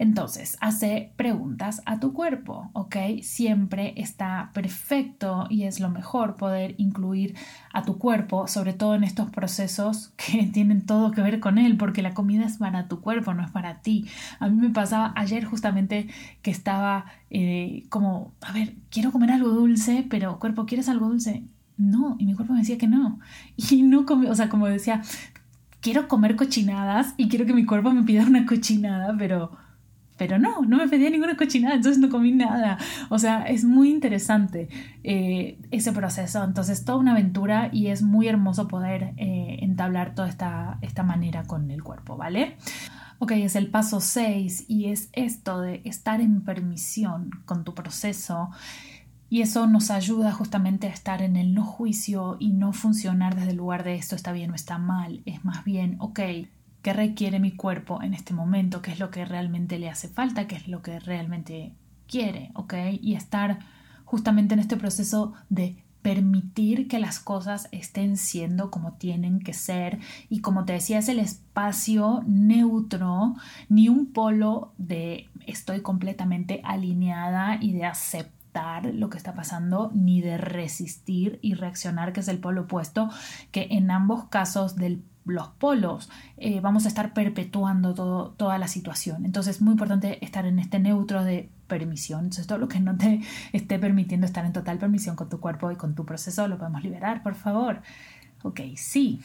Entonces, 0.00 0.58
hace 0.60 1.12
preguntas 1.14 1.80
a 1.86 2.00
tu 2.00 2.12
cuerpo, 2.12 2.70
¿ok? 2.72 2.96
Siempre 3.22 3.94
está 3.98 4.50
perfecto 4.52 5.46
y 5.48 5.62
es 5.62 5.78
lo 5.78 5.90
mejor 5.90 6.34
poder 6.34 6.74
incluir 6.76 7.36
a 7.72 7.84
tu 7.84 7.98
cuerpo, 7.98 8.48
sobre 8.48 8.72
todo 8.72 8.96
en 8.96 9.04
estos 9.04 9.30
procesos 9.30 10.08
que 10.16 10.42
tienen 10.48 10.84
todo 10.84 11.12
que 11.12 11.22
ver 11.22 11.38
con 11.38 11.58
él, 11.58 11.76
porque 11.76 12.02
la 12.02 12.14
comida 12.14 12.46
es 12.46 12.56
para 12.56 12.88
tu 12.88 13.00
cuerpo, 13.00 13.32
no 13.32 13.44
es 13.44 13.52
para 13.52 13.80
ti. 13.80 14.08
A 14.40 14.48
mí 14.48 14.60
me 14.60 14.70
pasaba 14.70 15.12
ayer 15.14 15.44
justamente 15.44 16.08
que 16.42 16.50
estaba 16.50 17.04
eh, 17.30 17.84
como, 17.90 18.32
a 18.40 18.50
ver, 18.50 18.74
quiero 18.90 19.12
comer 19.12 19.30
algo 19.30 19.50
dulce, 19.50 20.04
pero 20.10 20.40
cuerpo, 20.40 20.66
¿quieres 20.66 20.88
algo 20.88 21.06
dulce? 21.06 21.44
No, 21.76 22.16
y 22.18 22.26
mi 22.26 22.34
cuerpo 22.34 22.52
me 22.52 22.60
decía 22.60 22.78
que 22.78 22.88
no. 22.88 23.18
Y 23.56 23.82
no 23.82 24.06
comía, 24.06 24.30
o 24.30 24.34
sea, 24.34 24.48
como 24.48 24.66
decía, 24.66 25.02
quiero 25.80 26.08
comer 26.08 26.36
cochinadas 26.36 27.14
y 27.16 27.28
quiero 27.28 27.46
que 27.46 27.54
mi 27.54 27.64
cuerpo 27.64 27.90
me 27.92 28.02
pida 28.02 28.26
una 28.26 28.46
cochinada, 28.46 29.14
pero, 29.18 29.52
pero 30.16 30.38
no, 30.38 30.62
no 30.62 30.78
me 30.78 30.88
pedía 30.88 31.10
ninguna 31.10 31.36
cochinada, 31.36 31.76
entonces 31.76 32.00
no 32.00 32.08
comí 32.08 32.32
nada. 32.32 32.78
O 33.10 33.18
sea, 33.18 33.44
es 33.44 33.64
muy 33.64 33.90
interesante 33.90 34.68
eh, 35.04 35.58
ese 35.70 35.92
proceso. 35.92 36.42
Entonces, 36.42 36.84
toda 36.84 36.98
una 36.98 37.12
aventura 37.12 37.70
y 37.72 37.88
es 37.88 38.02
muy 38.02 38.26
hermoso 38.26 38.68
poder 38.68 39.14
eh, 39.16 39.58
entablar 39.60 40.14
toda 40.14 40.28
esta, 40.28 40.78
esta 40.82 41.02
manera 41.02 41.44
con 41.44 41.70
el 41.70 41.82
cuerpo, 41.82 42.16
¿vale? 42.16 42.56
Ok, 43.18 43.32
es 43.32 43.56
el 43.56 43.68
paso 43.68 44.00
6 44.00 44.66
y 44.68 44.86
es 44.86 45.08
esto 45.12 45.60
de 45.60 45.80
estar 45.84 46.20
en 46.20 46.42
permisión 46.42 47.30
con 47.46 47.64
tu 47.64 47.74
proceso 47.74 48.50
y 49.28 49.42
eso 49.42 49.66
nos 49.66 49.90
ayuda 49.90 50.32
justamente 50.32 50.86
a 50.86 50.90
estar 50.90 51.20
en 51.22 51.36
el 51.36 51.52
no 51.52 51.64
juicio 51.64 52.36
y 52.38 52.50
no 52.52 52.72
funcionar 52.72 53.34
desde 53.34 53.50
el 53.50 53.56
lugar 53.56 53.82
de 53.82 53.96
esto 53.96 54.14
está 54.14 54.32
bien 54.32 54.50
o 54.52 54.54
está 54.54 54.78
mal. 54.78 55.22
Es 55.26 55.44
más 55.44 55.64
bien, 55.64 55.96
ok, 55.98 56.20
¿qué 56.82 56.92
requiere 56.92 57.40
mi 57.40 57.52
cuerpo 57.52 58.02
en 58.02 58.14
este 58.14 58.32
momento? 58.32 58.82
¿Qué 58.82 58.92
es 58.92 59.00
lo 59.00 59.10
que 59.10 59.24
realmente 59.24 59.78
le 59.78 59.90
hace 59.90 60.08
falta? 60.08 60.46
¿Qué 60.46 60.54
es 60.54 60.68
lo 60.68 60.80
que 60.80 61.00
realmente 61.00 61.72
quiere? 62.06 62.52
¿Ok? 62.54 62.74
Y 63.00 63.14
estar 63.14 63.58
justamente 64.04 64.54
en 64.54 64.60
este 64.60 64.76
proceso 64.76 65.32
de 65.48 65.82
permitir 66.02 66.86
que 66.86 67.00
las 67.00 67.18
cosas 67.18 67.66
estén 67.72 68.16
siendo 68.16 68.70
como 68.70 68.92
tienen 68.92 69.40
que 69.40 69.52
ser 69.52 69.98
y 70.28 70.40
como 70.40 70.64
te 70.64 70.74
decía 70.74 70.98
es 70.98 71.08
el 71.08 71.18
espacio 71.18 72.22
neutro 72.28 73.34
ni 73.68 73.88
un 73.88 74.12
polo 74.12 74.72
de 74.78 75.28
estoy 75.48 75.80
completamente 75.80 76.60
alineada 76.62 77.58
y 77.60 77.72
de 77.72 77.86
aceptar 77.86 78.35
lo 78.92 79.10
que 79.10 79.18
está 79.18 79.34
pasando 79.34 79.90
ni 79.94 80.20
de 80.20 80.38
resistir 80.38 81.38
y 81.42 81.54
reaccionar, 81.54 82.12
que 82.12 82.20
es 82.20 82.28
el 82.28 82.38
polo 82.38 82.62
opuesto, 82.62 83.10
que 83.50 83.68
en 83.70 83.90
ambos 83.90 84.24
casos 84.24 84.76
de 84.76 85.00
los 85.24 85.48
polos 85.48 86.08
eh, 86.36 86.60
vamos 86.60 86.84
a 86.84 86.88
estar 86.88 87.12
perpetuando 87.12 87.94
todo, 87.94 88.30
toda 88.30 88.58
la 88.58 88.68
situación. 88.68 89.24
Entonces 89.24 89.56
es 89.56 89.62
muy 89.62 89.72
importante 89.72 90.24
estar 90.24 90.46
en 90.46 90.58
este 90.58 90.78
neutro 90.78 91.24
de 91.24 91.50
permisión. 91.66 92.20
Entonces 92.20 92.46
todo 92.46 92.58
lo 92.58 92.68
que 92.68 92.80
no 92.80 92.96
te 92.96 93.20
esté 93.52 93.78
permitiendo 93.78 94.26
estar 94.26 94.44
en 94.44 94.52
total 94.52 94.78
permisión 94.78 95.16
con 95.16 95.28
tu 95.28 95.40
cuerpo 95.40 95.70
y 95.70 95.76
con 95.76 95.94
tu 95.94 96.04
proceso 96.04 96.46
lo 96.48 96.58
podemos 96.58 96.82
liberar, 96.82 97.22
por 97.22 97.34
favor. 97.34 97.82
Ok, 98.42 98.60
sí. 98.76 99.20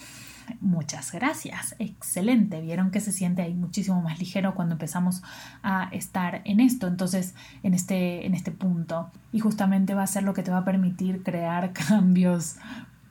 Muchas 0.59 1.11
gracias. 1.11 1.75
Excelente. 1.79 2.61
Vieron 2.61 2.91
que 2.91 2.99
se 2.99 3.11
siente 3.11 3.41
ahí 3.41 3.53
muchísimo 3.53 4.01
más 4.01 4.19
ligero 4.19 4.55
cuando 4.55 4.73
empezamos 4.73 5.23
a 5.63 5.89
estar 5.91 6.41
en 6.45 6.59
esto, 6.59 6.87
entonces 6.87 7.35
en 7.63 7.73
este, 7.73 8.25
en 8.25 8.33
este 8.33 8.51
punto. 8.51 9.11
Y 9.31 9.39
justamente 9.39 9.93
va 9.93 10.03
a 10.03 10.07
ser 10.07 10.23
lo 10.23 10.33
que 10.33 10.43
te 10.43 10.51
va 10.51 10.59
a 10.59 10.65
permitir 10.65 11.23
crear 11.23 11.73
cambios 11.87 12.57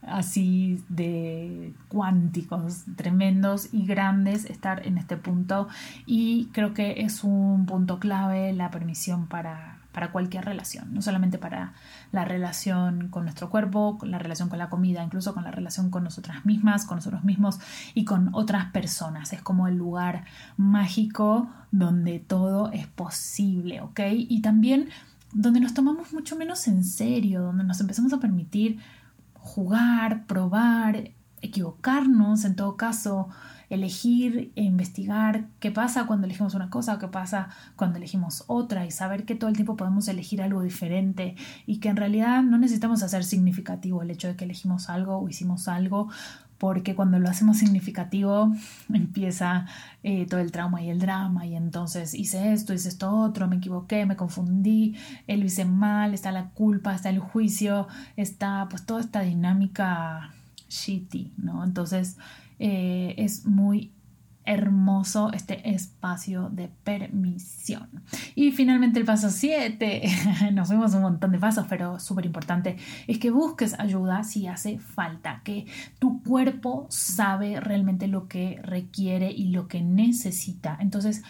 así 0.02 0.82
de 0.88 1.74
cuánticos, 1.88 2.84
tremendos 2.96 3.72
y 3.72 3.86
grandes, 3.86 4.44
estar 4.44 4.86
en 4.86 4.98
este 4.98 5.16
punto. 5.16 5.68
Y 6.06 6.46
creo 6.52 6.74
que 6.74 7.02
es 7.02 7.24
un 7.24 7.66
punto 7.66 7.98
clave 7.98 8.52
la 8.52 8.70
permisión 8.70 9.26
para 9.26 9.79
para 9.92 10.12
cualquier 10.12 10.44
relación, 10.44 10.94
no 10.94 11.02
solamente 11.02 11.38
para 11.38 11.74
la 12.12 12.24
relación 12.24 13.08
con 13.08 13.24
nuestro 13.24 13.50
cuerpo, 13.50 13.98
la 14.02 14.18
relación 14.18 14.48
con 14.48 14.58
la 14.58 14.70
comida, 14.70 15.02
incluso 15.02 15.34
con 15.34 15.44
la 15.44 15.50
relación 15.50 15.90
con 15.90 16.04
nosotras 16.04 16.44
mismas, 16.46 16.84
con 16.84 16.96
nosotros 16.96 17.24
mismos 17.24 17.58
y 17.94 18.04
con 18.04 18.30
otras 18.32 18.66
personas. 18.66 19.32
Es 19.32 19.42
como 19.42 19.66
el 19.66 19.76
lugar 19.76 20.24
mágico 20.56 21.48
donde 21.70 22.18
todo 22.18 22.70
es 22.72 22.86
posible, 22.86 23.80
¿ok? 23.80 24.00
Y 24.12 24.42
también 24.42 24.88
donde 25.32 25.60
nos 25.60 25.74
tomamos 25.74 26.12
mucho 26.12 26.36
menos 26.36 26.66
en 26.68 26.84
serio, 26.84 27.42
donde 27.42 27.64
nos 27.64 27.80
empezamos 27.80 28.12
a 28.12 28.18
permitir 28.18 28.78
jugar, 29.34 30.26
probar, 30.26 31.10
equivocarnos 31.40 32.44
en 32.44 32.56
todo 32.56 32.76
caso, 32.76 33.28
elegir 33.70 34.52
e 34.56 34.62
investigar 34.62 35.46
qué 35.60 35.70
pasa 35.70 36.06
cuando 36.06 36.26
elegimos 36.26 36.54
una 36.54 36.68
cosa 36.68 36.94
o 36.94 36.98
qué 36.98 37.08
pasa 37.08 37.48
cuando 37.76 37.98
elegimos 37.98 38.44
otra 38.48 38.84
y 38.84 38.90
saber 38.90 39.24
que 39.24 39.36
todo 39.36 39.48
el 39.48 39.56
tiempo 39.56 39.76
podemos 39.76 40.08
elegir 40.08 40.42
algo 40.42 40.62
diferente 40.62 41.36
y 41.66 41.78
que 41.78 41.88
en 41.88 41.96
realidad 41.96 42.42
no 42.42 42.58
necesitamos 42.58 43.02
hacer 43.02 43.24
significativo 43.24 44.02
el 44.02 44.10
hecho 44.10 44.28
de 44.28 44.36
que 44.36 44.44
elegimos 44.44 44.90
algo 44.90 45.18
o 45.18 45.28
hicimos 45.28 45.68
algo 45.68 46.08
porque 46.58 46.94
cuando 46.94 47.18
lo 47.18 47.28
hacemos 47.28 47.56
significativo 47.56 48.52
empieza 48.92 49.66
eh, 50.02 50.26
todo 50.26 50.40
el 50.40 50.52
trauma 50.52 50.82
y 50.82 50.90
el 50.90 50.98
drama 50.98 51.46
y 51.46 51.56
entonces 51.56 52.12
hice 52.12 52.52
esto, 52.52 52.74
hice 52.74 52.90
esto 52.90 53.10
otro, 53.16 53.48
me 53.48 53.56
equivoqué, 53.56 54.04
me 54.04 54.14
confundí, 54.14 54.94
eh, 55.26 55.38
lo 55.38 55.46
hice 55.46 55.64
mal, 55.64 56.12
está 56.12 56.32
la 56.32 56.50
culpa, 56.50 56.94
está 56.94 57.08
el 57.08 57.18
juicio, 57.18 57.88
está 58.16 58.66
pues 58.68 58.84
toda 58.84 59.00
esta 59.00 59.22
dinámica 59.22 60.34
shitty, 60.68 61.32
¿no? 61.38 61.64
Entonces 61.64 62.18
eh, 62.60 63.14
es 63.16 63.46
muy 63.46 63.94
hermoso 64.44 65.32
este 65.32 65.70
espacio 65.70 66.50
de 66.50 66.68
permisión. 66.68 67.88
Y 68.34 68.52
finalmente 68.52 68.98
el 68.98 69.06
paso 69.06 69.30
7, 69.30 70.02
nos 70.52 70.68
fuimos 70.68 70.92
un 70.94 71.02
montón 71.02 71.32
de 71.32 71.38
pasos, 71.38 71.66
pero 71.68 71.98
súper 71.98 72.26
importante, 72.26 72.76
es 73.06 73.18
que 73.18 73.30
busques 73.30 73.78
ayuda 73.78 74.24
si 74.24 74.46
hace 74.46 74.78
falta, 74.78 75.40
que 75.42 75.66
tu 75.98 76.22
cuerpo 76.22 76.86
sabe 76.90 77.60
realmente 77.60 78.08
lo 78.08 78.28
que 78.28 78.60
requiere 78.62 79.30
y 79.30 79.48
lo 79.48 79.68
que 79.68 79.82
necesita. 79.82 80.76
Entonces, 80.80 81.22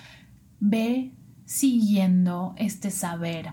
ve 0.58 1.12
siguiendo 1.44 2.54
este 2.56 2.90
saber. 2.90 3.52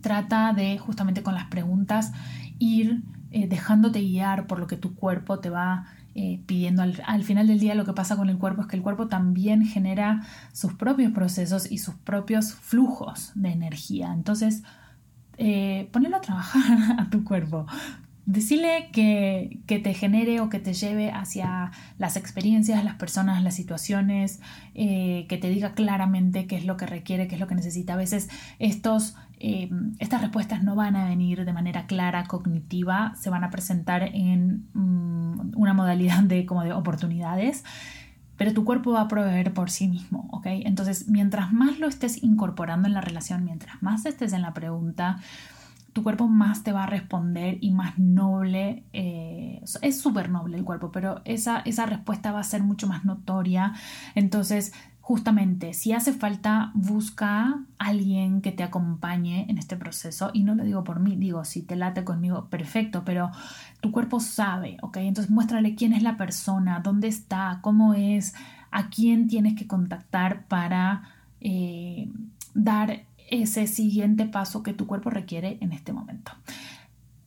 Trata 0.00 0.52
de, 0.52 0.78
justamente 0.78 1.22
con 1.22 1.34
las 1.34 1.46
preguntas, 1.46 2.12
ir 2.58 3.02
eh, 3.32 3.48
dejándote 3.48 4.00
guiar 4.00 4.46
por 4.46 4.58
lo 4.58 4.66
que 4.66 4.76
tu 4.76 4.94
cuerpo 4.94 5.40
te 5.40 5.50
va 5.50 5.86
eh, 6.18 6.40
pidiendo 6.46 6.82
al, 6.82 7.24
final 7.24 7.46
del 7.46 7.60
día 7.60 7.74
lo 7.74 7.84
que 7.84 7.92
pasa 7.92 8.16
con 8.16 8.30
el 8.30 8.38
cuerpo 8.38 8.62
es 8.62 8.68
que 8.68 8.76
el 8.76 8.82
cuerpo 8.82 9.06
también 9.06 9.66
genera 9.66 10.22
sus 10.54 10.72
propios 10.72 11.12
procesos 11.12 11.70
y 11.70 11.76
sus 11.76 11.94
propios 11.94 12.54
flujos 12.54 13.32
de 13.34 13.50
energía. 13.50 14.14
Entonces, 14.14 14.62
eh, 15.36 15.90
ponelo 15.92 16.16
a 16.16 16.22
trabajar 16.22 16.78
a 16.98 17.10
tu 17.10 17.22
cuerpo. 17.22 17.66
Decirle 18.26 18.90
que, 18.92 19.60
que, 19.66 19.78
te 19.78 19.94
genere 19.94 20.40
o 20.40 20.48
que 20.48 20.58
te 20.58 20.74
lleve 20.74 21.10
hacia 21.10 21.70
las 21.96 22.16
experiencias, 22.16 22.84
las 22.84 22.96
personas, 22.96 23.42
las 23.42 23.54
situaciones, 23.54 24.40
eh, 24.74 25.26
que 25.28 25.38
te 25.38 25.48
diga 25.48 25.74
claramente 25.74 26.46
qué 26.46 26.56
es 26.56 26.64
lo 26.64 26.76
que 26.76 26.86
requiere, 26.86 27.28
qué 27.28 27.36
es 27.36 27.40
lo 27.40 27.46
que 27.46 27.54
necesita. 27.54 27.94
A 27.94 27.96
veces 27.96 28.28
estos 28.58 29.14
eh, 29.38 29.70
estas 29.98 30.22
respuestas 30.22 30.62
no 30.62 30.74
van 30.74 30.96
a 30.96 31.08
venir 31.08 31.44
de 31.44 31.52
manera 31.52 31.86
clara, 31.86 32.24
cognitiva, 32.24 33.14
se 33.16 33.28
van 33.28 33.44
a 33.44 33.50
presentar 33.50 34.02
en 34.14 34.66
mm, 34.72 35.52
una 35.56 35.74
modalidad 35.74 36.22
de, 36.22 36.46
como 36.46 36.64
de 36.64 36.72
oportunidades, 36.72 37.62
pero 38.38 38.54
tu 38.54 38.64
cuerpo 38.64 38.92
va 38.92 39.02
a 39.02 39.08
proveer 39.08 39.52
por 39.52 39.70
sí 39.70 39.88
mismo, 39.88 40.28
¿ok? 40.30 40.46
Entonces, 40.46 41.08
mientras 41.08 41.52
más 41.52 41.78
lo 41.78 41.86
estés 41.86 42.22
incorporando 42.22 42.88
en 42.88 42.94
la 42.94 43.00
relación, 43.00 43.44
mientras 43.44 43.82
más 43.82 44.06
estés 44.06 44.32
en 44.32 44.42
la 44.42 44.54
pregunta, 44.54 45.18
tu 45.96 46.02
cuerpo 46.02 46.28
más 46.28 46.62
te 46.62 46.72
va 46.72 46.82
a 46.82 46.86
responder 46.86 47.56
y 47.62 47.70
más 47.70 47.98
noble, 47.98 48.84
eh, 48.92 49.62
es 49.80 49.98
súper 49.98 50.28
noble 50.28 50.58
el 50.58 50.62
cuerpo, 50.62 50.92
pero 50.92 51.22
esa, 51.24 51.60
esa 51.60 51.86
respuesta 51.86 52.32
va 52.32 52.40
a 52.40 52.44
ser 52.44 52.62
mucho 52.62 52.86
más 52.86 53.06
notoria. 53.06 53.72
Entonces, 54.14 54.74
justamente, 55.00 55.72
si 55.72 55.94
hace 55.94 56.12
falta, 56.12 56.70
busca 56.74 57.64
alguien 57.78 58.42
que 58.42 58.52
te 58.52 58.62
acompañe 58.62 59.46
en 59.48 59.56
este 59.56 59.78
proceso. 59.78 60.28
Y 60.34 60.44
no 60.44 60.54
lo 60.54 60.64
digo 60.64 60.84
por 60.84 61.00
mí, 61.00 61.16
digo, 61.16 61.46
si 61.46 61.62
te 61.62 61.76
late 61.76 62.04
conmigo, 62.04 62.50
perfecto, 62.50 63.02
pero 63.06 63.30
tu 63.80 63.90
cuerpo 63.90 64.20
sabe, 64.20 64.76
¿ok? 64.82 64.98
Entonces 64.98 65.30
muéstrale 65.30 65.76
quién 65.76 65.94
es 65.94 66.02
la 66.02 66.18
persona, 66.18 66.80
dónde 66.80 67.08
está, 67.08 67.60
cómo 67.62 67.94
es, 67.94 68.34
a 68.70 68.90
quién 68.90 69.28
tienes 69.28 69.54
que 69.54 69.66
contactar 69.66 70.44
para 70.44 71.04
eh, 71.40 72.10
dar 72.52 73.05
ese 73.30 73.66
siguiente 73.66 74.26
paso 74.26 74.62
que 74.62 74.72
tu 74.72 74.86
cuerpo 74.86 75.10
requiere 75.10 75.58
en 75.60 75.72
este 75.72 75.92
momento. 75.92 76.32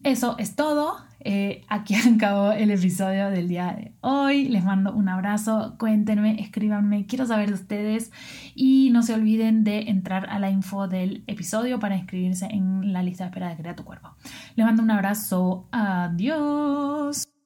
Eso 0.04 0.38
es 0.38 0.56
todo. 0.56 0.98
Eh, 1.20 1.66
aquí 1.68 1.94
acabó 2.16 2.52
el 2.52 2.72
episodio 2.72 3.30
del 3.30 3.50
día 3.50 3.74
de 3.74 3.94
hoy. 4.02 4.48
Les 4.48 4.64
mando 4.64 4.94
un 4.94 5.10
abrazo. 5.10 5.76
Cuéntenme, 5.78 6.42
escríbanme. 6.42 7.06
Quiero 7.06 7.26
saber 7.26 7.50
de 7.50 7.56
ustedes. 7.56 8.12
Y 8.56 8.90
no 8.92 9.04
se 9.04 9.14
olviden 9.14 9.64
de 9.64 9.90
entrar 9.90 10.30
a 10.30 10.40
la 10.40 10.50
info 10.50 10.88
del 10.88 11.24
episodio 11.28 11.80
para 11.80 11.98
inscribirse 11.98 12.46
en 12.46 12.94
la 12.94 13.04
lista 13.04 13.26
de 13.26 13.30
espera 13.30 13.50
de 13.50 13.58
Crea 13.58 13.76
tu 13.76 13.84
Cuerpo. 13.84 14.16
Les 14.56 14.66
mando 14.66 14.84
un 14.84 14.92
abrazo. 14.92 15.68
Adiós. 15.72 17.39